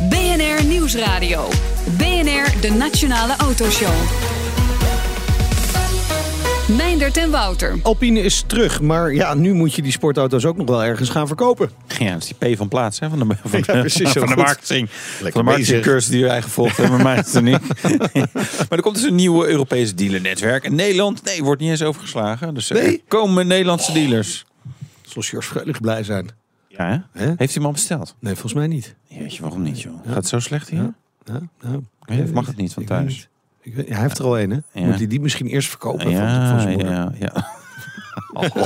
BNR 0.09 0.65
Nieuwsradio. 0.65 1.47
BNR, 1.97 2.61
de 2.61 2.75
Nationale 2.77 3.35
Autoshow. 3.35 4.38
Meindert 6.77 7.17
en 7.17 7.31
Wouter. 7.31 7.79
Alpine 7.83 8.19
is 8.19 8.43
terug, 8.47 8.81
maar 8.81 9.13
ja, 9.13 9.33
nu 9.33 9.53
moet 9.53 9.73
je 9.75 9.81
die 9.81 9.91
sportauto's 9.91 10.45
ook 10.45 10.57
nog 10.57 10.67
wel 10.67 10.83
ergens 10.83 11.09
gaan 11.09 11.27
verkopen. 11.27 11.69
Ja, 11.99 12.11
dat 12.13 12.21
is 12.23 12.33
die 12.37 12.53
P 12.53 12.57
van 12.57 12.67
plaats 12.67 12.99
hè, 12.99 13.09
van 13.09 13.19
de, 13.19 13.35
van 13.43 13.59
Ja, 13.65 13.79
precies, 13.79 14.09
van 14.09 14.21
de 14.21 14.27
goed. 14.27 14.35
marketing. 14.35 14.89
Lekker 15.21 15.31
van 15.31 15.45
de 15.45 15.49
marketingcursus 15.51 16.11
die 16.11 16.23
wij 16.23 16.41
gevolgd 16.41 16.77
hebben, 16.77 17.01
maar 17.01 17.15
het 17.15 17.33
er 17.33 17.41
niet. 17.41 17.59
maar 18.69 18.77
er 18.77 18.81
komt 18.81 18.95
dus 18.95 19.03
een 19.03 19.15
nieuwe 19.15 19.47
Europese 19.47 19.93
dealernetwerk. 19.93 20.63
En 20.63 20.75
Nederland, 20.75 21.23
nee, 21.23 21.43
wordt 21.43 21.61
niet 21.61 21.69
eens 21.69 21.81
overgeslagen. 21.83 22.53
Dus 22.53 22.69
er 22.69 22.75
Nee? 22.83 23.03
komen 23.07 23.47
Nederlandse 23.47 23.91
dealers. 23.93 24.45
Zal 25.01 25.21
George 25.21 25.47
Freulich 25.47 25.81
blij 25.81 26.03
zijn? 26.03 26.29
Ja, 26.67 27.07
hè? 27.13 27.25
Heeft 27.25 27.37
hij 27.39 27.47
hem 27.53 27.65
al 27.65 27.71
besteld? 27.71 28.15
Nee, 28.19 28.33
volgens 28.33 28.53
mij 28.53 28.67
niet. 28.67 28.95
Jeetje, 29.07 29.41
waarom 29.41 29.61
niet, 29.61 29.81
joh? 29.81 29.93
Gaat 30.05 30.15
het 30.15 30.27
zo 30.27 30.39
slecht 30.39 30.69
hier? 30.69 30.93
Ja. 31.25 31.41
Ja, 32.05 32.23
of 32.23 32.31
mag 32.31 32.47
het 32.47 32.57
niet 32.57 32.73
van 32.73 32.83
Ik 32.83 32.89
weet 32.89 32.97
thuis? 32.97 33.27
Ik 33.61 33.75
weet, 33.75 33.87
ja, 33.87 33.93
hij 33.93 34.01
heeft 34.01 34.17
er 34.17 34.25
al 34.25 34.39
een, 34.39 34.49
hè? 34.49 34.79
Ja. 34.81 34.85
Moet 34.85 34.97
hij 34.97 35.07
die 35.07 35.21
misschien 35.21 35.47
eerst 35.47 35.69
verkopen 35.69 36.15
van, 36.15 36.59
van 36.59 36.77
Ja, 36.77 36.89
ja, 36.89 37.11
ja. 37.19 37.57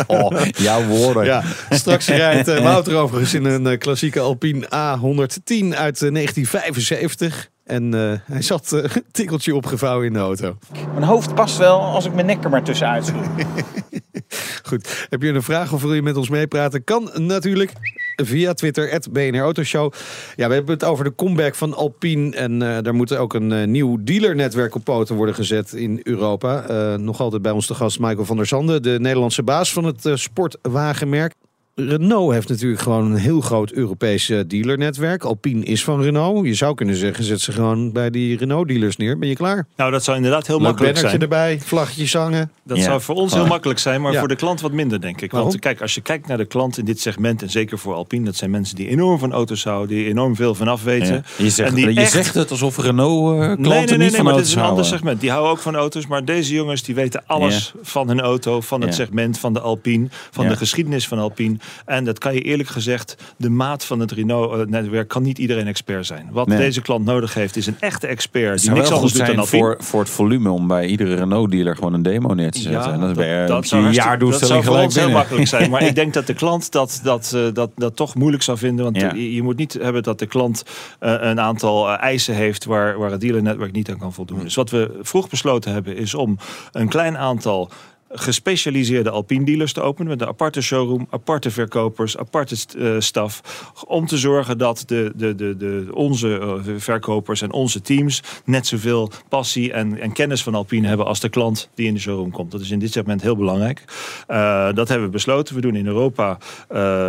Oh, 0.08 0.42
jouw 0.46 0.86
woorden. 0.86 1.26
Ja, 1.26 1.44
straks 1.70 2.08
rijdt 2.08 2.48
eh, 2.48 2.64
Wouter 2.64 2.96
overigens 2.96 3.34
in 3.34 3.46
een 3.46 3.68
eh, 3.68 3.78
klassieke 3.78 4.20
Alpine 4.20 4.66
A110 4.66 5.78
uit 5.78 6.02
eh, 6.02 6.12
1975. 6.14 7.50
En 7.64 7.94
eh, 7.94 8.20
hij 8.24 8.42
zat 8.42 8.72
eh, 8.72 8.84
een 8.84 9.04
tikkeltje 9.12 9.56
opgevouwen 9.56 10.06
in 10.06 10.14
de 10.14 10.20
auto. 10.20 10.58
Mijn 10.92 11.04
hoofd 11.06 11.36
past 11.36 11.58
wel 11.58 11.80
als 11.80 12.06
ik 12.06 12.14
mijn 12.14 12.26
nek 12.26 12.44
er 12.44 12.50
maar 12.50 12.64
tussenuit 12.64 13.06
schroef. 13.06 13.28
Goed, 14.68 15.08
heb 15.10 15.22
je 15.22 15.30
een 15.30 15.44
vraag 15.44 15.74
of 15.74 15.82
wil 15.82 15.94
je 15.94 16.02
met 16.02 16.18
ons 16.18 16.30
meepraten? 16.30 16.84
Kan 16.84 17.10
natuurlijk 17.14 17.74
via 18.16 18.54
Twitter, 18.54 19.02
BNR 19.12 19.40
Autoshow. 19.40 19.94
Ja, 20.36 20.48
we 20.48 20.54
hebben 20.54 20.74
het 20.74 20.84
over 20.84 21.04
de 21.04 21.16
comeback 21.16 21.56
van 21.56 21.74
Alpine. 21.74 22.36
En 22.36 22.62
eh, 22.62 22.84
daar 22.84 22.96
moet 22.96 23.16
ook 23.16 23.34
een 23.34 23.72
nieuw 23.72 23.98
dealernetwerk 24.04 24.76
op 24.76 24.84
poten 24.84 25.16
worden 25.16 25.36
gezet 25.36 25.74
in 25.74 26.00
Europa. 26.04 26.66
Nog 26.98 27.20
altijd 27.20 27.42
bij 27.42 27.52
ons 27.52 27.68
de 27.68 27.74
gast 27.74 28.00
Michael 28.00 28.26
van 28.26 28.38
der 28.38 28.46
Zanden, 28.46 28.82
de 28.82 28.98
Nederlandse 29.00 29.44
baas 29.44 29.74
van 29.74 29.84
het 29.84 30.10
sportwagenmerk. 30.14 31.34
Renault 31.76 32.32
heeft 32.34 32.50
natuurlijk 32.50 32.82
gewoon 32.82 33.12
een 33.12 33.18
heel 33.18 33.42
groot 33.42 33.72
Europees 33.72 34.30
eh, 34.30 34.40
dealernetwerk. 34.48 35.24
Alpine 35.24 35.66
is 35.66 35.84
van 35.84 36.02
Renault. 36.02 36.46
Je 36.46 36.54
zou 36.54 36.76
kunnen 36.76 36.96
zeggen, 36.96 37.24
zet 37.24 37.42
ze 37.42 37.52
gewoon 37.52 37.92
bij 37.92 38.10
die 38.10 38.38
Renault-dealers 38.38 38.98
neer. 38.98 39.18
Ben 39.20 39.30
je 39.30 39.36
klaar? 39.36 39.66
Nou, 39.78 39.92
dat 39.92 40.04
zou 40.04 40.18
inderdaad 40.18 40.48
heel 40.48 40.58
Leuk 40.58 40.66
makkelijk 40.68 40.98
zijn. 40.98 41.22
erbij, 41.22 41.60
vlaggetjes 41.64 42.14
hangen. 42.14 42.52
Dat 42.64 42.78
Ja, 42.78 42.84
zou 42.84 43.02
voor 43.02 43.16
ons 43.16 43.34
heel 43.34 43.46
makkelijk 43.46 43.80
zijn, 43.80 44.02
maar 44.02 44.12
Ja. 44.12 44.20
voor 44.20 44.28
de 44.28 44.36
klant 44.36 44.62
wat 44.62 44.72
minder, 44.72 45.02
denk 45.02 45.22
ik. 45.22 45.32
Waarom? 45.32 45.50
Want 45.50 45.62
kijk, 45.62 45.82
als 45.82 45.96
je 45.96 46.02
kijkt 46.02 46.28
naar 46.28 46.38
de 46.38 46.46
klant 46.46 46.78
in 46.78 46.86
dit 46.86 47.00
segment, 47.00 47.42
en 47.42 47.50
zeker 47.50 47.78
voor 47.80 47.94
Alpine, 47.94 48.26
dat 48.26 48.36
zijn 48.36 48.52
mensen 48.52 48.76
die 48.76 48.88
enorm 48.88 49.20
van 49.20 49.32
auto's 49.34 49.64
houden, 49.64 49.96
die 49.96 50.06
enorm 50.08 50.36
veel 50.36 50.56
van 50.56 50.68
af 50.68 50.84
weten. 50.84 51.14
Ja. 51.14 51.22
Je, 51.44 51.50
zegt, 51.50 51.70
En 51.70 51.76
die 51.76 51.94
je 51.94 52.00
echt- 52.00 52.12
zegt 52.12 52.34
het 52.34 52.52
alsof 52.52 52.78
Renault-klanten 52.78 53.62
Nee, 53.62 53.70
nee, 53.70 53.80
nee, 53.80 53.88
niet 53.88 53.98
nee, 53.98 54.10
van 54.10 54.24
maar 54.26 54.34
dit 54.36 54.46
is 54.46 54.56
een 54.56 54.62
ander 54.62 54.86
segment. 54.86 55.22
Die 55.22 55.30
houden 55.30 55.52
ook 55.52 55.60
van 55.60 55.76
auto's, 55.76 56.08
maar 56.08 56.26
deze 56.26 56.54
jongens 56.54 56.84
die 56.84 56.96
weten 56.96 57.24
alles 57.26 57.74
van 57.82 58.08
hun 58.08 58.22
auto, 58.22 58.62
van 58.62 58.82
het 58.82 58.90
Ja. 58.90 58.96
segment, 58.96 59.40
van 59.40 59.54
de 59.54 59.60
Alpine, 59.60 60.08
van 60.32 60.44
Ja. 60.44 60.50
de 60.50 60.58
geschiedenis 60.58 61.08
van 61.08 61.20
Alpine. 61.20 61.58
En 61.86 62.06
dat 62.06 62.20
kan 62.20 62.34
je 62.34 62.42
eerlijk 62.42 62.70
gezegd, 62.70 63.16
de 63.38 63.50
maat 63.50 63.86
van 63.86 64.00
het 64.00 64.12
Renault-netwerk 64.12 65.08
kan 65.08 65.24
niet 65.24 65.38
iedereen 65.38 65.68
expert 65.68 66.06
zijn. 66.06 66.30
Wat 66.32 66.48
Nee. 66.48 66.58
deze 66.58 66.82
klant 66.82 67.06
nodig 67.06 67.34
heeft, 67.34 67.56
is 67.56 67.68
een 67.68 67.76
echte 67.80 68.08
expert 68.08 68.62
die 68.62 68.72
niks 68.72 68.92
anders 68.92 69.14
doet 69.14 69.26
dan 69.36 69.48
voor, 69.48 69.78
voor 69.80 70.00
het 70.00 70.10
volume 70.10 70.50
om 70.50 70.68
bij 70.68 70.86
iedere 70.86 71.16
Renault-dealer 71.16 71.76
gewoon 71.76 71.94
een 71.94 72.02
demo 72.02 72.34
neer 72.34 72.52
te 72.52 72.60
zetten. 72.60 72.94
en 72.94 73.08
je 73.10 73.46
dat, 73.48 73.68
zou 73.68 73.84
dat 73.84 73.96
jaardoelstelling 73.96 74.64
zou 74.64 74.64
voor 74.64 74.74
gelijk 74.74 74.94
heel 74.94 75.10
makkelijk 75.18 75.48
zijn. 75.48 75.70
Maar 75.70 75.84
ik 75.92 75.96
denk 75.96 76.14
dat 76.14 76.28
de 76.28 76.34
klant 76.34 76.72
dat, 76.72 77.00
dat, 77.04 77.32
eh, 77.36 77.42
dat, 77.54 77.72
dat 77.76 77.96
toch 77.96 78.16
moeilijk 78.16 78.44
zou 78.44 78.58
vinden. 78.58 78.84
Want 78.86 78.98
Ja. 78.98 79.14
je, 79.14 79.34
je 79.34 79.42
moet 79.44 79.58
niet 79.58 79.74
hebben 79.82 80.04
dat 80.04 80.20
de 80.20 80.26
klant 80.26 80.64
eh, 81.00 81.16
een 81.20 81.40
aantal 81.40 81.90
eh, 81.90 82.02
eisen 82.04 82.36
heeft 82.36 82.66
waar, 82.66 82.98
waar 82.98 83.12
het 83.12 83.22
dealernetwerk 83.22 83.72
niet 83.72 83.90
aan 83.90 83.98
kan 83.98 84.14
voldoen. 84.14 84.40
Dus 84.40 84.56
wat 84.56 84.70
we 84.70 85.00
vroeg 85.02 85.30
besloten 85.30 85.72
hebben 85.72 85.98
is 85.98 86.14
om 86.14 86.38
een 86.72 86.88
klein 86.88 87.18
aantal 87.18 87.70
gespecialiseerde 88.14 89.10
Alpine 89.10 89.46
dealers 89.46 89.74
te 89.74 89.82
openen 89.82 90.08
met 90.08 90.22
een 90.22 90.28
aparte 90.28 90.62
showroom, 90.62 91.08
aparte 91.10 91.52
verkopers, 91.52 92.18
aparte 92.18 92.56
eh, 92.78 92.96
staf, 93.00 93.42
om 93.88 94.08
te 94.08 94.18
zorgen 94.18 94.58
dat 94.58 94.84
de, 94.86 95.12
de, 95.16 95.36
de, 95.36 95.58
de, 95.58 95.90
onze 95.94 96.40
eh, 96.40 96.74
verkopers 96.78 97.42
en 97.42 97.52
onze 97.52 97.82
teams 97.82 98.24
net 98.46 98.68
zoveel 98.68 99.12
passie 99.30 99.74
en, 99.74 100.00
en 100.00 100.12
kennis 100.12 100.44
van 100.44 100.56
Alpine 100.56 100.88
hebben 100.88 101.06
als 101.06 101.20
de 101.20 101.30
klant 101.30 101.70
die 101.76 101.88
in 101.88 101.94
de 101.94 102.00
showroom 102.00 102.32
komt. 102.32 102.52
Dat 102.52 102.62
is 102.62 102.72
in 102.72 102.80
dit 102.80 102.92
segment 102.92 103.22
heel 103.22 103.36
belangrijk. 103.36 103.84
Eh, 104.28 104.74
dat 104.74 104.88
hebben 104.88 105.08
we 105.08 105.14
besloten. 105.14 105.56
We 105.56 105.62
doen 105.62 105.76
in 105.76 105.88
Europa 105.88 106.38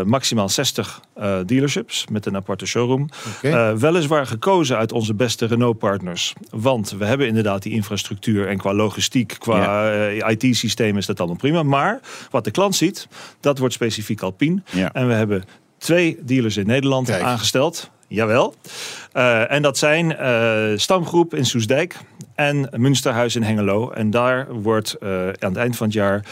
maximaal 0.05 0.49
60 0.49 1.01
eh, 1.15 1.39
dealerships 1.47 2.07
met 2.11 2.27
een 2.27 2.37
aparte 2.37 2.67
showroom. 2.67 3.09
Weliswaar 3.79 4.27
gekozen 4.27 4.77
uit 4.77 4.93
onze 4.93 5.15
beste 5.15 5.47
Renault-partners. 5.47 6.33
Want 6.51 6.95
we 6.99 7.05
hebben 7.05 7.27
inderdaad 7.27 7.63
die 7.63 7.73
infrastructuur 7.73 8.49
en 8.49 8.59
qua 8.59 8.75
logistiek, 8.75 9.37
qua 9.39 9.91
IT-systeem 10.29 10.94
is 10.97 11.07
dat 11.07 11.19
allemaal 11.19 11.37
prima. 11.37 11.63
Maar 11.63 12.01
wat 12.31 12.45
de 12.45 12.51
klant 12.51 12.77
ziet, 12.77 13.09
dat 13.41 13.59
wordt 13.59 13.75
specifiek 13.75 14.23
Alpine. 14.23 14.63
Ja. 14.71 14.93
En 14.93 15.09
we 15.09 15.15
hebben 15.15 15.45
twee 15.79 16.19
dealers 16.23 16.57
in 16.57 16.67
Nederland 16.67 17.07
Kijk. 17.07 17.23
aangesteld. 17.23 17.91
Jawel. 18.09 18.55
Eh, 19.13 19.53
en 19.53 19.63
dat 19.63 19.79
zijn 19.79 20.17
eh, 20.17 20.63
Stamgroep 20.77 21.35
in 21.35 21.47
Soesdijk 21.47 21.97
en 22.35 22.69
Münsterhuis 22.77 23.37
in 23.37 23.43
Hengelo. 23.43 23.91
En 23.91 24.11
daar 24.11 24.55
wordt 24.55 24.95
eh, 24.95 25.27
aan 25.27 25.35
het 25.39 25.57
eind 25.57 25.77
van 25.77 25.87
het 25.87 25.95
jaar 25.95 26.25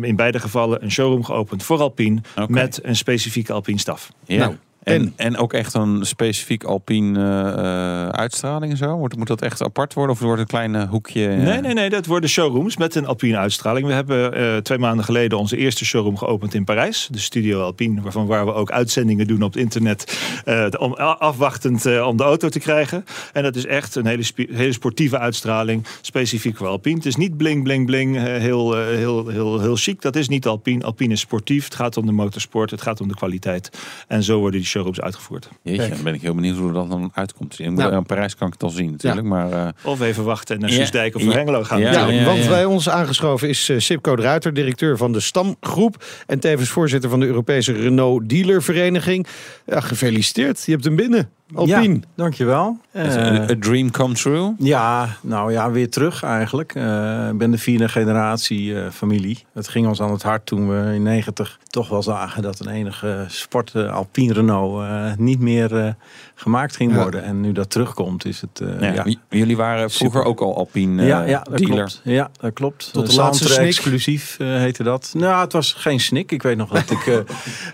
in 0.00 0.16
beide 0.16 0.38
gevallen 0.38 0.82
een 0.82 0.90
showroom 0.90 1.24
geopend 1.24 1.62
voor 1.62 1.80
Alpine 1.80 2.20
met 2.48 2.80
een 2.82 2.96
specifieke 2.96 3.52
Alpine 3.52 3.78
staf. 3.78 4.10
Ja. 4.24 4.38
Nou, 4.38 4.56
En, 4.84 5.12
En- 5.16 5.36
ook 5.36 5.52
echt 5.52 5.74
een 5.74 6.06
specifiek 6.06 6.64
Alpine 6.64 7.18
eh, 7.18 8.08
uitstraling 8.08 8.72
en 8.72 8.78
zo? 8.78 8.98
Moet, 8.98 9.16
moet 9.16 9.26
dat 9.26 9.42
echt 9.42 9.62
apart 9.62 9.94
worden 9.94 10.14
of 10.14 10.20
wordt 10.22 10.40
het 10.40 10.52
een 10.52 10.58
klein 10.58 10.74
eh, 10.82 10.90
hoekje? 10.90 11.28
eh? 11.28 11.36
Nee, 11.36 11.60
nee, 11.60 11.74
nee. 11.74 11.90
Dat 11.90 12.06
worden 12.06 12.30
showrooms 12.30 12.76
met 12.76 12.94
een 12.94 13.06
Alpine 13.06 13.36
uitstraling. 13.36 13.86
We 13.86 13.92
hebben 13.92 14.32
eh, 14.34 14.56
twee 14.56 14.78
maanden 14.78 15.04
geleden 15.04 15.38
onze 15.38 15.56
eerste 15.56 15.84
showroom 15.84 16.16
geopend 16.16 16.54
in 16.54 16.64
Parijs. 16.64 17.08
De 17.10 17.18
Studio 17.18 17.60
Alpine, 17.62 18.00
waarvan 18.00 18.26
waar 18.26 18.44
we 18.46 18.52
ook 18.52 18.70
uitzendingen 18.70 19.26
doen 19.26 19.42
op 19.42 19.52
het 19.52 19.62
internet. 19.62 20.18
eh, 20.44 20.66
om, 20.78 20.92
afwachtend 20.94 21.86
eh, 21.86 22.06
om 22.06 22.16
de 22.16 22.22
auto 22.22 22.48
te 22.48 22.58
krijgen. 22.58 23.04
En 23.32 23.42
dat 23.42 23.56
is 23.56 23.66
echt 23.66 23.94
een 23.94 24.06
hele, 24.06 24.24
hele 24.52 24.72
sportieve 24.72 25.18
uitstraling. 25.18 25.86
Specifiek 26.00 26.56
voor 26.56 26.66
Alpine. 26.66 26.96
Het 26.96 27.06
is 27.06 27.16
niet 27.16 27.36
bling, 27.36 27.62
bling, 27.62 27.86
bling. 27.86 28.16
eh, 28.16 28.22
heel, 28.22 28.76
eh, 28.76 28.86
heel, 28.86 29.28
heel, 29.28 29.60
heel 29.60 29.76
chic. 29.76 30.02
Dat 30.02 30.16
is 30.16 30.28
niet 30.28 30.46
Alpine. 30.46 30.84
Alpine 30.84 31.12
is 31.12 31.20
sportief. 31.20 31.64
Het 31.64 31.74
gaat 31.74 31.96
om 31.96 32.06
de 32.06 32.12
motorsport. 32.12 32.70
Het 32.70 32.82
gaat 32.82 33.00
om 33.00 33.08
de 33.08 33.14
kwaliteit. 33.14 33.70
En 34.08 34.22
zo 34.22 34.38
worden 34.38 34.60
die 34.60 34.68
showrooms 34.74 35.00
uitgevoerd. 35.00 35.48
Jeetje, 35.62 35.88
dan 35.88 36.02
ben 36.02 36.14
ik 36.14 36.20
heel 36.22 36.34
benieuwd 36.34 36.56
hoe 36.56 36.72
dat 36.72 36.90
dan 36.90 37.10
uitkomt. 37.14 37.58
In 37.60 37.74
Nou. 37.74 37.92
aan 37.94 38.06
Parijs 38.06 38.36
kan 38.36 38.46
ik 38.46 38.52
het 38.52 38.62
al 38.62 38.68
zien 38.70 38.90
natuurlijk, 38.90 39.26
maar... 39.26 39.52
eh, 39.52 39.68
Of 39.84 40.00
even 40.00 40.24
wachten 40.24 40.54
en 40.54 40.60
naar 40.60 40.70
Ja, 40.70 40.76
Soesdijk 40.76 41.14
of 41.14 41.20
ja, 41.20 41.26
naar 41.26 41.36
Hengelo 41.36 41.64
gaan. 41.64 41.80
ja, 41.80 41.92
Ja, 41.92 42.06
ja, 42.08 42.24
want 42.24 42.42
ja. 42.42 42.48
bij 42.48 42.64
ons 42.64 42.88
aangeschoven 42.88 43.48
is 43.48 43.68
eh, 43.68 43.78
Sipco 43.78 44.16
de 44.16 44.22
Ruiter, 44.22 44.54
directeur 44.54 44.96
van 44.96 45.12
de 45.12 45.20
Stamgroep. 45.20 46.04
En 46.26 46.38
tevens 46.40 46.68
voorzitter 46.68 47.10
van 47.10 47.20
de 47.20 47.26
Europese 47.26 47.72
Renault 47.72 48.28
Dealervereniging. 48.28 49.26
Ja, 49.66 49.80
gefeliciteerd, 49.80 50.64
je 50.64 50.72
hebt 50.72 50.84
hem 50.84 50.96
binnen. 50.96 51.30
Alpine. 51.54 51.94
Ja, 51.94 52.00
dankjewel. 52.14 52.78
Eh, 52.90 53.14
een- 53.14 53.50
a 53.50 53.54
dream 53.58 53.90
come 53.90 54.14
true. 54.14 54.54
ja, 54.58 55.08
nou 55.20 55.52
ja, 55.52 55.70
weer 55.70 55.90
terug 55.90 56.22
eigenlijk. 56.22 56.74
Eh, 56.74 57.28
Ik 57.30 57.38
ben 57.38 57.50
de 57.50 57.58
vierde 57.58 57.88
generatie 57.88 58.80
eh, 58.80 58.90
familie. 58.90 59.44
Het 59.52 59.68
ging 59.68 59.86
ons 59.86 60.00
aan 60.02 60.10
het 60.12 60.22
hart 60.22 60.46
toen 60.46 60.68
we 60.68 60.94
in 60.94 61.02
90 61.02 61.58
toch 61.66 61.88
wel 61.88 62.02
zagen 62.02 62.42
dat 62.42 62.60
een 62.60 62.68
enige 62.72 63.24
sport 63.28 63.74
Alpine 63.74 64.32
Renault 64.32 64.84
niet 65.18 65.40
meer 65.40 65.76
eh, 65.78 65.92
gemaakt 66.34 66.76
ging 66.76 66.92
Ja. 66.92 66.98
worden. 67.02 67.22
En 67.24 67.40
nu 67.40 67.52
dat 67.52 67.70
terugkomt 67.70 68.24
is 68.24 68.40
het... 68.40 68.60
eh, 68.80 68.94
Ja, 68.94 69.04
Jullie 69.28 69.56
waren 69.56 69.90
vroeger 69.90 70.18
Super. 70.20 70.30
ook 70.30 70.40
al 70.40 70.56
Alpine 70.56 71.02
eh, 71.02 71.08
ja, 71.08 71.22
ja, 71.22 71.42
dat 71.50 71.58
dealer. 71.58 71.76
klopt. 71.76 72.00
Ja, 72.04 72.30
dat 72.40 72.52
klopt. 72.52 72.92
Tot 72.92 73.06
de 73.06 73.12
Eh, 73.12 73.18
laatste 73.18 73.48
snik. 73.48 73.66
exclusief 73.66 74.36
eh, 74.40 74.46
heette 74.48 74.82
dat. 74.82 75.12
Nou, 75.16 75.40
het 75.42 75.52
was 75.52 75.72
geen 75.72 76.00
snik. 76.00 76.32
Ik 76.32 76.42
weet 76.42 76.56
nog 76.56 76.68
dat 76.70 76.90
ik 76.90 77.06
eh, 77.06 77.16
eh, 77.18 77.24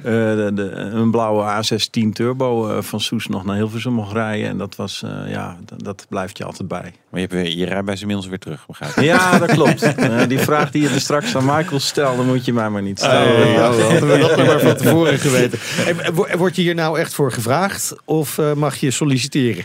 de, 0.03 0.51
de- 0.55 0.71
een 0.71 1.11
blauwe 1.11 1.63
A16 1.65 2.13
Turbo 2.13 2.69
eh, 2.77 2.83
van 2.83 3.01
Soes 3.01 3.27
nog 3.27 3.45
naar 3.45 3.57
Hilversum 3.57 3.93
mocht 3.93 4.13
rijden. 4.13 4.49
En 4.49 4.59
dat 4.59 4.77
was, 4.77 5.03
eh, 5.03 5.31
ja, 5.33 5.57
dat, 5.65 5.85
dat 5.85 6.07
blijft 6.09 6.39
je 6.39 6.45
altijd 6.45 6.69
bij. 6.69 6.93
Maar 7.11 7.21
je, 7.21 7.27
hebt 7.27 7.33
weer, 7.33 7.57
je 7.57 7.65
rijbewijs 7.65 8.01
inmiddels 8.01 8.29
weer 8.29 8.39
terug, 8.39 8.67
begrijp 8.67 8.93
ik. 8.97 9.05
Ja, 9.05 9.39
dat 9.39 9.51
klopt. 9.59 9.83
Eh, 9.83 10.27
die 10.29 10.39
vraag 10.39 10.71
die 10.71 10.83
je 10.83 10.89
er 10.89 11.01
straks 11.01 11.37
aan 11.37 11.45
Michael 11.45 11.81
stelde, 11.81 12.23
moet 12.23 12.45
je 12.45 12.53
mij 12.53 12.69
maar 12.71 12.83
niet 12.83 12.99
stellen. 12.99 13.47
Oh, 13.47 13.53
ja, 13.53 13.61
hadden 13.73 14.09
we 14.09 14.19
dat 14.37 14.37
maar 14.47 14.61
van 14.61 14.77
tevoren 14.77 15.19
geweten. 15.19 15.59
En, 15.87 16.15
wo- 16.15 16.27
Word 16.37 16.57
je 16.57 16.63
hier 16.63 16.75
nou 16.75 16.99
echt 16.99 17.15
voor 17.15 17.33
gevraagd 17.33 17.95
of 18.05 18.39
eh, 18.39 18.53
mag 18.61 18.77
je 18.77 18.91
solliciteren? 18.91 19.65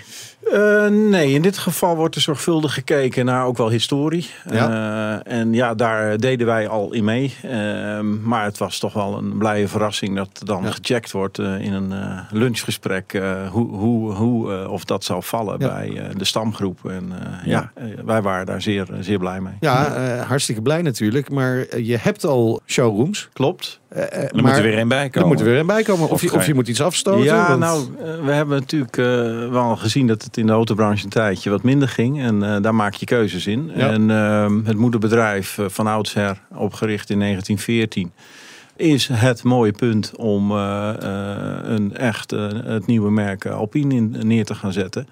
Eh, 0.51 0.88
nee, 0.88 1.34
in 1.34 1.41
dit 1.41 1.58
geval 1.58 1.95
wordt 1.95 2.15
er 2.15 2.21
zorgvuldig 2.21 2.73
gekeken 2.73 3.25
naar 3.25 3.45
ook 3.45 3.58
wel 3.58 3.69
historie. 3.69 4.29
Ja. 4.51 5.21
Eh, 5.25 5.34
en 5.39 5.53
ja, 5.53 5.73
daar 5.75 6.17
deden 6.17 6.47
wij 6.47 6.67
al 6.67 6.93
in 6.93 7.03
mee. 7.03 7.34
Eh, 7.41 7.99
maar 8.23 8.43
het 8.43 8.58
was 8.58 8.79
toch 8.79 8.93
wel 8.93 9.17
een 9.17 9.38
blije 9.38 9.67
verrassing 9.67 10.15
dat 10.15 10.41
dan 10.43 10.63
Ja. 10.63 10.71
gecheckt 10.71 11.12
wordt 11.12 11.39
eh, 11.39 11.60
in 11.60 11.73
een 11.73 11.93
lunchgesprek 12.31 13.21
hoe, 13.51 13.67
hoe, 13.75 14.12
hoe 14.13 14.67
of 14.69 14.86
dat 14.86 15.03
zou 15.03 15.23
vallen 15.23 15.60
Ja. 15.60 15.67
bij 15.67 16.01
de 16.17 16.25
stamgroep. 16.25 16.89
En 16.89 17.12
ja, 17.45 17.71
wij 18.05 18.21
waren 18.21 18.45
daar 18.45 18.62
zeer, 18.62 18.88
zeer 18.99 19.19
blij 19.19 19.41
mee. 19.41 19.53
Ja, 19.60 19.95
hartstikke 20.27 20.62
blij 20.62 20.81
natuurlijk. 20.81 21.29
Maar 21.29 21.79
je 21.79 21.97
hebt 21.97 22.25
al 22.25 22.62
showrooms. 22.65 23.29
Klopt. 23.34 23.79
Eh, 23.95 24.03
eh, 24.03 24.23
Er 24.23 24.29
maar 24.34 24.43
moet 24.43 24.55
er 24.58 24.63
weer 24.63 24.77
een 24.79 24.88
bij 24.88 25.03
er 25.03 25.10
komen. 25.10 25.27
moet 25.27 25.39
er 25.39 25.45
weer 25.45 25.60
een 25.60 25.65
bij 25.65 25.84
komen. 25.84 26.03
Of, 26.05 26.12
Of 26.12 26.21
je, 26.21 26.34
of 26.34 26.53
moet 26.53 26.67
iets 26.67 26.81
afstoten. 26.81 27.23
Ja, 27.23 27.47
want- 27.47 27.60
nou, 27.60 27.88
eh, 27.99 28.25
we 28.25 28.31
hebben 28.31 28.60
natuurlijk 28.60 28.97
eh, 28.97 29.05
wel 29.49 29.75
gezien 29.75 30.08
dat 30.08 30.23
het 30.23 30.38
in 30.38 30.45
de 30.45 30.51
autobranche 30.51 31.03
een 31.03 31.10
tijdje 31.10 31.49
wat 31.49 31.63
minder 31.63 31.88
ging. 31.88 32.21
En 32.21 32.43
eh, 32.43 32.62
daar 32.62 32.75
maak 32.75 32.93
je 32.93 33.05
keuzes 33.05 33.47
in. 33.47 33.71
Ja. 33.75 33.89
En 33.89 34.12
ehm, 34.12 34.60
het 34.65 34.77
moederbedrijf 34.77 35.58
van 35.67 35.88
oudsher, 35.88 36.38
opgericht 36.55 37.10
in 37.10 37.19
1914, 37.19 38.12
is 38.75 39.07
het 39.07 39.43
mooie 39.43 39.71
punt 39.71 40.15
om 40.15 40.51
eh, 40.51 40.89
eh, 40.89 41.59
een 41.63 41.95
echt 41.95 42.31
eh, 42.31 42.47
het 42.63 42.85
nieuwe 42.85 43.11
merk 43.11 43.45
Alpine 43.45 43.95
in, 43.95 44.15
neer 44.21 44.45
te 44.45 44.55
gaan 44.55 44.73
zetten. 44.73 45.07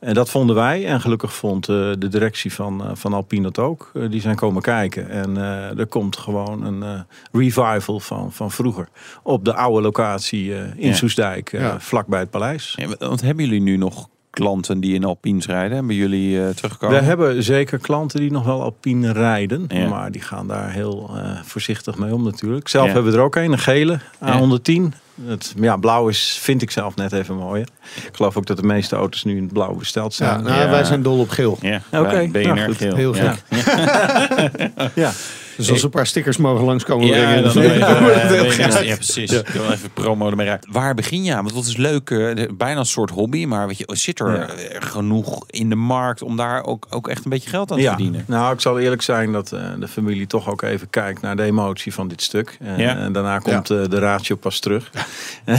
En 0.00 0.14
dat 0.14 0.30
vonden 0.30 0.56
wij. 0.56 0.86
En 0.86 1.00
gelukkig 1.00 1.34
vond 1.34 1.66
de 1.66 2.08
directie 2.10 2.52
van, 2.52 2.82
van 2.92 3.12
Alpine 3.12 3.42
dat 3.42 3.58
ook. 3.58 3.90
Die 4.10 4.20
zijn 4.20 4.36
komen 4.36 4.62
kijken. 4.62 5.08
En 5.10 5.36
er 5.78 5.86
komt 5.86 6.16
gewoon 6.16 6.64
een 6.64 7.04
revival 7.32 8.00
van, 8.00 8.32
van 8.32 8.50
vroeger. 8.50 8.88
Op 9.22 9.44
de 9.44 9.54
oude 9.54 9.82
locatie 9.82 10.54
in 10.54 10.88
Ja. 10.88 10.94
Soesdijk, 10.94 11.50
Ja. 11.50 11.80
vlakbij 11.80 12.20
het 12.20 12.30
paleis. 12.30 12.74
Ja, 12.76 12.88
want 12.98 13.20
hebben 13.20 13.44
jullie 13.44 13.60
nu 13.60 13.76
nog 13.76 14.08
klanten 14.34 14.80
die 14.80 14.94
in 14.94 15.04
Alpines 15.04 15.46
rijden? 15.46 15.76
Hebben 15.76 15.94
jullie 15.94 16.42
eh 16.42 16.48
teruggekomen? 16.48 16.98
We 16.98 17.04
hebben 17.04 17.42
zeker 17.42 17.78
klanten 17.78 18.20
die 18.20 18.30
nog 18.30 18.44
wel 18.44 18.62
Alpine 18.62 19.12
rijden. 19.12 19.64
Ja. 19.68 19.88
Maar 19.88 20.10
die 20.10 20.20
gaan 20.20 20.46
daar 20.48 20.70
heel 20.70 21.10
eh, 21.16 21.30
voorzichtig 21.42 21.96
mee 21.98 22.14
om 22.14 22.22
natuurlijk. 22.24 22.68
Zelf 22.68 22.86
Ja. 22.86 22.92
hebben 22.92 23.12
we 23.12 23.18
er 23.18 23.24
ook 23.24 23.36
een, 23.36 23.52
een 23.52 23.58
gele 23.58 23.98
Ja. 24.20 24.40
A110. 24.40 24.82
Het, 25.26 25.54
ja, 25.60 25.76
blauw 25.76 26.08
is, 26.08 26.38
vind 26.42 26.62
ik 26.62 26.70
zelf 26.70 26.96
net 26.96 27.12
even 27.12 27.36
mooier. 27.36 27.68
Ik 28.06 28.16
geloof 28.16 28.36
ook 28.36 28.46
dat 28.46 28.56
de 28.56 28.62
meeste 28.62 28.96
auto's 28.96 29.24
nu 29.24 29.36
in 29.36 29.42
het 29.42 29.52
blauw 29.52 29.74
besteld 29.74 30.16
ja, 30.16 30.26
zijn. 30.28 30.42
nou, 30.44 30.60
Ja. 30.60 30.70
wij 30.70 30.84
zijn 30.84 31.02
dol 31.02 31.18
op 31.18 31.28
geel. 31.28 31.58
Ja, 31.60 31.80
Oké, 31.92 32.08
bij 32.10 32.28
BNR 32.30 32.54
nou. 32.54 32.94
Heel 32.94 33.14
ja. 33.16 33.34
Ja. 34.94 35.10
Dus 35.56 35.70
als 35.70 35.78
we 35.78 35.84
een 35.84 35.90
paar 35.90 36.06
stickers 36.06 36.36
mogen 36.36 36.64
langskomen 36.64 37.06
Ja, 37.06 37.12
brengen. 37.12 37.42
dan 37.54 37.62
ja, 37.62 37.68
heel 37.68 38.28
ben 38.36 38.44
je- 38.44 38.50
graag. 38.50 38.84
ja, 38.84 38.94
precies. 38.94 39.32
Ik 39.32 39.48
wil 39.48 39.70
even 39.70 39.90
promo 39.92 40.30
ermee 40.30 40.48
uit. 40.50 40.66
Waar 40.70 40.94
begin 40.94 41.24
je 41.24 41.34
aan? 41.34 41.42
Want 41.42 41.54
dat 41.54 41.64
is 41.66 41.76
leuk. 41.76 42.10
eh, 42.10 42.48
bijna 42.56 42.78
een 42.78 42.86
soort 42.86 43.10
hobby. 43.10 43.44
Maar 43.46 43.66
weet 43.66 43.78
je, 43.78 43.84
zit 43.92 44.20
er 44.20 44.32
Ja. 44.32 44.46
eh, 44.48 44.76
genoeg 44.82 45.44
in 45.46 45.68
de 45.68 45.74
markt 45.74 46.22
om 46.22 46.36
daar 46.36 46.64
ook, 46.64 46.86
ook 46.90 47.08
echt 47.08 47.24
een 47.24 47.30
beetje 47.30 47.48
geld 47.50 47.70
aan 47.70 47.76
te 47.76 47.82
Ja, 47.82 47.88
verdienen? 47.88 48.24
nou 48.26 48.52
ik 48.54 48.60
zal 48.60 48.78
eerlijk 48.78 49.02
zijn 49.02 49.32
dat 49.32 49.52
eh, 49.52 49.60
de 49.78 49.88
familie 49.88 50.26
toch 50.26 50.50
ook 50.50 50.62
even 50.62 50.90
kijkt 50.90 51.20
naar 51.22 51.36
de 51.36 51.42
emotie 51.42 51.94
van 51.94 52.08
dit 52.08 52.22
stuk. 52.22 52.56
En, 52.60 52.78
Ja. 52.78 52.96
en 52.96 53.12
daarna 53.12 53.38
komt 53.38 53.70
eh, 53.70 53.78
de 53.88 53.98
ratio 53.98 54.36
pas 54.36 54.58
terug. 54.58 54.90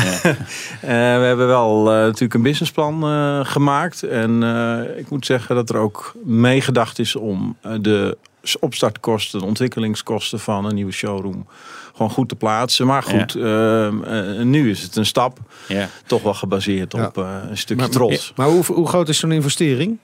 Eh, 0.82 0.90
we 0.92 1.26
hebben 1.26 1.48
wel 1.48 1.92
eh, 1.92 1.98
natuurlijk 1.98 2.34
een 2.34 2.42
businessplan 2.42 3.04
eh, 3.04 3.40
gemaakt. 3.44 4.04
En 4.04 4.44
eh, 4.44 4.98
ik 4.98 5.10
moet 5.10 5.26
zeggen 5.26 5.56
dat 5.56 5.70
er 5.70 5.78
ook 5.78 6.14
meegedacht 6.24 7.00
is 7.00 7.16
om 7.16 7.58
de 7.82 8.18
opstartkosten, 8.60 9.42
ontwikkelingskosten 9.42 10.40
van 10.40 10.66
een 10.66 10.76
nieuwe 10.76 10.92
showroom 10.92 11.48
gewoon 11.96 12.12
goed 12.12 12.30
te 12.30 12.36
plaatsen. 12.36 12.86
Maar 12.88 13.04
goed, 13.04 13.36
eh, 13.36 13.88
eh, 13.88 14.46
nu 14.46 14.70
is 14.70 14.82
het 14.82 14.96
een 14.96 15.06
stap. 15.06 15.40
Ja. 15.68 15.90
Toch 16.06 16.22
wel 16.22 16.34
gebaseerd 16.34 16.94
Ja. 16.94 17.06
op 17.06 17.18
eh, 17.18 17.38
een 17.50 17.58
stukje 17.58 17.84
Maar, 17.84 17.92
trots. 17.92 18.34
maar 18.36 18.48
hoe, 18.48 18.64
hoe 18.66 18.88
groot 18.88 19.10
is 19.10 19.18
zo'n 19.20 19.32
investering? 19.32 19.98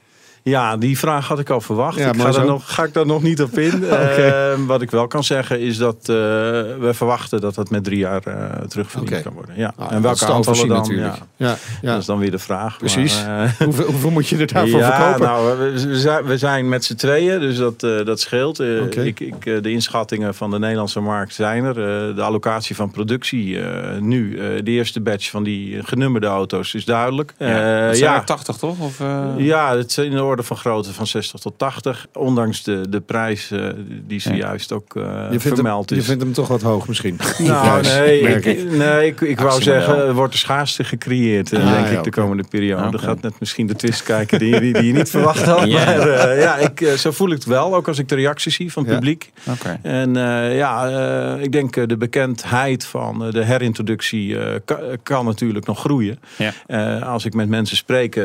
Ja, 0.43 0.77
die 0.77 0.97
vraag 0.97 1.27
had 1.27 1.39
ik 1.39 1.49
al 1.49 1.61
verwacht. 1.61 1.97
Ja, 1.97 2.13
ik 2.13 2.21
ga, 2.21 2.31
daar 2.31 2.45
nog, 2.45 2.73
ga 2.73 2.83
ik 2.83 2.93
daar 2.93 3.05
nog 3.05 3.21
niet 3.21 3.41
op 3.41 3.57
in. 3.57 3.83
Eh, 3.91 4.53
wat 4.67 4.81
ik 4.81 4.91
wel 4.91 5.07
kan 5.07 5.23
zeggen 5.23 5.59
is 5.59 5.77
dat 5.77 5.95
eh, 5.95 6.05
we 6.05 6.89
verwachten 6.91 7.41
dat 7.41 7.55
dat 7.55 7.69
met 7.69 7.83
drie 7.83 7.97
jaar 7.97 8.21
eh 8.23 8.65
terugverdiend 8.67 9.21
kan 9.21 9.33
worden. 9.33 9.55
Ja. 9.57 9.73
Ah, 9.77 9.91
en 9.91 10.01
welke 10.01 10.25
aantallen 10.25 10.67
dan? 10.67 10.77
natuurlijk. 10.77 11.15
Ja, 11.15 11.47
Ja, 11.47 11.55
ja. 11.81 11.91
Dat 11.91 11.99
is 11.99 12.05
dan 12.05 12.19
weer 12.19 12.31
de 12.31 12.39
vraag. 12.39 12.77
Precies. 12.77 13.23
Maar, 13.25 13.55
Hoeveel, 13.63 13.85
hoeveel 13.85 14.09
moet 14.09 14.27
je 14.27 14.37
er 14.37 14.47
daarvoor 14.47 14.79
ja, 14.79 14.95
verkopen? 14.95 15.27
nou, 15.27 15.57
we, 15.57 15.97
zijn, 15.97 16.23
we 16.23 16.37
zijn 16.37 16.69
met 16.69 16.85
z'n 16.85 16.95
tweeën, 16.95 17.39
dus 17.39 17.57
dat, 17.57 17.79
dat 17.79 18.19
scheelt. 18.19 18.59
Ik, 18.59 19.19
ik, 19.19 19.43
de 19.43 19.71
inschattingen 19.71 20.35
van 20.35 20.51
de 20.51 20.59
Nederlandse 20.59 20.99
markt 20.99 21.33
zijn 21.33 21.63
er. 21.63 21.75
De 22.15 22.21
allocatie 22.21 22.75
van 22.75 22.91
productie 22.91 23.59
nu, 23.99 24.35
de 24.63 24.71
eerste 24.71 25.01
batch 25.01 25.29
van 25.29 25.43
die 25.43 25.83
genummerde 25.83 26.27
auto's 26.27 26.73
is 26.73 26.85
duidelijk. 26.85 27.33
Ja. 27.37 27.45
Het 27.47 27.97
zijn 27.97 28.13
er 28.13 28.25
80 28.25 28.57
toch? 28.57 28.79
Of? 28.79 29.01
Ja, 29.37 29.77
het 29.77 29.91
de 29.95 30.30
orde 30.31 30.43
van 30.43 30.57
grootte 30.57 30.93
van 30.93 31.07
60 31.07 31.39
tot 31.39 31.53
80. 31.57 32.07
Ondanks 32.13 32.63
de, 32.63 32.89
de 32.89 33.01
prijs 33.01 33.51
eh, 33.51 33.67
die 34.07 34.19
zojuist 34.19 34.71
ook 34.71 34.95
eh, 34.95 35.03
je, 35.31 35.39
vindt 35.39 35.55
vermeld 35.55 35.89
hem, 35.89 35.97
je 35.97 36.03
is. 36.03 36.09
vindt 36.09 36.23
hem 36.23 36.33
toch 36.33 36.47
wat 36.47 36.61
hoog 36.61 36.87
misschien? 36.87 37.19
Nou, 37.37 37.79
prijs, 37.79 37.93
nee, 37.97 38.19
ik, 38.21 38.71
nee, 38.71 39.05
ik, 39.07 39.21
ik 39.21 39.39
wou 39.39 39.61
zeggen, 39.61 39.97
er 39.97 40.13
wordt 40.13 40.33
er 40.33 40.39
schaarste 40.39 40.83
gecreëerd, 40.83 41.53
eh, 41.53 41.59
Ah, 41.65 41.73
denk 41.73 41.87
ja, 41.87 41.97
ik, 41.97 42.03
de 42.03 42.09
komende 42.09 42.43
periode. 42.49 42.85
Oké. 42.87 42.95
Er 42.95 42.99
gaat 43.03 43.21
net 43.21 43.33
misschien 43.39 43.67
de 43.67 43.75
twist 43.75 44.03
kijken 44.03 44.39
die, 44.39 44.59
die, 44.59 44.73
die 44.73 44.85
je 44.85 44.93
niet 44.93 45.09
verwacht 45.09 45.41
had. 45.43 45.59
Ja. 45.71 45.85
Maar 45.85 46.09
eh, 46.09 46.41
ja, 46.41 46.55
ik, 46.57 46.93
zo 46.97 47.11
voel 47.11 47.27
ik 47.27 47.33
het 47.33 47.45
wel, 47.45 47.75
ook 47.75 47.87
als 47.87 47.99
ik 47.99 48.07
de 48.09 48.15
reacties 48.15 48.55
zie 48.55 48.71
van 48.71 48.83
het 48.83 48.91
Ja. 48.91 48.97
publiek. 48.97 49.31
Oké. 49.49 49.79
En 49.81 50.15
eh, 50.17 50.57
ja, 50.57 50.89
eh, 51.35 51.43
ik 51.43 51.51
denk 51.51 51.87
de 51.89 51.97
bekendheid 51.97 52.85
van 52.85 53.29
de 53.31 53.43
herintroductie 53.43 54.39
eh, 54.39 54.59
ka- 54.65 54.79
kan 55.03 55.25
natuurlijk 55.25 55.65
nog 55.65 55.79
groeien. 55.79 56.19
Ja. 56.37 56.51
Eh, 56.67 57.07
als 57.09 57.25
ik 57.25 57.33
met 57.33 57.49
mensen 57.49 57.77
spreek, 57.77 58.19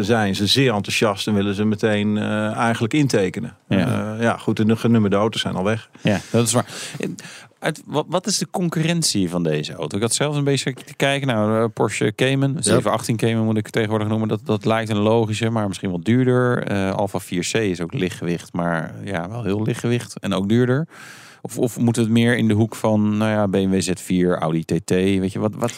zijn 0.00 0.34
ze 0.34 0.46
zeer 0.46 0.72
enthousiast 0.74 1.26
en 1.26 1.34
willen 1.34 1.47
ze 1.54 1.64
meteen 1.64 2.16
eh, 2.16 2.52
eigenlijk 2.52 2.94
intekenen. 2.94 3.56
Ja. 3.68 3.78
Ja. 3.78 4.16
ja, 4.20 4.36
goed, 4.36 4.56
de 4.56 4.76
genummerde 4.76 5.16
auto's 5.16 5.40
zijn 5.40 5.54
al 5.54 5.64
weg. 5.64 5.90
Ja, 6.00 6.20
dat 6.30 6.46
is 6.46 6.52
waar. 6.52 6.66
Uit, 7.58 7.82
wat, 7.86 8.06
wat 8.08 8.26
is 8.26 8.38
de 8.38 8.50
concurrentie 8.50 9.30
van 9.30 9.42
deze 9.42 9.74
auto? 9.74 9.96
Ik 9.96 10.02
had 10.02 10.14
zelf 10.14 10.36
een 10.36 10.44
beetje 10.44 10.74
te 10.74 10.94
kijken. 10.94 11.26
Nou, 11.26 11.68
Porsche 11.68 12.12
Cayman, 12.16 12.56
718 12.58 13.16
Cayman 13.16 13.44
moet 13.44 13.56
ik 13.56 13.64
het 13.64 13.72
tegenwoordig 13.72 14.08
noemen. 14.08 14.28
Dat, 14.28 14.40
dat 14.44 14.64
lijkt 14.64 14.90
een 14.90 14.98
logische, 14.98 15.50
maar 15.50 15.68
misschien 15.68 15.90
wat 15.90 16.04
duurder. 16.04 16.62
Eh 16.62 16.94
Alfa 16.94 17.20
4C 17.20 17.60
is 17.60 17.80
ook 17.80 17.92
lichtgewicht, 17.92 18.52
maar 18.52 18.94
ja, 19.04 19.28
wel 19.28 19.44
heel 19.44 19.62
lichtgewicht 19.62 20.18
en 20.18 20.34
ook 20.34 20.48
duurder. 20.48 20.88
Of, 21.42 21.58
of 21.58 21.78
moet 21.78 21.96
het 21.96 22.08
meer 22.08 22.36
in 22.36 22.48
de 22.48 22.54
hoek 22.54 22.74
van 22.74 23.16
nou 23.16 23.30
ja, 23.30 23.48
BMW 23.48 23.80
Z4, 23.82 24.38
Audi 24.38 24.64
TT? 24.64 24.90
Weet 24.90 25.32
je, 25.32 25.38
wat, 25.38 25.54
wat, 25.54 25.72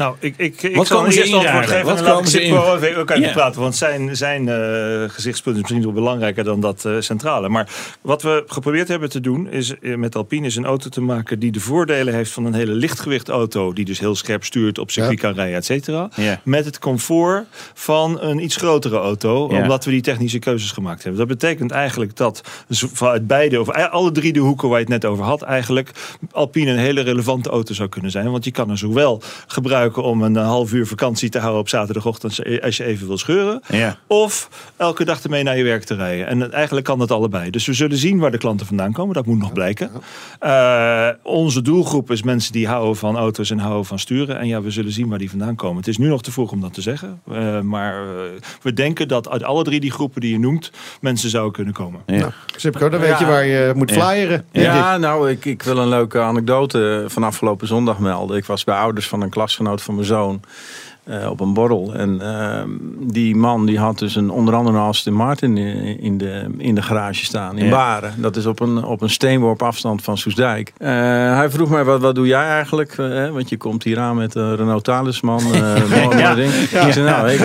Nou, 0.00 0.16
ik, 0.18 0.34
ik, 0.36 0.62
ik 0.62 0.76
Wat 0.76 0.86
zal 0.86 0.96
komen 0.96 1.12
ze 1.12 1.18
eerst 1.20 1.32
antwoord 1.34 1.66
geven 1.66 1.84
Wat 1.84 1.90
en 1.90 1.96
dan 1.96 2.04
laat 2.04 2.14
komen 2.14 2.30
ik 2.32 2.36
ze 2.36 2.42
Sipko 2.42 2.74
in- 2.74 2.82
even 2.82 2.96
ook 3.00 3.10
even 3.10 3.22
Ja. 3.22 3.32
praten. 3.32 3.60
Want 3.60 3.76
zijn, 3.76 4.16
zijn 4.16 4.48
eh, 4.48 5.08
gezichtspunt 5.08 5.56
is 5.56 5.62
misschien 5.62 5.82
wel 5.82 5.92
belangrijker 5.92 6.44
dan 6.44 6.60
dat 6.60 6.84
eh, 6.84 6.92
centrale. 6.98 7.48
Maar 7.48 7.68
wat 8.00 8.22
we 8.22 8.44
geprobeerd 8.46 8.88
hebben 8.88 9.10
te 9.10 9.20
doen 9.20 9.50
is 9.50 9.78
eh, 9.78 9.94
met 9.94 10.16
Alpine 10.16 10.46
is 10.46 10.56
een 10.56 10.64
auto 10.64 10.88
te 10.88 11.00
maken 11.00 11.38
die 11.38 11.52
de 11.52 11.60
voordelen 11.60 12.14
heeft 12.14 12.30
van 12.32 12.44
een 12.44 12.54
hele 12.54 12.72
lichtgewicht 12.72 13.28
auto. 13.28 13.72
Die 13.72 13.84
dus 13.84 13.98
heel 14.00 14.14
scherp 14.14 14.44
stuurt, 14.44 14.78
op 14.78 14.90
circuit 14.90 15.20
kan 15.20 15.32
rijden, 15.32 15.56
et 15.56 15.64
cetera. 15.64 16.08
Ja. 16.16 16.40
Met 16.44 16.64
het 16.64 16.78
comfort 16.78 17.46
van 17.74 18.20
een 18.20 18.42
iets 18.42 18.56
grotere 18.56 18.96
auto. 18.96 19.48
Ja. 19.50 19.62
Omdat 19.62 19.84
we 19.84 19.90
die 19.90 20.00
technische 20.02 20.38
keuzes 20.38 20.70
gemaakt 20.70 21.02
hebben. 21.02 21.20
Dat 21.26 21.38
betekent 21.38 21.70
eigenlijk 21.70 22.16
dat 22.16 22.40
vanuit 22.70 23.26
beide, 23.26 23.60
of 23.60 23.68
alle 23.70 24.12
drie 24.12 24.32
de 24.32 24.40
hoeken 24.40 24.68
waar 24.68 24.78
je 24.78 24.84
het 24.84 25.02
net 25.02 25.10
over 25.10 25.24
had, 25.24 25.42
eigenlijk 25.42 25.90
Alpine 26.32 26.70
een 26.70 26.78
hele 26.78 27.00
relevante 27.00 27.50
auto 27.50 27.74
zou 27.74 27.88
kunnen 27.88 28.10
zijn. 28.10 28.30
Want 28.30 28.44
je 28.44 28.50
kan 28.50 28.70
er 28.70 28.78
zowel 28.78 29.22
gebruiken 29.46 29.88
om 29.96 30.22
een 30.22 30.36
half 30.36 30.72
uur 30.72 30.86
vakantie 30.86 31.28
te 31.28 31.38
houden 31.38 31.60
op 31.60 31.68
zaterdagochtend 31.68 32.40
als 32.62 32.76
je 32.76 32.84
even 32.84 33.06
wil 33.06 33.18
scheuren. 33.18 33.60
Ja. 33.68 33.96
Of 34.06 34.48
elke 34.76 35.04
dag 35.04 35.22
ermee 35.22 35.42
naar 35.42 35.56
je 35.56 35.64
werk 35.64 35.84
te 35.84 35.94
rijden. 35.94 36.26
En 36.26 36.52
eigenlijk 36.52 36.86
kan 36.86 36.98
dat 36.98 37.10
allebei. 37.10 37.50
Dus 37.50 37.66
we 37.66 37.72
zullen 37.72 37.96
zien 37.96 38.18
waar 38.18 38.30
de 38.30 38.38
klanten 38.38 38.66
vandaan 38.66 38.92
komen. 38.92 39.14
Dat 39.14 39.26
moet 39.26 39.38
nog 39.38 39.52
blijken. 39.52 39.90
Eh, 40.38 41.08
onze 41.22 41.62
doelgroep 41.62 42.10
is 42.10 42.22
mensen 42.22 42.52
die 42.52 42.66
houden 42.66 42.96
van 42.96 43.16
auto's 43.16 43.50
en 43.50 43.58
houden 43.58 43.84
van 43.84 43.98
sturen. 43.98 44.38
En 44.38 44.46
ja, 44.46 44.62
we 44.62 44.70
zullen 44.70 44.92
zien 44.92 45.08
waar 45.08 45.18
die 45.18 45.30
vandaan 45.30 45.56
komen. 45.56 45.76
Het 45.76 45.88
is 45.88 45.98
nu 45.98 46.08
nog 46.08 46.22
te 46.22 46.32
vroeg 46.32 46.52
om 46.52 46.60
dat 46.60 46.74
te 46.74 46.80
zeggen. 46.80 47.20
Eh, 47.32 47.60
maar 47.60 47.94
eh, 47.94 48.08
we 48.62 48.72
denken 48.72 49.08
dat 49.08 49.28
uit 49.28 49.42
alle 49.42 49.64
drie 49.64 49.80
die 49.80 49.90
groepen 49.92 50.20
die 50.20 50.32
je 50.32 50.38
noemt... 50.38 50.70
mensen 51.00 51.30
zouden 51.30 51.52
kunnen 51.52 51.74
komen. 51.74 52.00
Ja. 52.06 52.32
Sipko, 52.56 52.88
dan 52.88 53.00
weet 53.00 53.18
je 53.18 53.26
waar 53.26 53.46
je 53.46 53.72
moet 53.76 53.90
Ja. 53.94 54.06
flyeren. 54.08 54.44
Ja, 54.52 54.96
nou, 54.96 55.30
ik, 55.30 55.44
ik 55.44 55.62
wil 55.62 55.76
een 55.78 55.88
leuke 55.88 56.20
anekdote 56.20 57.04
van 57.08 57.22
afgelopen 57.22 57.66
zondag 57.66 57.98
melden. 57.98 58.36
Ik 58.36 58.44
was 58.44 58.64
bij 58.64 58.76
ouders 58.76 59.08
van 59.08 59.20
een 59.22 59.30
klasgenoot 59.30 59.79
van 59.82 59.94
mijn 59.94 60.06
zoon 60.06 60.40
eh, 61.04 61.30
op 61.30 61.40
een 61.40 61.54
borrel. 61.54 61.94
En 61.94 62.20
ehm, 62.20 62.68
die 63.00 63.36
man 63.36 63.66
die 63.66 63.78
had 63.78 63.98
dus 63.98 64.14
een, 64.14 64.30
onder 64.30 64.54
andere 64.54 64.76
een 64.76 64.84
Aston 64.84 65.14
Martin 65.14 65.56
in, 65.56 66.00
in, 66.00 66.18
de, 66.18 66.46
in 66.58 66.74
de 66.74 66.82
garage 66.82 67.24
staan. 67.24 67.58
In 67.58 67.64
Ja. 67.64 67.70
Baren. 67.70 68.14
Dat 68.16 68.36
is 68.36 68.46
op 68.46 68.60
een, 68.60 68.84
op 68.84 69.00
een 69.00 69.10
steenworp 69.10 69.62
afstand 69.62 70.02
van 70.02 70.18
Soesdijk. 70.18 70.72
Eh, 70.78 70.88
hij 71.36 71.50
vroeg 71.50 71.70
mij, 71.70 71.84
wat, 71.84 72.00
wat 72.00 72.14
doe 72.14 72.26
jij 72.26 72.48
eigenlijk? 72.48 72.98
Eh, 72.98 73.30
want 73.30 73.48
je 73.48 73.56
komt 73.56 73.82
hier 73.82 73.98
aan 73.98 74.16
met 74.16 74.34
een 74.34 74.56
Renault 74.56 74.84
Talisman. 74.84 75.42
Ja. 76.10 76.34
Ik 76.36 76.92
zei, 76.92 77.06
nou, 77.06 77.30
ik, 77.30 77.38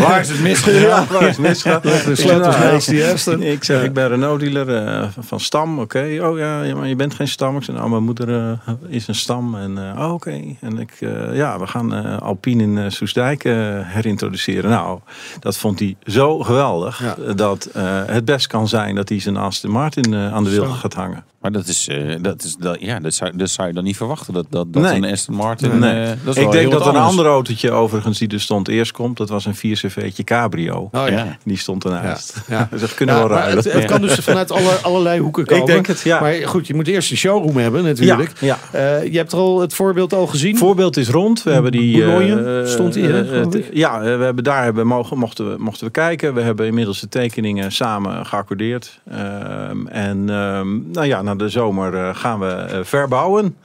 Waar 0.00 0.20
is 0.20 0.28
het 0.28 0.40
misgegaan? 0.40 1.06
waar 1.10 1.22
is 1.22 1.36
het 1.36 1.46
misgegaan? 1.46 1.80
De 1.82 1.88
Ik 1.88 2.02
zei, 2.02 2.16
sleutels 2.16 3.26
nou, 3.26 3.44
ik 3.44 3.64
zeg, 3.64 3.82
ik 3.82 3.92
ben 3.92 4.08
Renault-dealer 4.08 4.74
eh, 4.74 5.08
van 5.18 5.40
Stam. 5.40 5.78
Oké, 5.78 6.18
oh 6.22 6.38
ja, 6.38 6.74
maar 6.74 6.88
je 6.88 6.96
bent 6.96 7.14
geen 7.14 7.28
Stam. 7.28 7.56
Ik 7.56 7.62
zeg, 7.62 7.76
nou, 7.76 7.90
mijn 7.90 8.02
moeder 8.02 8.58
is 8.88 9.08
een 9.08 9.14
Stam. 9.14 9.54
En 9.54 9.78
oh, 9.78 10.12
oké. 10.12 10.40
En 10.60 10.78
ik, 10.78 10.92
ja, 11.32 11.58
we 11.58 11.66
gaan 11.66 12.20
Alpine 12.20 12.62
in 12.62 12.76
uh, 12.76 12.84
Soesdijk 13.04 13.44
uh, 13.44 13.54
herintroduceren. 13.82 14.70
Nou, 14.70 15.00
dat 15.40 15.56
vond 15.56 15.78
hij 15.78 15.96
zo 16.04 16.38
geweldig. 16.38 17.02
Ja. 17.02 17.34
Dat 17.34 17.68
het 18.06 18.24
best 18.24 18.46
kan 18.46 18.68
zijn 18.68 18.94
dat 18.94 19.08
hij 19.08 19.20
zijn 19.20 19.36
Aston 19.36 19.70
Martin 19.70 20.14
aan 20.14 20.44
de 20.44 20.50
wil 20.50 20.66
gaat 20.66 20.94
hangen. 20.94 21.24
Maar 21.44 21.52
dat 21.52 21.66
is, 21.66 21.88
uh, 21.88 22.14
dat 22.20 22.44
is 22.44 22.56
dat, 22.56 22.76
ja, 22.80 23.00
dat 23.00 23.14
zou, 23.14 23.36
dat 23.36 23.50
zou 23.50 23.68
je 23.68 23.74
dan 23.74 23.84
niet 23.84 23.96
verwachten. 23.96 24.34
Dat, 24.34 24.46
dat, 24.50 24.72
dat 24.72 24.82
Nee. 24.82 24.94
een 24.94 25.04
Aston 25.04 25.34
Martin. 25.34 25.78
Nee. 25.78 26.02
uh, 26.02 26.08
dat 26.08 26.16
is 26.16 26.18
ik 26.18 26.24
wel 26.42 26.50
denk 26.50 26.52
heel 26.52 26.70
dat 26.70 26.86
een 26.86 26.96
ander 26.96 27.26
autootje 27.26 27.70
overigens 27.70 28.18
die 28.18 28.28
er 28.28 28.40
stond 28.40 28.68
eerst 28.68 28.92
komt. 28.92 29.16
Dat 29.16 29.28
was 29.28 29.44
een 29.46 29.56
4CV'tje 29.56 30.24
Cabrio. 30.24 30.74
Oh, 30.76 30.90
ja. 30.92 31.06
Ja. 31.06 31.36
Die 31.44 31.58
stond 31.58 31.84
ernaast. 31.84 32.42
Ja. 32.48 32.58
Ja. 32.58 32.68
Dus 32.70 32.80
dat 32.80 32.94
kunnen 32.94 33.14
Ja, 33.14 33.22
we 33.22 33.28
wel 33.28 33.36
ruilen. 33.38 33.64
het, 33.64 33.72
het 33.72 33.84
kan 33.84 34.00
dus 34.00 34.14
vanuit 34.30 34.50
alle, 34.50 34.70
allerlei 34.70 35.20
hoeken 35.20 35.44
komen. 35.46 35.62
Ik 35.62 35.68
denk 35.72 35.86
het, 35.86 36.00
ja. 36.00 36.20
Maar 36.20 36.34
goed, 36.34 36.66
je 36.66 36.74
moet 36.74 36.86
eerst 36.88 37.10
een 37.10 37.16
showroom 37.16 37.56
hebben 37.56 37.84
natuurlijk. 37.84 38.32
Ja, 38.40 38.58
Uh, 38.74 39.04
je 39.12 39.16
hebt 39.16 39.32
er 39.32 39.38
al 39.38 39.60
het 39.60 39.74
voorbeeld 39.74 40.12
al 40.12 40.26
gezien. 40.26 40.56
Voorbeeld 40.56 40.96
is 40.96 41.08
rond. 41.08 41.42
We 41.42 41.50
hebben 41.50 41.72
die. 41.72 42.04
Boulogne 42.04 42.62
uh, 42.62 42.68
stond 42.68 42.94
hier, 42.94 43.46
ja, 43.72 44.00
we 44.00 44.24
hebben 44.24 44.44
daar 44.44 44.64
hebben 44.64 44.86
mogen, 44.86 45.18
mochten, 45.18 45.50
we, 45.50 45.56
mochten 45.58 45.86
we 45.86 45.92
kijken. 45.92 46.34
We 46.34 46.40
hebben 46.40 46.66
inmiddels 46.66 47.00
de 47.00 47.08
tekeningen 47.08 47.72
samen 47.72 48.26
geaccordeerd. 48.26 49.00
Um, 49.70 49.88
en 49.88 50.28
um, 50.28 50.88
nou 50.92 51.06
ja, 51.06 51.22
na 51.34 51.44
de 51.44 51.50
zomer 51.50 51.94
uh, 51.94 52.16
gaan 52.16 52.40
we 52.40 52.66
uh, 52.70 52.78
verbouwen. 52.82 53.56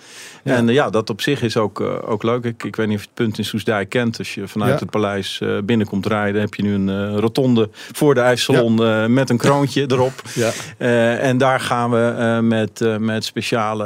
Ja. 0.43 0.55
En 0.55 0.67
uh, 0.67 0.73
ja, 0.73 0.89
dat 0.89 1.09
op 1.09 1.21
zich 1.21 1.41
is 1.41 1.57
ook, 1.57 1.79
ook 1.81 2.23
leuk. 2.23 2.43
Ik, 2.43 2.63
ik 2.63 2.75
weet 2.75 2.87
niet 2.87 2.95
of 2.95 3.01
je 3.01 3.07
het 3.07 3.17
punt 3.17 3.37
in 3.37 3.45
Soesdijk 3.45 3.89
kent. 3.89 4.17
Als 4.17 4.33
je 4.33 4.47
vanuit 4.47 4.73
ja. 4.73 4.79
het 4.79 4.89
paleis 4.89 5.41
binnenkomt 5.63 6.05
rijden, 6.05 6.41
heb 6.41 6.53
je 6.53 6.63
nu 6.63 6.73
een 6.73 7.19
rotonde 7.19 7.69
voor 7.73 8.13
de 8.13 8.19
IJsselon 8.19 8.77
ja. 8.77 9.07
met 9.07 9.29
een 9.29 9.37
kroontje 9.37 9.85
erop. 9.91 10.21
Ja. 10.33 10.51
Uh, 10.77 11.23
en 11.23 11.37
daar 11.37 11.59
gaan 11.59 11.91
we 11.91 12.15
uh, 12.17 12.39
met, 12.39 12.81
uh, 12.81 12.97
met 12.97 13.25
speciale 13.25 13.85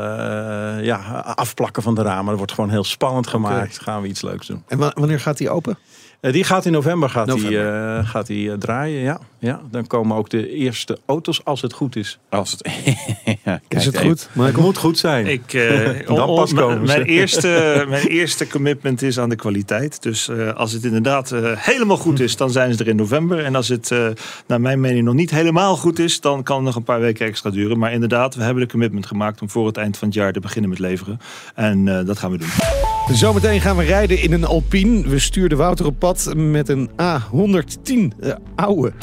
ja, 0.81 0.97
afplakken 1.35 1.83
van 1.83 1.95
de 1.95 2.01
ramen. 2.01 2.25
Dat 2.25 2.37
wordt 2.37 2.51
gewoon 2.51 2.69
heel 2.69 2.83
spannend 2.83 3.27
gemaakt. 3.27 3.55
Okay. 3.55 3.83
Gaan 3.83 4.01
we 4.01 4.07
iets 4.07 4.21
leuks 4.21 4.47
doen. 4.47 4.63
En 4.67 4.77
wanneer 4.77 5.19
gaat 5.19 5.37
die 5.37 5.49
open? 5.49 5.77
Uh, 6.23 6.31
die 6.31 6.43
gaat 6.43 6.65
in 6.65 6.71
november, 6.71 7.09
gaat 7.09 7.27
november. 7.27 7.49
Die, 7.49 7.59
uh, 7.59 8.09
gaat 8.09 8.27
die 8.27 8.47
uh, 8.47 8.53
draaien. 8.53 9.01
Ja. 9.01 9.19
Ja, 9.43 9.61
dan 9.71 9.87
komen 9.87 10.17
ook 10.17 10.29
de 10.29 10.49
eerste 10.49 10.99
auto's 11.05 11.45
als 11.45 11.61
het 11.61 11.73
goed 11.73 11.95
is. 11.95 12.19
Als 12.29 12.51
het, 12.51 12.69
ja, 13.43 13.61
is 13.67 13.85
het 13.85 13.97
goed? 13.97 14.29
Maar 14.33 14.47
het 14.47 14.57
moet 14.57 14.77
goed 14.77 14.97
zijn. 14.97 15.27
Ik, 15.27 15.53
uh, 15.53 16.07
dan 16.07 16.35
pas 16.35 16.53
komen 16.53 16.85
mijn, 16.85 17.03
eerste, 17.19 17.85
mijn 17.89 18.07
eerste 18.07 18.47
commitment 18.47 19.01
is 19.01 19.19
aan 19.19 19.29
de 19.29 19.35
kwaliteit. 19.35 20.01
Dus 20.01 20.27
uh, 20.27 20.53
als 20.53 20.71
het 20.71 20.83
inderdaad 20.83 21.31
uh, 21.31 21.51
helemaal 21.55 21.97
goed 21.97 22.19
is, 22.19 22.37
dan 22.37 22.51
zijn 22.51 22.73
ze 22.73 22.79
er 22.79 22.87
in 22.87 22.95
november. 22.95 23.43
En 23.43 23.55
als 23.55 23.67
het 23.67 23.89
uh, 23.89 24.07
naar 24.47 24.61
mijn 24.61 24.79
mening 24.79 25.05
nog 25.05 25.13
niet 25.13 25.31
helemaal 25.31 25.77
goed 25.77 25.99
is, 25.99 26.21
dan 26.21 26.43
kan 26.43 26.55
het 26.55 26.65
nog 26.65 26.75
een 26.75 26.83
paar 26.83 26.99
weken 26.99 27.25
extra 27.25 27.49
duren. 27.49 27.79
Maar 27.79 27.93
inderdaad, 27.93 28.35
we 28.35 28.43
hebben 28.43 28.63
de 28.63 28.69
commitment 28.69 29.05
gemaakt 29.05 29.41
om 29.41 29.49
voor 29.49 29.67
het 29.67 29.77
eind 29.77 29.97
van 29.97 30.07
het 30.07 30.17
jaar 30.17 30.33
te 30.33 30.39
beginnen 30.39 30.69
met 30.69 30.79
leveren. 30.79 31.19
En 31.55 31.87
uh, 31.87 32.05
dat 32.05 32.19
gaan 32.19 32.31
we 32.31 32.37
doen. 32.37 32.92
Zometeen 33.11 33.61
gaan 33.61 33.77
we 33.77 33.83
rijden 33.83 34.21
in 34.21 34.33
een 34.33 34.45
Alpine. 34.45 35.07
We 35.07 35.19
stuurden 35.19 35.57
Wouter 35.57 35.85
op 35.85 35.99
pad 35.99 36.33
met 36.35 36.69
een 36.69 36.89
A110 36.89 38.17
uh, 38.19 38.33
oude. 38.55 38.93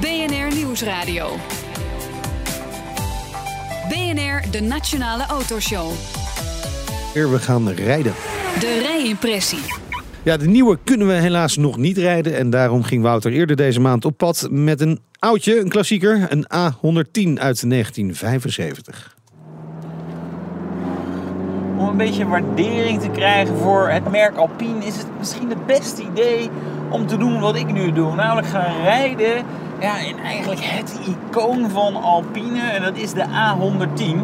BNR 0.00 0.54
Nieuwsradio. 0.54 1.28
BNR, 3.88 4.50
de 4.50 4.60
Nationale 4.60 5.26
Autoshow. 5.26 5.90
We 7.14 7.38
gaan 7.38 7.68
rijden. 7.70 8.12
De 8.60 8.78
rijimpressie. 8.82 9.58
Ja, 10.22 10.36
de 10.36 10.48
nieuwe 10.48 10.78
kunnen 10.84 11.06
we 11.06 11.12
helaas 11.12 11.56
nog 11.56 11.76
niet 11.76 11.98
rijden. 11.98 12.36
En 12.36 12.50
daarom 12.50 12.82
ging 12.82 13.02
Wouter 13.02 13.32
eerder 13.32 13.56
deze 13.56 13.80
maand 13.80 14.04
op 14.04 14.16
pad 14.16 14.48
met 14.50 14.80
een 14.80 15.00
oudje, 15.18 15.60
een 15.60 15.68
klassieker. 15.68 16.26
Een 16.28 16.44
A110 16.44 17.40
uit 17.40 17.70
1975. 17.70 19.16
Om 21.78 21.88
een 21.88 21.96
beetje 21.96 22.26
waardering 22.26 23.00
te 23.00 23.08
krijgen 23.08 23.56
voor 23.56 23.88
het 23.88 24.10
merk 24.10 24.36
Alpine... 24.36 24.84
is 24.84 24.96
het 24.96 25.06
misschien 25.18 25.48
het 25.48 25.66
beste 25.66 26.02
idee 26.02 26.50
om 26.90 27.06
te 27.06 27.16
doen 27.16 27.40
wat 27.40 27.56
ik 27.56 27.72
nu 27.72 27.92
doe. 27.92 28.14
Namelijk 28.14 28.46
gaan 28.46 28.82
rijden 28.82 29.44
ja, 29.80 29.98
in 29.98 30.18
eigenlijk 30.18 30.60
het 30.62 30.98
icoon 31.06 31.70
van 31.70 32.02
Alpine. 32.02 32.60
En 32.60 32.82
dat 32.82 32.96
is 32.96 33.12
de 33.12 33.24
A110. 33.24 34.20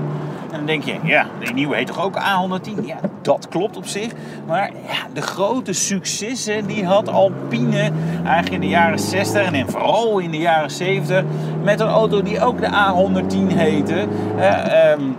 En 0.51 0.61
dan 0.61 0.67
denk 0.67 0.83
je, 0.83 0.99
ja, 1.03 1.27
die 1.39 1.53
nieuwe 1.53 1.77
heet 1.77 1.87
toch 1.87 2.05
ook 2.05 2.17
A110? 2.17 2.85
Ja, 2.85 2.97
dat 3.23 3.49
klopt 3.49 3.77
op 3.77 3.87
zich. 3.87 4.13
Maar 4.47 4.71
ja, 4.87 5.07
de 5.13 5.23
grote 5.23 5.73
successen 5.73 6.67
die 6.67 6.87
had 6.87 7.09
Alpine 7.09 7.91
eigenlijk 8.25 8.55
in 8.55 8.61
de 8.61 8.69
jaren 8.69 8.99
60 8.99 9.53
en 9.53 9.71
vooral 9.71 10.19
in 10.19 10.31
de 10.31 10.39
jaren 10.39 10.71
70... 10.71 11.25
met 11.63 11.81
een 11.81 11.89
auto 11.89 12.23
die 12.23 12.41
ook 12.41 12.61
de 12.61 12.69
A110 12.69 13.57
heette. 13.57 14.07
Uh, 14.39 14.93
um, 14.93 15.17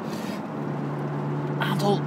aantal 1.59 1.99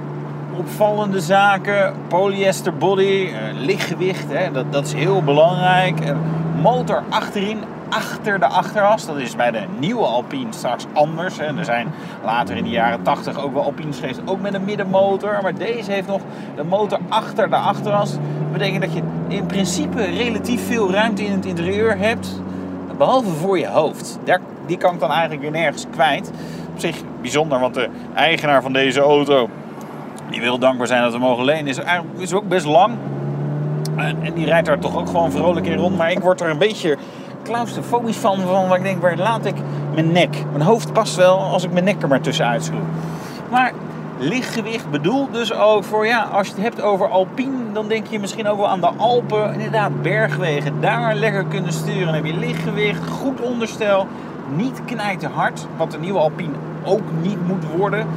opvallende 0.59 1.19
zaken. 1.19 1.93
Polyester 2.07 2.77
body, 2.77 3.01
uh, 3.01 3.35
lichtgewicht, 3.53 4.25
hè, 4.31 4.51
dat, 4.51 4.71
dat 4.71 4.85
is 4.85 4.93
heel 4.93 5.23
belangrijk. 5.23 5.99
Uh, 5.99 6.15
motor 6.61 7.03
achterin, 7.09 7.59
achter 7.89 8.39
de 8.39 8.45
achteras. 8.45 9.05
Dat 9.05 9.17
is 9.17 9.35
bij 9.35 9.51
de 9.51 9.63
nieuwe 9.79 10.05
Alpine 10.05 10.53
straks 10.53 10.85
anders. 10.93 11.37
Hè. 11.37 11.57
Er 11.57 11.65
zijn 11.65 11.87
later 12.23 12.55
in 12.55 12.63
de 12.63 12.69
jaren 12.69 13.01
80 13.01 13.43
ook 13.43 13.53
wel 13.53 13.63
Alpines 13.63 13.99
geweest, 13.99 14.21
ook 14.25 14.41
met 14.41 14.53
een 14.53 14.63
middenmotor. 14.63 15.39
Maar 15.41 15.55
deze 15.55 15.91
heeft 15.91 16.07
nog 16.07 16.21
de 16.55 16.63
motor 16.63 16.99
achter 17.09 17.49
de 17.49 17.55
achteras. 17.55 18.11
Dat 18.11 18.51
betekent 18.51 18.81
dat 18.81 18.93
je 18.93 19.01
in 19.27 19.45
principe 19.45 20.03
relatief 20.03 20.67
veel 20.67 20.91
ruimte 20.91 21.23
in 21.23 21.31
het 21.31 21.45
interieur 21.45 21.97
hebt. 21.97 22.41
Behalve 22.97 23.29
voor 23.29 23.59
je 23.59 23.67
hoofd. 23.67 24.19
Daar, 24.23 24.39
die 24.65 24.77
kan 24.77 24.93
ik 24.93 24.99
dan 24.99 25.11
eigenlijk 25.11 25.41
weer 25.41 25.51
nergens 25.51 25.85
kwijt. 25.91 26.31
Op 26.73 26.79
zich 26.79 27.01
bijzonder, 27.21 27.59
want 27.59 27.73
de 27.73 27.89
eigenaar 28.13 28.61
van 28.61 28.73
deze 28.73 28.99
auto 28.99 29.49
die 30.29 30.41
wil 30.41 30.59
dankbaar 30.59 30.87
zijn 30.87 31.01
dat 31.01 31.13
we 31.13 31.19
mogen 31.19 31.45
lenen, 31.45 31.67
is, 31.67 31.79
is 32.17 32.33
ook 32.33 32.47
best 32.47 32.65
lang. 32.65 32.93
En, 33.95 34.17
en, 34.21 34.33
die 34.33 34.45
rijdt 34.45 34.67
daar 34.67 34.79
toch 34.79 34.97
ook 34.97 35.07
gewoon 35.07 35.31
vrolijk 35.31 35.65
in 35.65 35.77
rond. 35.77 35.97
Maar 35.97 36.11
ik 36.11 36.19
word 36.19 36.41
er 36.41 36.49
een 36.49 36.57
beetje 36.57 36.97
claustrofobisch 37.43 38.17
van, 38.17 38.39
van 38.39 38.67
waar 38.67 38.77
ik 38.77 38.83
denk, 38.83 39.01
waar 39.01 39.17
laat 39.17 39.45
ik 39.45 39.55
mijn 39.93 40.11
nek? 40.11 40.43
Mijn 40.51 40.63
hoofd 40.63 40.93
past 40.93 41.15
wel 41.15 41.39
als 41.39 41.63
ik 41.63 41.71
mijn 41.71 41.85
nek 41.85 42.01
er 42.01 42.07
maar 42.07 42.21
tussenuit 42.21 42.63
schroef. 42.63 42.81
Maar 43.49 43.73
lichtgewicht 44.17 44.89
bedoelt 44.89 45.33
dus 45.33 45.53
ook 45.53 45.83
voor, 45.83 46.05
ja, 46.05 46.21
als 46.21 46.47
je 46.47 46.53
het 46.53 46.63
hebt 46.63 46.81
over 46.81 47.07
Alpine, 47.07 47.71
dan 47.73 47.87
denk 47.87 48.07
je 48.07 48.19
misschien 48.19 48.47
ook 48.47 48.57
wel 48.57 48.69
aan 48.69 48.81
de 48.81 48.91
Alpen. 48.97 49.53
Inderdaad, 49.53 50.01
bergwegen, 50.01 50.81
daar 50.81 51.15
lekker 51.15 51.45
kunnen 51.45 51.73
sturen. 51.73 52.05
Dan 52.05 52.15
heb 52.15 52.25
je 52.25 52.37
lichtgewicht, 52.37 53.07
goed 53.09 53.41
onderstel, 53.41 54.07
niet 54.55 54.81
knijten 54.85 55.31
hard, 55.31 55.67
wat 55.77 55.91
de 55.91 55.99
nieuwe 55.99 56.19
Alpine 56.19 56.53
ook 56.89 57.01
niet 57.21 57.47
moet 57.47 57.63
worden. 57.77 58.07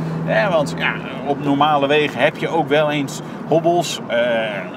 Want 0.51 0.75
ja, 0.79 0.93
op 1.27 1.45
normale 1.45 1.87
wegen 1.87 2.21
heb 2.21 2.37
je 2.37 2.49
ook 2.49 2.69
wel 2.69 2.91
eens 2.91 3.21
hobbels, 3.49 4.01
eh, 4.07 4.19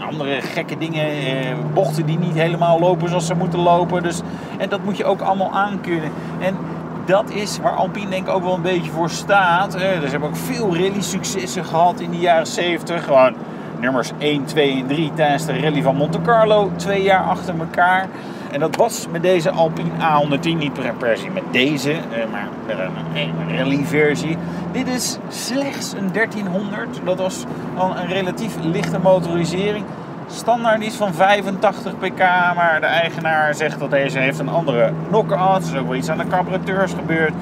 andere 0.08 0.42
gekke 0.42 0.78
dingen, 0.78 1.06
eh, 1.06 1.56
bochten 1.74 2.06
die 2.06 2.20
niet 2.20 2.34
helemaal 2.34 2.80
lopen 2.80 3.10
zoals 3.10 3.26
ze 3.26 3.36
moeten 3.36 3.60
lopen. 3.60 4.04
Dus, 4.04 4.22
en 4.58 4.70
dat 4.70 4.84
moet 4.84 4.98
je 4.98 5.06
ook 5.06 5.22
allemaal 5.22 5.52
aankunnen. 5.52 6.12
En 6.40 6.58
dat 7.06 7.30
is 7.30 7.60
waar 7.60 7.76
Alpine 7.76 8.10
denk 8.10 8.28
ik 8.28 8.34
ook 8.34 8.44
wel 8.44 8.54
een 8.54 8.62
beetje 8.62 8.92
voor 8.92 9.10
staat. 9.10 9.76
Eh, 9.76 9.82
dus 9.82 10.04
ze 10.04 10.10
hebben 10.10 10.30
ook 10.30 10.36
veel 10.36 10.76
rally-successen 10.76 11.66
gehad 11.66 12.00
in 12.00 12.12
de 12.12 12.20
jaren 12.20 12.48
70. 12.48 13.04
Gewoon 13.04 13.34
nummers 13.80 14.12
1, 14.18 14.46
2 14.46 14.80
en 14.80 14.88
3 14.88 15.12
tijdens 15.14 15.46
de 15.46 15.60
rally 15.60 15.82
van 15.82 15.96
Monte 15.96 16.22
Carlo. 16.22 16.72
Twee 16.76 17.04
jaar 17.04 17.24
achter 17.24 17.60
elkaar. 17.60 18.08
En 18.56 18.62
dat 18.62 18.76
was 18.76 19.08
met 19.12 19.22
deze 19.22 19.52
Alpine 19.52 19.90
A110 19.90 20.58
niet 20.58 20.98
per, 20.98 21.18
se 21.18 21.30
met 21.34 21.44
deze, 21.52 21.92
eh, 21.92 21.98
maar 22.32 22.48
een, 22.68 23.50
een 23.50 23.58
rally-versie. 23.58 24.38
Dit 24.72 24.88
is 24.88 25.18
slechts 25.30 25.94
een 25.94 26.12
1300. 26.12 27.00
Dat 27.04 27.18
was 27.18 27.44
al 27.78 27.98
een 27.98 28.08
relatief 28.08 28.56
lichte 28.62 29.00
motorisering. 29.00 29.86
Standaard 30.28 30.82
is 30.82 30.96
van 30.96 31.14
85 31.14 31.98
pk, 31.98 32.20
maar 32.56 32.78
de 32.80 32.86
eigenaar 32.86 33.56
zegt 33.56 33.80
dat 33.80 33.90
deze 33.90 34.20
heeft 34.20 34.40
een 34.40 34.50
andere 34.50 34.92
knock-out. 35.08 35.68
Er 35.68 35.74
is 35.74 35.80
ook 35.80 35.88
wel 35.88 35.96
iets 35.96 36.10
aan 36.10 36.18
de 36.18 36.28
carburateurs 36.28 36.94
gebeurd. 36.94 37.34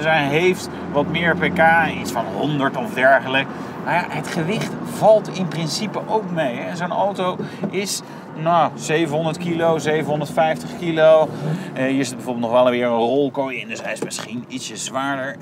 Dus 0.00 0.08
hij 0.08 0.24
heeft 0.24 0.68
wat 0.92 1.06
meer 1.06 1.36
pk, 1.36 1.62
iets 2.00 2.10
van 2.10 2.24
100 2.36 2.76
of 2.76 2.94
dergelijke. 2.94 3.50
Maar 3.84 3.94
ja, 3.94 4.04
het 4.08 4.28
gewicht 4.28 4.70
valt 4.84 5.28
in 5.38 5.48
principe 5.48 6.00
ook 6.06 6.30
mee. 6.30 6.60
Zo'n 6.74 6.90
auto 6.90 7.36
is 7.70 8.02
nou, 8.42 8.70
700 8.74 9.38
kilo, 9.38 9.78
750 9.78 10.70
kilo. 10.78 11.28
Eh, 11.74 11.84
hier 11.84 12.04
zit 12.04 12.14
bijvoorbeeld 12.14 12.50
nog 12.50 12.62
wel 12.62 12.70
weer 12.70 12.86
een 12.86 12.92
rolkooi 12.92 13.60
in, 13.60 13.68
dus 13.68 13.82
hij 13.82 13.92
is 13.92 14.02
misschien 14.02 14.44
ietsje 14.48 14.76
zwaarder. 14.76 15.36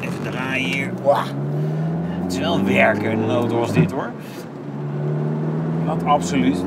Even, 0.00 0.22
draaien 0.22 0.70
hier. 0.70 0.92
Het 2.22 2.32
is 2.32 2.38
wel 2.38 2.64
werken, 2.64 3.10
een 3.10 3.30
auto 3.30 3.60
als 3.60 3.72
dit 3.72 3.92
hoor. 3.92 4.10
Dat 5.86 6.04
absoluut. 6.04 6.64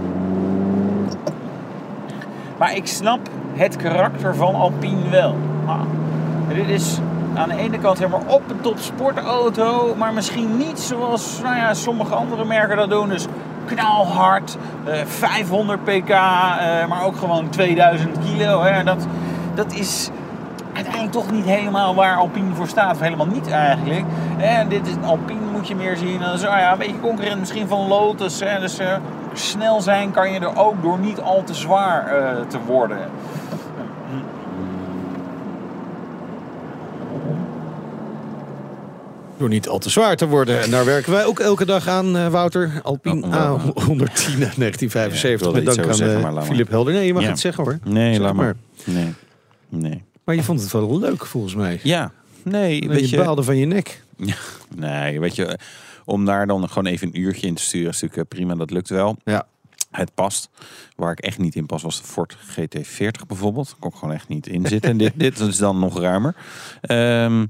Maar 2.57 2.75
ik 2.75 2.87
snap 2.87 3.19
het 3.53 3.75
karakter 3.75 4.35
van 4.35 4.55
Alpine 4.55 5.09
wel. 5.09 5.35
Ah, 5.65 5.81
dit 6.53 6.67
is 6.67 6.99
aan 7.35 7.49
de 7.49 7.55
ene 7.55 7.79
kant 7.79 7.97
helemaal 7.97 8.23
op 8.27 8.49
een 8.49 8.61
top 8.61 8.77
sportauto, 8.79 9.95
maar 9.97 10.13
misschien 10.13 10.57
niet 10.57 10.79
zoals 10.79 11.39
nou 11.43 11.55
ja, 11.55 11.73
sommige 11.73 12.15
andere 12.15 12.45
merken 12.45 12.77
dat 12.77 12.89
doen. 12.89 13.09
Dus 13.09 13.25
knalhard, 13.65 14.57
eh, 14.85 15.05
500 15.05 15.83
pk, 15.83 16.09
eh, 16.09 16.15
maar 16.87 17.03
ook 17.05 17.17
gewoon 17.17 17.49
2000 17.49 18.17
kilo. 18.25 18.61
Hè. 18.61 18.83
Dat, 18.83 19.07
dat 19.55 19.73
is 19.73 20.09
uiteindelijk 20.73 21.11
toch 21.13 21.31
niet 21.31 21.45
helemaal 21.45 21.95
waar 21.95 22.15
Alpine 22.15 22.55
voor 22.55 22.67
staat. 22.67 22.91
Of 22.91 22.99
helemaal 22.99 23.25
niet 23.25 23.49
eigenlijk. 23.49 24.05
En 24.37 24.69
dit 24.69 24.87
is 24.87 24.93
Alpine 25.05 25.39
moet 25.51 25.67
je 25.67 25.75
meer 25.75 25.97
zien 25.97 26.23
ah 26.23 26.39
ja, 26.41 26.71
een 26.71 26.77
beetje 26.77 26.99
concurrent 26.99 27.39
misschien 27.39 27.67
van 27.67 27.87
Lotus. 27.87 28.37
Dus 28.37 28.79
eh, 28.79 28.95
snel 29.33 29.81
zijn 29.81 30.11
kan 30.11 30.31
je 30.31 30.39
er 30.39 30.57
ook 30.57 30.81
door 30.81 30.99
niet 30.99 31.21
al 31.21 31.43
te 31.43 31.53
zwaar 31.53 32.07
eh, 32.07 32.45
te 32.47 32.57
worden. 32.65 32.97
Door 39.39 39.49
niet 39.49 39.67
al 39.67 39.79
te 39.79 39.89
zwaar 39.89 40.15
te 40.15 40.27
worden. 40.27 40.61
En 40.61 40.71
daar 40.71 40.85
werken 40.85 41.11
wij 41.11 41.25
ook 41.25 41.39
elke 41.39 41.65
dag 41.65 41.87
aan, 41.87 42.17
eh, 42.17 42.27
Wouter. 42.27 42.79
Alpine 42.83 43.25
Oh, 43.25 43.65
oh, 43.65 43.65
A110 43.65 44.37
1975. 44.37 45.47
Ja, 45.47 45.51
met 45.53 45.63
iets 45.63 45.75
dank 45.75 45.87
aan 45.87 45.95
zeggen, 45.95 46.15
eh, 46.17 46.21
maar 46.23 46.31
laat 46.31 46.41
maar. 46.41 46.51
Philip 46.51 46.69
Helder. 46.69 46.93
Nee, 46.93 47.05
je 47.05 47.13
mag 47.13 47.21
Ja. 47.23 47.29
het 47.29 47.39
zeggen 47.39 47.63
hoor. 47.63 47.79
Nee, 47.83 48.13
Zeg 48.13 48.21
laat 48.21 48.33
maar. 48.33 48.55
Nee. 48.85 49.13
Nee. 49.69 50.03
Maar 50.23 50.35
je 50.35 50.43
vond 50.43 50.61
het 50.61 50.71
wel 50.71 50.99
leuk 50.99 51.25
volgens 51.25 51.55
mij. 51.55 51.79
Ja. 51.83 52.11
Nee, 52.43 52.79
Nee, 52.79 52.89
weet 52.89 53.09
je 53.09 53.17
je... 53.17 53.23
baalde 53.23 53.43
van 53.43 53.57
je 53.57 53.65
nek. 53.65 54.03
Nee, 54.75 55.19
weet 55.19 55.35
je, 55.35 55.57
om 56.05 56.25
daar 56.25 56.47
dan 56.47 56.67
gewoon 56.67 56.85
even 56.85 57.07
een 57.07 57.19
uurtje 57.21 57.47
in 57.47 57.53
te 57.55 57.61
sturen 57.61 57.89
is 57.89 58.01
natuurlijk 58.01 58.31
eh, 58.31 58.37
prima, 58.37 58.55
dat 58.55 58.71
lukt 58.71 58.89
wel. 58.89 59.17
Ja. 59.23 59.47
Het 59.91 60.13
past. 60.13 60.49
Waar 60.95 61.11
ik 61.11 61.19
echt 61.19 61.37
niet 61.37 61.55
in 61.55 61.65
pas 61.65 61.81
was 61.83 62.01
de 62.01 62.07
Ford 62.07 62.37
GT40 62.37 63.25
bijvoorbeeld. 63.27 63.65
Daar 63.67 63.75
kon 63.79 63.89
ik 63.91 63.95
gewoon 63.97 64.13
echt 64.13 64.27
niet 64.27 64.47
in 64.47 64.65
zitten. 64.65 64.89
En 64.89 64.97
dit, 65.05 65.13
dit 65.15 65.39
is 65.39 65.57
dan 65.57 65.79
nog 65.79 65.99
ruimer. 65.99 66.35
Ehm, 66.81 67.45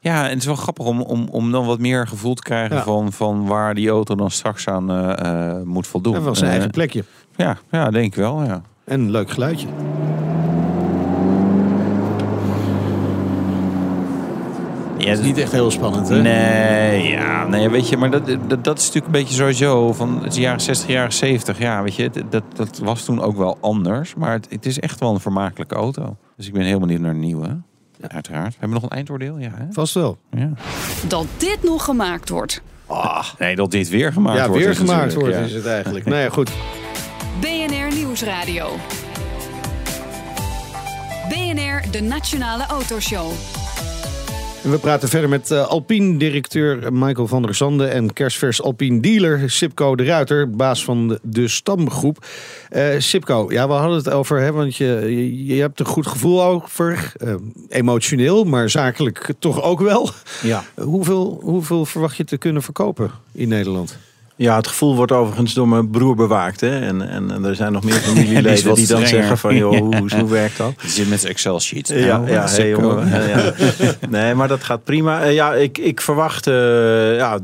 ja, 0.00 0.22
en 0.24 0.28
het 0.30 0.38
is 0.38 0.44
wel 0.46 0.54
grappig 0.56 0.86
om, 0.86 1.00
om, 1.00 1.28
om 1.28 1.50
dan 1.52 1.66
wat 1.66 1.78
meer 1.78 2.06
gevoel 2.06 2.34
te 2.34 2.42
krijgen 2.42 2.76
Ja. 2.76 2.82
van, 2.82 3.12
van 3.12 3.46
waar 3.46 3.74
die 3.74 3.88
auto 3.88 4.14
dan 4.14 4.30
straks 4.30 4.68
aan 4.68 4.90
eh, 4.90 5.50
eh, 5.58 5.62
moet 5.62 5.86
voldoen. 5.86 6.12
Dat 6.14 6.22
was 6.22 6.36
zijn 6.38 6.48
Eh, 6.50 6.54
eigen 6.56 6.72
plekje. 6.72 7.04
ja, 7.36 7.58
ja, 7.70 7.90
denk 7.90 8.06
ik 8.06 8.14
wel. 8.14 8.42
Ja. 8.42 8.62
En 8.84 9.00
een 9.00 9.10
leuk 9.10 9.30
geluidje. 9.30 9.66
Ja, 15.02 15.12
is 15.12 15.20
niet 15.20 15.38
echt 15.38 15.52
heel 15.52 15.70
spannend 15.70 16.08
hè? 16.08 16.20
Nee, 16.20 17.08
ja, 17.08 17.46
nee, 17.46 17.68
weet 17.68 17.88
je, 17.88 17.96
maar 17.96 18.10
dat, 18.10 18.26
dat, 18.26 18.64
dat 18.64 18.78
is 18.78 18.86
natuurlijk 18.86 19.06
een 19.06 19.20
beetje 19.20 19.34
sowieso 19.34 19.92
van 19.92 20.22
het 20.22 20.36
jaren 20.36 20.60
60, 20.60 20.88
jaren 20.88 21.12
70. 21.12 21.58
Ja, 21.58 21.82
weet 21.82 21.94
je, 21.94 22.10
dat, 22.30 22.42
dat, 22.54 22.78
was 22.78 23.04
toen 23.04 23.20
ook 23.20 23.36
wel 23.36 23.58
anders. 23.60 24.14
Maar 24.14 24.32
het, 24.32 24.46
het 24.50 24.66
is 24.66 24.80
echt 24.80 25.00
wel 25.00 25.14
een 25.14 25.20
vermakelijke 25.20 25.74
auto. 25.74 26.16
Dus 26.36 26.46
ik 26.46 26.52
ben 26.52 26.62
heel 26.62 26.80
benieuwd 26.80 27.00
naar 27.00 27.10
een 27.10 27.20
nieuwe. 27.20 27.60
Uiteraard. 28.08 28.50
Hebben 28.50 28.68
we 28.68 28.74
nog 28.74 28.82
een 28.82 28.96
eindoordeel? 28.96 29.38
Ja, 29.38 29.50
hè? 29.54 29.64
Vast 29.70 29.94
wel. 29.94 30.18
ja. 30.30 30.50
Dat 31.08 31.26
dit 31.36 31.62
nog 31.62 31.84
gemaakt 31.84 32.28
wordt. 32.28 32.62
Nee, 33.38 33.56
dat 33.56 33.70
dit 33.70 33.88
weer 33.88 34.12
gemaakt 34.12 34.38
ja, 34.38 34.48
wordt. 34.48 34.64
weer 34.64 34.74
gemaakt 34.74 35.14
wordt 35.14 35.34
ja. 35.34 35.40
is 35.40 35.52
het 35.52 35.66
eigenlijk. 35.66 36.04
nou 36.04 36.20
ja, 36.20 36.28
goed. 36.28 36.50
BNR 37.40 37.94
Nieuwsradio. 37.94 38.68
BNR, 41.28 41.90
de 41.90 42.00
Nationale 42.00 42.66
Autoshow. 42.66 43.32
En 44.62 44.70
we 44.70 44.78
praten 44.78 45.08
verder 45.08 45.28
met 45.28 45.50
eh, 45.50 45.66
Alpine-directeur 45.66 46.92
Michael 46.92 47.26
van 47.26 47.42
der 47.42 47.54
Zande 47.54 47.86
en 47.86 48.12
kerstvers 48.12 48.62
Alpine-dealer 48.62 49.50
Sipco 49.50 49.96
de 49.96 50.04
Ruiter, 50.04 50.50
baas 50.50 50.84
van 50.84 51.08
de, 51.08 51.20
de 51.22 51.48
stamgroep. 51.48 52.26
Eh 52.68 52.94
Sipco, 52.98 53.46
ja, 53.48 53.66
we 53.66 53.72
hadden 53.72 53.96
het 53.96 54.10
over, 54.10 54.40
hè, 54.40 54.52
want 54.52 54.76
je, 54.76 54.84
je, 54.84 55.44
je 55.44 55.60
hebt 55.60 55.80
een 55.80 55.86
goed 55.86 56.06
gevoel 56.06 56.42
over, 56.44 57.12
eh, 57.16 57.34
emotioneel, 57.68 58.44
maar 58.44 58.70
zakelijk 58.70 59.32
toch 59.38 59.62
ook 59.62 59.80
wel. 59.80 60.10
Ja. 60.42 60.64
Hoeveel, 60.74 61.40
hoeveel 61.42 61.84
verwacht 61.84 62.16
je 62.16 62.24
te 62.24 62.38
kunnen 62.38 62.62
verkopen 62.62 63.10
in 63.32 63.48
Nederland? 63.48 63.98
Ja, 64.42 64.56
het 64.56 64.66
gevoel 64.66 64.96
wordt 64.96 65.12
overigens 65.12 65.54
door 65.54 65.68
mijn 65.68 65.90
broer 65.90 66.14
bewaakt. 66.14 66.60
Hè? 66.60 66.80
En, 66.80 67.08
en, 67.08 67.30
en 67.30 67.44
er 67.44 67.54
zijn 67.54 67.72
nog 67.72 67.84
meer 67.84 67.92
die 68.00 68.02
familieleden 68.02 68.66
wat 68.68 68.76
die 68.76 68.86
dan 68.86 68.96
strenger. 69.00 69.08
zeggen 69.08 69.38
van... 69.38 69.56
joh, 69.56 69.76
hoe, 69.78 70.14
hoe 70.18 70.28
werkt 70.30 70.56
dat? 70.56 70.72
Die 70.80 70.90
zit 70.90 71.08
met 71.08 71.24
Excel-sheet. 71.24 71.88
Ja, 71.88 72.16
Nou, 72.18 72.30
ja, 72.30 72.46
hey, 72.48 72.68
jongen. 72.68 73.12
eh, 73.12 73.28
Ja, 73.28 73.52
ja. 73.78 73.92
Nee, 74.08 74.34
maar 74.34 74.48
dat 74.48 74.64
gaat 74.64 74.84
prima. 74.84 75.22
Eh, 75.22 75.34
ja, 75.34 75.54
ik, 75.54 75.78
ik 75.78 76.00
verwacht... 76.00 76.46
eh, 76.46 77.16
ja, 77.16 77.38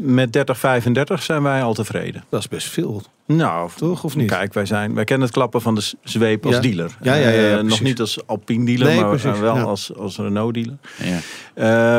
met 0.00 0.32
30, 0.32 0.58
35 0.58 1.22
zijn 1.22 1.42
wij 1.42 1.62
al 1.62 1.74
tevreden. 1.74 2.24
Dat 2.28 2.40
is 2.40 2.48
best 2.48 2.68
veel. 2.68 3.02
Nou, 3.26 3.70
Toch, 3.76 4.04
of 4.04 4.16
niet? 4.16 4.30
Kijk, 4.30 4.52
wij, 4.54 4.66
zijn, 4.66 4.94
wij 4.94 5.04
kennen 5.04 5.26
het 5.26 5.36
klappen 5.36 5.60
van 5.60 5.74
de 5.74 5.92
zweep 6.02 6.46
als 6.46 6.54
Ja. 6.54 6.60
dealer. 6.60 6.96
Ja, 7.02 7.14
ja, 7.14 7.28
ja, 7.28 7.40
ja, 7.40 7.56
Eh, 7.58 7.62
nog 7.64 7.80
niet 7.80 8.00
als 8.00 8.26
Alpine 8.26 8.64
dealer, 8.64 8.86
Nee, 8.86 9.00
maar 9.00 9.08
precies, 9.08 9.26
eh, 9.30 9.40
wel 9.40 9.54
ja. 9.56 9.62
als, 9.62 9.94
als 9.96 10.16
Renault 10.16 10.54
dealer. 10.54 10.76
Ja. 11.02 11.18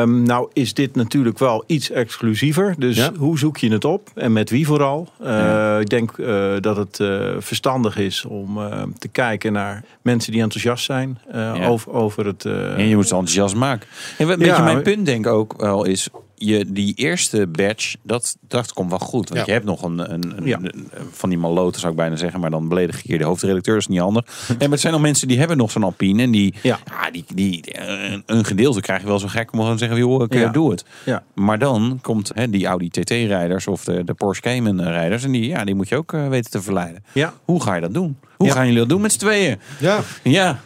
Ehm, 0.00 0.22
nou 0.22 0.48
is 0.52 0.74
dit 0.74 0.94
natuurlijk 0.94 1.38
wel 1.38 1.64
iets 1.66 1.90
exclusiever. 1.90 2.74
Dus 2.78 2.96
Ja. 2.96 3.10
hoe 3.18 3.38
zoek 3.38 3.56
je 3.56 3.70
het 3.70 3.84
op 3.84 4.08
en 4.14 4.32
met 4.32 4.50
wie 4.50 4.66
vooral? 4.66 5.08
Eh, 5.20 5.26
Ja. 5.28 5.78
Ik 5.78 5.88
denk 5.88 6.18
eh, 6.18 6.52
dat 6.60 6.76
het 6.76 7.00
eh, 7.00 7.28
verstandig 7.38 7.96
is 7.96 8.24
om 8.24 8.58
eh, 8.62 8.82
te 8.98 9.08
kijken 9.08 9.52
naar 9.52 9.84
mensen 10.02 10.32
die 10.32 10.42
enthousiast 10.42 10.84
zijn 10.84 11.18
eh, 11.30 11.40
Ja. 11.40 11.66
over, 11.66 11.92
over 11.92 12.26
het... 12.26 12.44
eh, 12.44 12.78
En 12.78 12.86
je 12.88 12.94
moet 12.94 13.04
het 13.04 13.12
enthousiast 13.12 13.54
maken. 13.54 13.88
En 14.18 14.28
een 14.30 14.38
beetje 14.38 14.52
Ja, 14.52 14.62
mijn 14.62 14.82
punt 14.82 15.06
denk 15.06 15.26
ik 15.26 15.32
ook 15.32 15.54
wel 15.60 15.84
is... 15.84 16.08
Je, 16.38 16.64
die 16.72 16.94
eerste 16.94 17.46
batch, 17.46 17.94
dat, 18.02 18.36
dat 18.48 18.72
komt 18.72 18.90
wel 18.90 18.98
goed. 18.98 19.28
Want 19.28 19.40
Ja. 19.40 19.46
je 19.46 19.52
hebt 19.52 19.64
nog 19.64 19.82
een, 19.82 20.12
een, 20.12 20.36
een- 20.36 20.46
Ja. 20.46 20.58
een- 20.62 20.88
van 21.10 21.28
die 21.28 21.38
maloten, 21.38 21.80
zou 21.80 21.92
ik 21.92 21.98
bijna 21.98 22.16
zeggen. 22.16 22.40
Maar 22.40 22.50
dan 22.50 22.68
beledig 22.68 22.98
ik 22.98 23.04
hier 23.04 23.18
de 23.18 23.24
hoofdredacteur, 23.24 23.76
is 23.76 23.86
niet 23.86 23.98
handig. 24.00 24.24
En 24.48 24.56
maar 24.58 24.68
het 24.68 24.80
zijn 24.80 24.92
nog 24.92 25.02
mensen 25.02 25.28
die 25.28 25.38
hebben 25.38 25.56
nog 25.56 25.70
zo'n 25.70 25.82
Alpine. 25.82 26.22
En 26.22 26.30
die, 26.30 26.54
Ja. 26.62 26.78
die, 27.12 27.24
die, 27.34 27.64
een, 27.88 28.22
een 28.26 28.44
gedeelte 28.44 28.80
krijg 28.80 29.00
je 29.00 29.06
wel 29.06 29.18
zo 29.18 29.28
gek 29.28 29.52
om 29.52 29.58
gewoon 29.58 29.72
te 29.76 29.78
zeggen... 29.78 29.98
joh, 29.98 30.22
ik 30.22 30.34
eh, 30.34 30.40
Ja. 30.40 30.48
doe 30.48 30.70
het. 30.70 30.84
Ja. 31.04 31.22
Maar 31.34 31.58
dan 31.58 31.98
komt 32.02 32.30
hè, 32.34 32.50
die 32.50 32.66
Audi 32.66 32.88
TT-rijders 32.90 33.66
of 33.66 33.84
de, 33.84 34.04
de 34.04 34.14
Porsche 34.14 34.42
Cayman-rijders. 34.42 35.24
En 35.24 35.32
die, 35.32 35.46
ja, 35.46 35.64
die 35.64 35.74
moet 35.74 35.88
je 35.88 35.96
ook 35.96 36.12
eh, 36.12 36.28
weten 36.28 36.50
te 36.50 36.62
verleiden. 36.62 37.04
Ja. 37.12 37.34
Hoe 37.44 37.62
ga 37.62 37.74
je 37.74 37.80
dat 37.80 37.94
doen? 37.94 38.16
Hoe 38.36 38.46
Ja. 38.46 38.52
gaan 38.52 38.64
jullie 38.64 38.78
dat 38.80 38.88
doen 38.88 39.00
met 39.00 39.12
z'n 39.12 39.18
tweeën? 39.18 39.58
Ja, 39.80 40.00
Ja, 40.22 40.60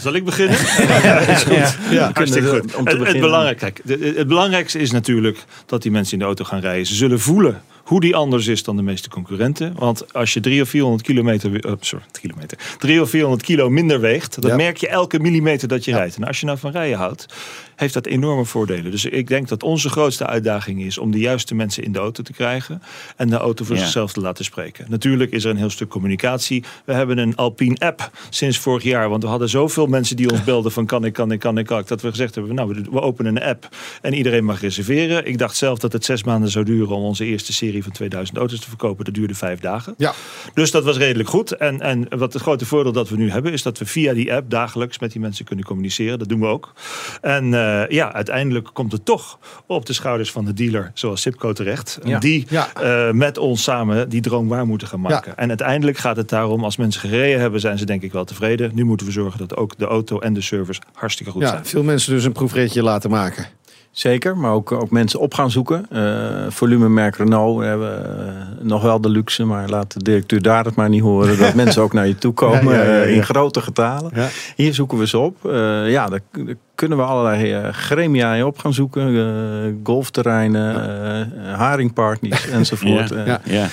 Zal 0.00 0.14
ik 0.14 0.24
beginnen? 0.24 0.58
ja. 1.90 2.10
Hartstikke 2.12 2.48
kunnen, 2.48 2.60
goed. 2.60 2.74
om 2.74 2.84
te 2.84 2.96
Het, 2.96 3.06
het, 3.08 3.20
belangrijk, 3.20 3.58
kijk, 3.58 3.80
het 4.16 4.26
belangrijkste 4.28 4.78
is 4.78 4.90
natuurlijk 4.90 5.44
dat 5.66 5.82
die 5.82 5.90
mensen 5.90 6.12
in 6.12 6.18
de 6.18 6.24
auto 6.24 6.44
gaan 6.44 6.60
rijden. 6.60 6.86
Ze 6.86 6.94
zullen 6.94 7.20
voelen 7.20 7.62
hoe 7.82 8.00
die 8.00 8.16
anders 8.16 8.46
is 8.46 8.62
dan 8.62 8.76
de 8.76 8.82
meeste 8.82 9.08
concurrenten. 9.08 9.74
Want 9.78 10.12
als 10.14 10.34
je 10.34 10.40
300 10.40 10.66
of 10.66 10.70
400 10.70 11.02
kilometer, 11.06 11.64
eh, 11.64 11.72
sorry, 11.80 12.04
kilometer, 12.20 12.58
300 12.78 13.00
of 13.00 13.10
400 13.10 13.42
kilo 13.42 13.70
minder 13.70 14.00
weegt, 14.00 14.40
dan 14.42 14.50
Ja. 14.50 14.56
merk 14.56 14.76
je 14.76 14.88
elke 14.88 15.18
millimeter 15.18 15.68
dat 15.68 15.84
je 15.84 15.90
Ja. 15.90 15.96
rijdt. 15.96 16.16
En 16.16 16.24
als 16.24 16.40
je 16.40 16.46
nou 16.46 16.58
van 16.58 16.70
rijden 16.70 16.98
houdt, 16.98 17.26
heeft 17.82 17.94
dat 17.94 18.06
enorme 18.06 18.44
voordelen. 18.44 18.90
Dus 18.90 19.04
ik 19.04 19.28
denk 19.28 19.48
dat 19.48 19.62
onze 19.62 19.88
grootste 19.88 20.26
uitdaging 20.26 20.82
is 20.82 20.98
om 20.98 21.10
de 21.10 21.18
juiste 21.18 21.54
mensen 21.54 21.82
in 21.84 21.92
de 21.92 21.98
auto 21.98 22.22
te 22.22 22.32
krijgen 22.32 22.82
en 23.16 23.28
de 23.28 23.36
auto 23.36 23.64
voor 23.64 23.74
Ja. 23.76 23.80
zichzelf 23.82 24.12
te 24.12 24.20
laten 24.20 24.44
spreken. 24.44 24.86
Natuurlijk 24.88 25.30
is 25.32 25.44
er 25.44 25.50
een 25.50 25.56
heel 25.56 25.70
stuk 25.70 25.88
communicatie. 25.88 26.64
We 26.84 26.92
hebben 26.92 27.18
een 27.18 27.36
Alpine 27.36 27.76
app 27.78 28.10
sinds 28.30 28.58
vorig 28.58 28.82
jaar, 28.82 29.08
want 29.08 29.22
we 29.22 29.28
hadden 29.28 29.48
zoveel 29.48 29.86
mensen 29.86 30.16
die 30.16 30.30
ons 30.30 30.44
belden 30.44 30.72
van 30.72 30.86
kan 30.86 31.04
ik, 31.04 31.12
kan 31.12 31.32
ik, 31.32 31.38
kan 31.40 31.58
ik, 31.58 31.66
kan 31.66 31.78
ik, 31.78 31.86
dat 31.86 32.02
we 32.02 32.08
gezegd 32.10 32.34
hebben, 32.34 32.54
nou 32.54 32.74
we- 32.90 33.00
openen 33.00 33.36
een 33.36 33.42
app 33.42 33.68
en 34.02 34.14
iedereen 34.14 34.44
mag 34.44 34.60
reserveren. 34.60 35.26
Ik 35.26 35.38
dacht 35.38 35.56
zelf 35.56 35.78
dat 35.78 35.92
het 35.92 36.04
zes 36.04 36.24
maanden 36.24 36.50
zou 36.50 36.64
duren 36.64 36.96
om 36.96 37.02
onze 37.02 37.24
eerste 37.24 37.52
serie 37.52 37.82
van 37.82 37.92
2000 37.92 38.38
auto's 38.38 38.60
te 38.60 38.68
verkopen. 38.68 39.04
Dat 39.04 39.14
duurde 39.14 39.34
vijf 39.34 39.60
dagen. 39.60 39.94
Ja. 39.96 40.12
Dus 40.54 40.70
dat 40.70 40.84
was 40.84 40.96
redelijk 40.96 41.28
goed. 41.28 41.50
En, 41.52 41.80
en 41.80 42.06
wat 42.18 42.32
het 42.32 42.42
grote 42.42 42.66
voordeel 42.66 42.92
dat 42.92 43.08
we 43.08 43.16
nu 43.16 43.30
hebben, 43.30 43.52
is 43.52 43.62
dat 43.62 43.78
we 43.78 43.86
via 43.86 44.12
die 44.14 44.32
app 44.34 44.50
dagelijks 44.50 44.98
met 44.98 45.12
die 45.12 45.20
mensen 45.20 45.44
kunnen 45.44 45.64
communiceren. 45.64 46.18
Dat 46.18 46.28
doen 46.28 46.40
we 46.40 46.46
ook. 46.46 46.72
En 47.20 47.54
eh, 47.80 47.88
ja, 47.88 48.12
uiteindelijk 48.12 48.70
komt 48.72 48.92
het 48.92 49.04
toch 49.04 49.38
op 49.66 49.86
de 49.86 49.92
schouders 49.92 50.30
van 50.32 50.44
de 50.44 50.52
dealer, 50.52 50.90
zoals 50.94 51.20
Sipco 51.20 51.52
terecht. 51.52 51.98
Ja. 52.04 52.18
Die 52.18 52.46
Ja. 52.48 52.68
eh, 52.74 53.10
met 53.12 53.38
ons 53.38 53.62
samen 53.62 54.08
die 54.08 54.20
droom 54.20 54.48
waar 54.48 54.66
moeten 54.66 54.88
gaan 54.88 55.00
maken. 55.00 55.36
En 55.36 55.48
uiteindelijk 55.48 55.98
gaat 55.98 56.16
het 56.16 56.28
daarom, 56.28 56.64
als 56.64 56.76
mensen 56.76 57.00
gereden 57.00 57.40
hebben, 57.40 57.60
zijn 57.60 57.78
ze 57.78 57.84
denk 57.84 58.02
ik 58.02 58.12
wel 58.12 58.24
tevreden. 58.24 58.70
Nu 58.74 58.84
moeten 58.84 59.06
we 59.06 59.12
zorgen 59.12 59.38
dat 59.38 59.56
ook 59.56 59.78
de 59.78 59.86
auto 59.86 60.18
en 60.18 60.32
de 60.32 60.40
service 60.40 60.80
hartstikke 60.92 61.32
goed 61.32 61.42
Ja, 61.42 61.48
zijn. 61.48 61.64
veel 61.66 61.82
mensen 61.82 62.12
dus 62.12 62.24
een 62.24 62.32
proefritje 62.32 62.82
laten 62.82 63.10
maken. 63.10 63.46
Zeker, 63.90 64.36
maar 64.36 64.52
ook, 64.52 64.72
ook 64.72 64.90
mensen 64.90 65.20
op 65.20 65.34
gaan 65.34 65.50
zoeken. 65.50 65.86
Eh 65.90 66.46
volumemerk 66.48 67.16
Renault 67.16 67.58
we 67.58 67.64
hebben 67.64 68.58
nog 68.62 68.82
wel 68.82 69.00
de 69.00 69.08
luxe, 69.08 69.44
maar 69.44 69.68
laat 69.68 69.92
de 69.92 70.02
directeur 70.02 70.42
daar 70.42 70.64
het 70.64 70.74
maar 70.74 70.88
niet 70.88 71.02
horen. 71.02 71.38
Dat 71.38 71.54
mensen 71.64 71.82
ook 71.82 71.92
naar 71.92 72.06
je 72.06 72.14
toe 72.14 72.32
komen 72.32 72.74
Ja, 72.74 72.82
ja, 72.84 72.90
ja, 72.92 72.96
ja. 72.96 73.02
in 73.04 73.22
grote 73.24 73.60
getalen. 73.60 74.10
Ja. 74.14 74.28
Hier 74.56 74.74
zoeken 74.74 74.98
we 74.98 75.06
ze 75.06 75.18
op. 75.18 75.46
Eh, 75.46 75.90
ja, 75.90 76.06
daar 76.08 76.20
kunnen 76.88 77.00
we 77.00 77.04
allerlei 77.12 77.52
eh, 77.52 77.72
gremia 77.72 78.46
op 78.46 78.58
gaan 78.58 78.72
zoeken. 78.74 79.16
Eh, 79.16 79.72
golfterreinen, 79.84 80.74
eh, 81.44 81.54
haringpartners 81.54 82.48
enzovoort. 82.58 83.08
Ja. 83.08 83.24
Ja. 83.24 83.40
Ja, 83.44 83.68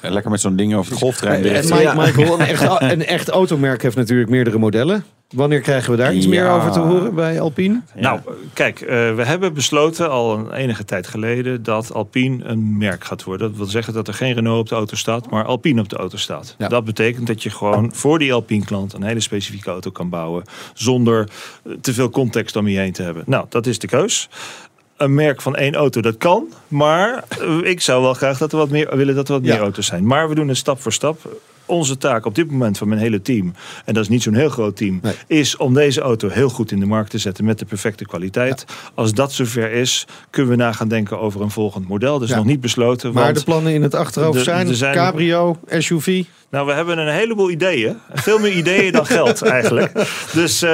le- 0.00 0.10
lekker 0.10 0.30
met 0.30 0.40
zo'n 0.40 0.56
ding 0.56 0.74
over 0.74 0.90
het 0.90 1.00
golfterrein. 1.00 1.44
En. 1.44 1.64
Mike-. 1.64 1.94
Michael, 1.96 2.40
een 2.40 2.46
echt, 2.46 2.80
een 2.92 3.06
echt 3.06 3.28
automerk 3.28 3.82
heeft 3.82 3.96
natuurlijk 3.96 4.30
meerdere 4.30 4.58
modellen. 4.58 5.04
Wanneer 5.34 5.60
krijgen 5.60 5.90
we 5.90 5.96
daar 5.96 6.14
iets 6.14 6.26
meer 6.26 6.48
over 6.50 6.70
te 6.70 6.78
horen 6.78 7.14
bij 7.14 7.40
Alpine? 7.40 7.80
Ja. 7.94 8.00
Nou, 8.00 8.20
kijk, 8.52 8.80
eh, 8.80 8.88
we 9.14 9.22
hebben 9.24 9.54
besloten 9.54 10.10
al 10.10 10.38
een 10.38 10.52
enige 10.52 10.84
tijd 10.84 11.06
geleden 11.06 11.62
dat 11.62 11.94
Alpine 11.94 12.44
een 12.44 12.78
merk 12.78 13.04
gaat 13.04 13.24
worden. 13.24 13.48
Dat 13.48 13.56
wil 13.56 13.66
zeggen 13.66 13.92
dat 13.94 14.08
er 14.08 14.14
geen 14.14 14.34
Renault 14.34 14.58
op 14.60 14.68
de 14.68 14.74
auto 14.74 14.96
staat, 14.96 15.30
maar 15.30 15.44
Alpine 15.44 15.80
op 15.80 15.88
de 15.88 15.96
auto 15.96 16.16
staat. 16.16 16.54
Ja. 16.58 16.68
Dat 16.68 16.84
betekent 16.84 17.26
dat 17.26 17.42
je 17.42 17.50
gewoon 17.50 17.90
voor 17.94 18.18
die 18.18 18.32
Alpine-klant 18.32 18.92
een 18.92 19.02
hele 19.02 19.20
specifieke 19.20 19.70
auto 19.70 19.90
kan 19.90 20.08
bouwen 20.08 20.42
zonder 20.74 21.28
te 21.80 21.92
veel 21.92 22.10
context 22.10 22.51
om 22.56 22.68
je 22.68 22.78
heen 22.78 22.92
te 22.92 23.02
hebben. 23.02 23.22
Nou, 23.26 23.46
dat 23.48 23.66
is 23.66 23.78
de 23.78 23.86
keus. 23.86 24.28
Een 24.96 25.14
merk 25.14 25.42
van 25.42 25.56
één 25.56 25.74
auto, 25.74 26.00
dat 26.00 26.16
kan. 26.16 26.52
Maar 26.68 27.24
eh, 27.40 27.58
ik 27.70 27.80
zou 27.80 28.02
wel 28.02 28.14
graag 28.14 28.38
dat 28.38 28.52
er 28.52 28.58
wat 28.58 28.70
meer, 28.70 28.96
willen 28.96 29.14
dat 29.14 29.28
er 29.28 29.34
wat 29.34 29.44
Ja. 29.44 29.52
meer 29.52 29.62
auto's 29.62 29.86
zijn. 29.86 30.06
Maar 30.06 30.28
we 30.28 30.34
doen 30.34 30.48
het 30.48 30.56
stap 30.56 30.80
voor 30.82 30.92
stap. 30.92 31.40
Onze 31.66 31.98
taak 31.98 32.26
op 32.26 32.34
dit 32.34 32.50
moment 32.50 32.78
van 32.78 32.88
mijn 32.88 33.00
hele 33.00 33.22
team, 33.22 33.54
en 33.84 33.94
dat 33.94 34.02
is 34.02 34.08
niet 34.08 34.22
zo'n 34.22 34.34
heel 34.34 34.48
groot 34.48 34.76
team, 34.76 34.98
Nee. 35.02 35.14
is 35.26 35.56
om 35.56 35.74
deze 35.74 36.00
auto 36.00 36.28
heel 36.28 36.48
goed 36.48 36.70
in 36.70 36.80
de 36.80 36.86
markt 36.86 37.10
te 37.10 37.18
zetten 37.18 37.44
met 37.44 37.58
de 37.58 37.64
perfecte 37.64 38.04
kwaliteit. 38.06 38.64
Als 38.94 39.12
dat 39.14 39.32
zover 39.32 39.70
is, 39.72 40.06
kunnen 40.30 40.50
we 40.50 40.56
na 40.56 40.72
gaan 40.72 40.88
denken 40.88 41.20
over 41.20 41.40
een 41.40 41.50
volgend 41.50 41.88
model. 41.88 42.12
Dat 42.12 42.22
is 42.22 42.28
Ja. 42.28 42.36
nog 42.36 42.44
niet 42.44 42.60
besloten. 42.60 43.12
Maar 43.12 43.34
de 43.34 43.42
plannen 43.44 43.72
in 43.72 43.82
het 43.82 43.94
achterhoofd 43.94 44.38
de- 44.38 44.44
zijn, 44.44 44.74
zijn- 44.74 44.94
cabrio, 44.94 45.58
SUV. 45.68 46.24
Nou, 46.52 46.66
we 46.66 46.72
hebben 46.72 46.98
een 46.98 47.14
heleboel 47.14 47.50
ideeën. 47.50 47.96
Veel 48.12 48.38
meer 48.38 48.52
ideeën 48.52 48.92
dan 48.92 49.06
geld 49.06 49.42
eigenlijk. 49.58 49.92
Dus 50.32 50.62
eh, 50.62 50.70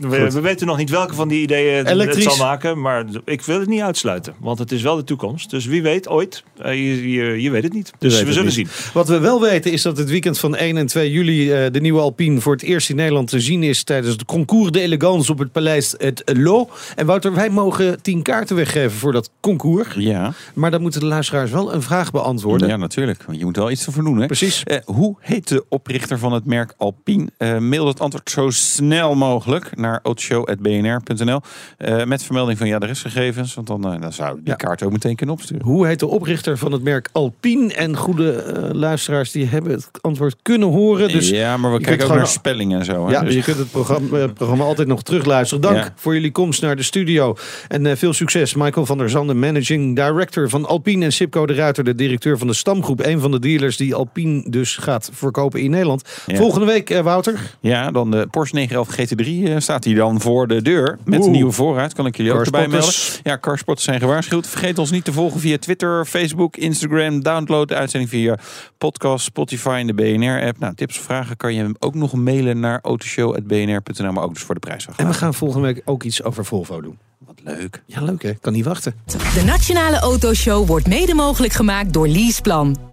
we, 0.00 0.30
we 0.30 0.40
weten 0.40 0.66
nog 0.66 0.76
niet 0.76 0.90
welke 0.90 1.14
van 1.14 1.28
die 1.28 1.42
ideeën 1.42 1.86
het- 1.86 2.22
zal 2.22 2.36
maken. 2.36 2.80
Maar 2.80 3.04
ik 3.24 3.42
wil 3.42 3.60
het 3.60 3.68
niet 3.68 3.80
uitsluiten. 3.80 4.34
Want 4.40 4.58
het 4.58 4.72
is 4.72 4.82
wel 4.82 4.96
de 4.96 5.04
toekomst. 5.04 5.50
Dus 5.50 5.66
wie 5.66 5.82
weet 5.82 6.08
ooit. 6.08 6.44
eh, 6.62 6.72
je, 6.74 7.10
je, 7.12 7.42
je 7.42 7.50
weet 7.50 7.62
het 7.62 7.72
niet. 7.72 7.92
Dus 7.98 8.22
we 8.22 8.32
zullen 8.32 8.44
niet. 8.44 8.54
zien. 8.54 8.68
Wat 8.92 9.08
we 9.08 9.18
wel 9.18 9.40
weten 9.40 9.72
is 9.72 9.82
dat 9.82 9.96
het 9.96 10.10
weekend 10.10 10.38
van 10.38 10.56
1 10.56 10.76
en 10.76 10.86
2 10.86 11.10
juli 11.10 11.52
eh, 11.52 11.70
de 11.72 11.80
nieuwe 11.80 12.00
Alpine 12.00 12.40
voor 12.40 12.52
het 12.52 12.62
eerst 12.62 12.90
in 12.90 12.96
Nederland 12.96 13.28
te 13.28 13.40
zien 13.40 13.62
is 13.62 13.82
tijdens 13.84 14.12
het 14.12 14.24
Concours 14.24 14.70
de 14.70 14.80
Elegance 14.80 15.32
op 15.32 15.38
het 15.38 15.52
Paleis 15.52 15.94
het 15.98 16.22
Lo. 16.24 16.68
En 16.96 17.06
Wouter, 17.06 17.34
wij 17.34 17.50
mogen 17.50 18.02
10 18.02 18.22
kaarten 18.22 18.56
weggeven 18.56 18.98
voor 18.98 19.12
dat 19.12 19.30
concours. 19.40 19.88
Ja, 19.96 20.32
Maar 20.54 20.70
dan 20.70 20.80
moeten 20.80 21.00
de 21.00 21.06
luisteraars 21.06 21.50
wel 21.50 21.74
een 21.74 21.82
vraag 21.82 22.10
beantwoorden. 22.10 22.68
ja, 22.68 22.76
natuurlijk. 22.76 23.22
Want 23.26 23.38
je 23.38 23.44
moet 23.44 23.56
wel 23.56 23.70
iets 23.70 23.86
ervoor 23.86 24.04
doen. 24.04 24.20
Hè? 24.20 24.26
Precies. 24.26 24.62
Eh, 24.64 24.78
hoe 25.14 25.34
heet 25.34 25.48
de 25.48 25.64
oprichter 25.68 26.18
van 26.18 26.32
het 26.32 26.44
merk 26.44 26.74
Alpine? 26.76 27.26
Eh, 27.36 27.58
mail 27.58 27.86
het 27.86 28.00
antwoord 28.00 28.30
zo 28.30 28.50
snel 28.50 29.14
mogelijk 29.14 29.76
naar 29.76 30.00
autoshow.bnr.nl 30.02 31.40
eh, 31.78 32.04
met 32.04 32.22
vermelding 32.24 32.58
van 32.58 32.66
je 32.66 32.74
adresgegevens. 32.74 33.54
Want 33.54 33.66
dan, 33.66 33.92
eh, 33.94 34.00
dan 34.00 34.12
zou 34.12 34.34
die 34.34 34.42
Ja. 34.48 34.54
kaart 34.54 34.82
ook 34.82 34.92
meteen 34.92 35.16
kunnen 35.16 35.34
opsturen. 35.34 35.64
Hoe 35.66 35.86
heet 35.86 35.98
de 35.98 36.06
oprichter 36.06 36.58
van 36.58 36.72
het 36.72 36.82
merk 36.82 37.08
Alpine? 37.12 37.74
En 37.74 37.96
goede 37.96 38.44
luisteraars 38.72 39.30
die 39.30 39.46
hebben 39.46 39.72
het 39.72 39.88
antwoord 40.00 40.36
kunnen 40.42 40.68
horen. 40.68 41.08
Dus 41.08 41.28
ja, 41.28 41.56
maar 41.56 41.72
we 41.72 41.76
kijken 41.78 41.94
ook 41.94 42.00
gewoon- 42.00 42.16
naar 42.16 42.26
spelling 42.26 42.74
en 42.74 42.84
zo. 42.84 43.06
Hè? 43.06 43.12
Ja, 43.12 43.20
Dus- 43.20 43.34
je 43.34 43.42
kunt 43.42 43.56
het 43.56 43.70
programma, 43.70 44.18
het 44.18 44.34
programma 44.34 44.64
altijd 44.64 44.88
nog 44.88 45.02
terugluisteren. 45.02 45.62
Dank 45.62 45.76
Ja. 45.76 45.92
voor 45.96 46.14
jullie 46.14 46.32
komst 46.32 46.62
naar 46.62 46.76
de 46.76 46.82
studio. 46.82 47.36
En 47.68 47.98
veel 47.98 48.12
succes. 48.12 48.54
Michael 48.54 48.86
van 48.86 48.98
der 48.98 49.10
Zanden, 49.10 49.38
managing 49.38 49.96
director 49.96 50.48
van 50.48 50.66
Alpine. 50.66 51.04
En 51.04 51.12
Sipco 51.12 51.46
de 51.46 51.54
Ruiter, 51.54 51.84
de 51.84 51.94
directeur 51.94 52.38
van 52.38 52.46
de 52.46 52.54
Stamgroep. 52.54 53.04
Een 53.04 53.20
van 53.20 53.30
de 53.30 53.38
dealers 53.38 53.76
die 53.76 53.94
Alpine 53.94 54.44
dus 54.50 54.76
gaat 54.76 55.03
verkopen 55.12 55.60
in 55.60 55.70
Nederland. 55.70 56.08
Ja. 56.26 56.36
Volgende 56.36 56.66
week, 56.66 56.90
eh, 56.90 57.00
Wouter. 57.00 57.56
Ja, 57.60 57.90
dan 57.90 58.10
de 58.10 58.26
Porsche 58.30 58.54
911 58.54 58.88
GT3 58.88 59.48
eh, 59.48 59.58
staat 59.58 59.84
hier 59.84 59.96
dan 59.96 60.20
voor 60.20 60.46
de 60.48 60.62
deur. 60.62 60.98
Met 61.04 61.18
Oeh. 61.18 61.26
een 61.26 61.32
nieuwe 61.32 61.52
voorruit, 61.52 61.94
kan 61.94 62.06
ik 62.06 62.16
jullie 62.16 62.32
ook 62.32 62.44
erbij 62.44 62.68
melden. 62.68 62.94
Ja, 63.22 63.38
carspotters 63.38 63.86
zijn 63.86 64.00
gewaarschuwd. 64.00 64.46
Vergeet 64.46 64.78
ons 64.78 64.90
niet 64.90 65.04
te 65.04 65.12
volgen 65.12 65.40
via 65.40 65.58
Twitter, 65.58 66.04
Facebook, 66.04 66.56
Instagram. 66.56 67.22
Download 67.22 67.68
de 67.68 67.74
uitzending 67.74 68.10
via 68.10 68.38
podcast, 68.78 69.24
Spotify 69.24 69.76
en 69.80 69.86
de 69.86 69.94
BNR-app. 69.94 70.58
Nou, 70.58 70.74
tips 70.74 70.98
of 70.98 71.04
vragen 71.04 71.36
kan 71.36 71.54
je 71.54 71.62
hem 71.62 71.74
ook 71.78 71.94
nog 71.94 72.12
mailen 72.12 72.60
naar 72.60 72.78
autoshow.bnr.nl. 72.82 74.12
Maar 74.12 74.24
ook 74.24 74.34
dus 74.34 74.42
voor 74.42 74.54
de 74.54 74.60
prijs. 74.60 74.86
En 74.96 75.06
we 75.06 75.14
gaan 75.14 75.34
volgende 75.34 75.66
week 75.66 75.82
ook 75.84 76.02
iets 76.02 76.22
over 76.22 76.44
Volvo 76.44 76.80
doen. 76.80 76.98
Wat 77.18 77.40
leuk. 77.44 77.82
Ja, 77.86 78.02
leuk 78.02 78.22
hè? 78.22 78.32
Kan 78.32 78.52
niet 78.52 78.64
wachten. 78.64 78.94
De 79.06 79.42
Nationale 79.46 79.98
Autoshow 79.98 80.66
wordt 80.66 80.86
mede 80.86 81.14
mogelijk 81.14 81.52
gemaakt 81.52 81.92
door 81.92 82.08
Leaseplan. 82.08 82.92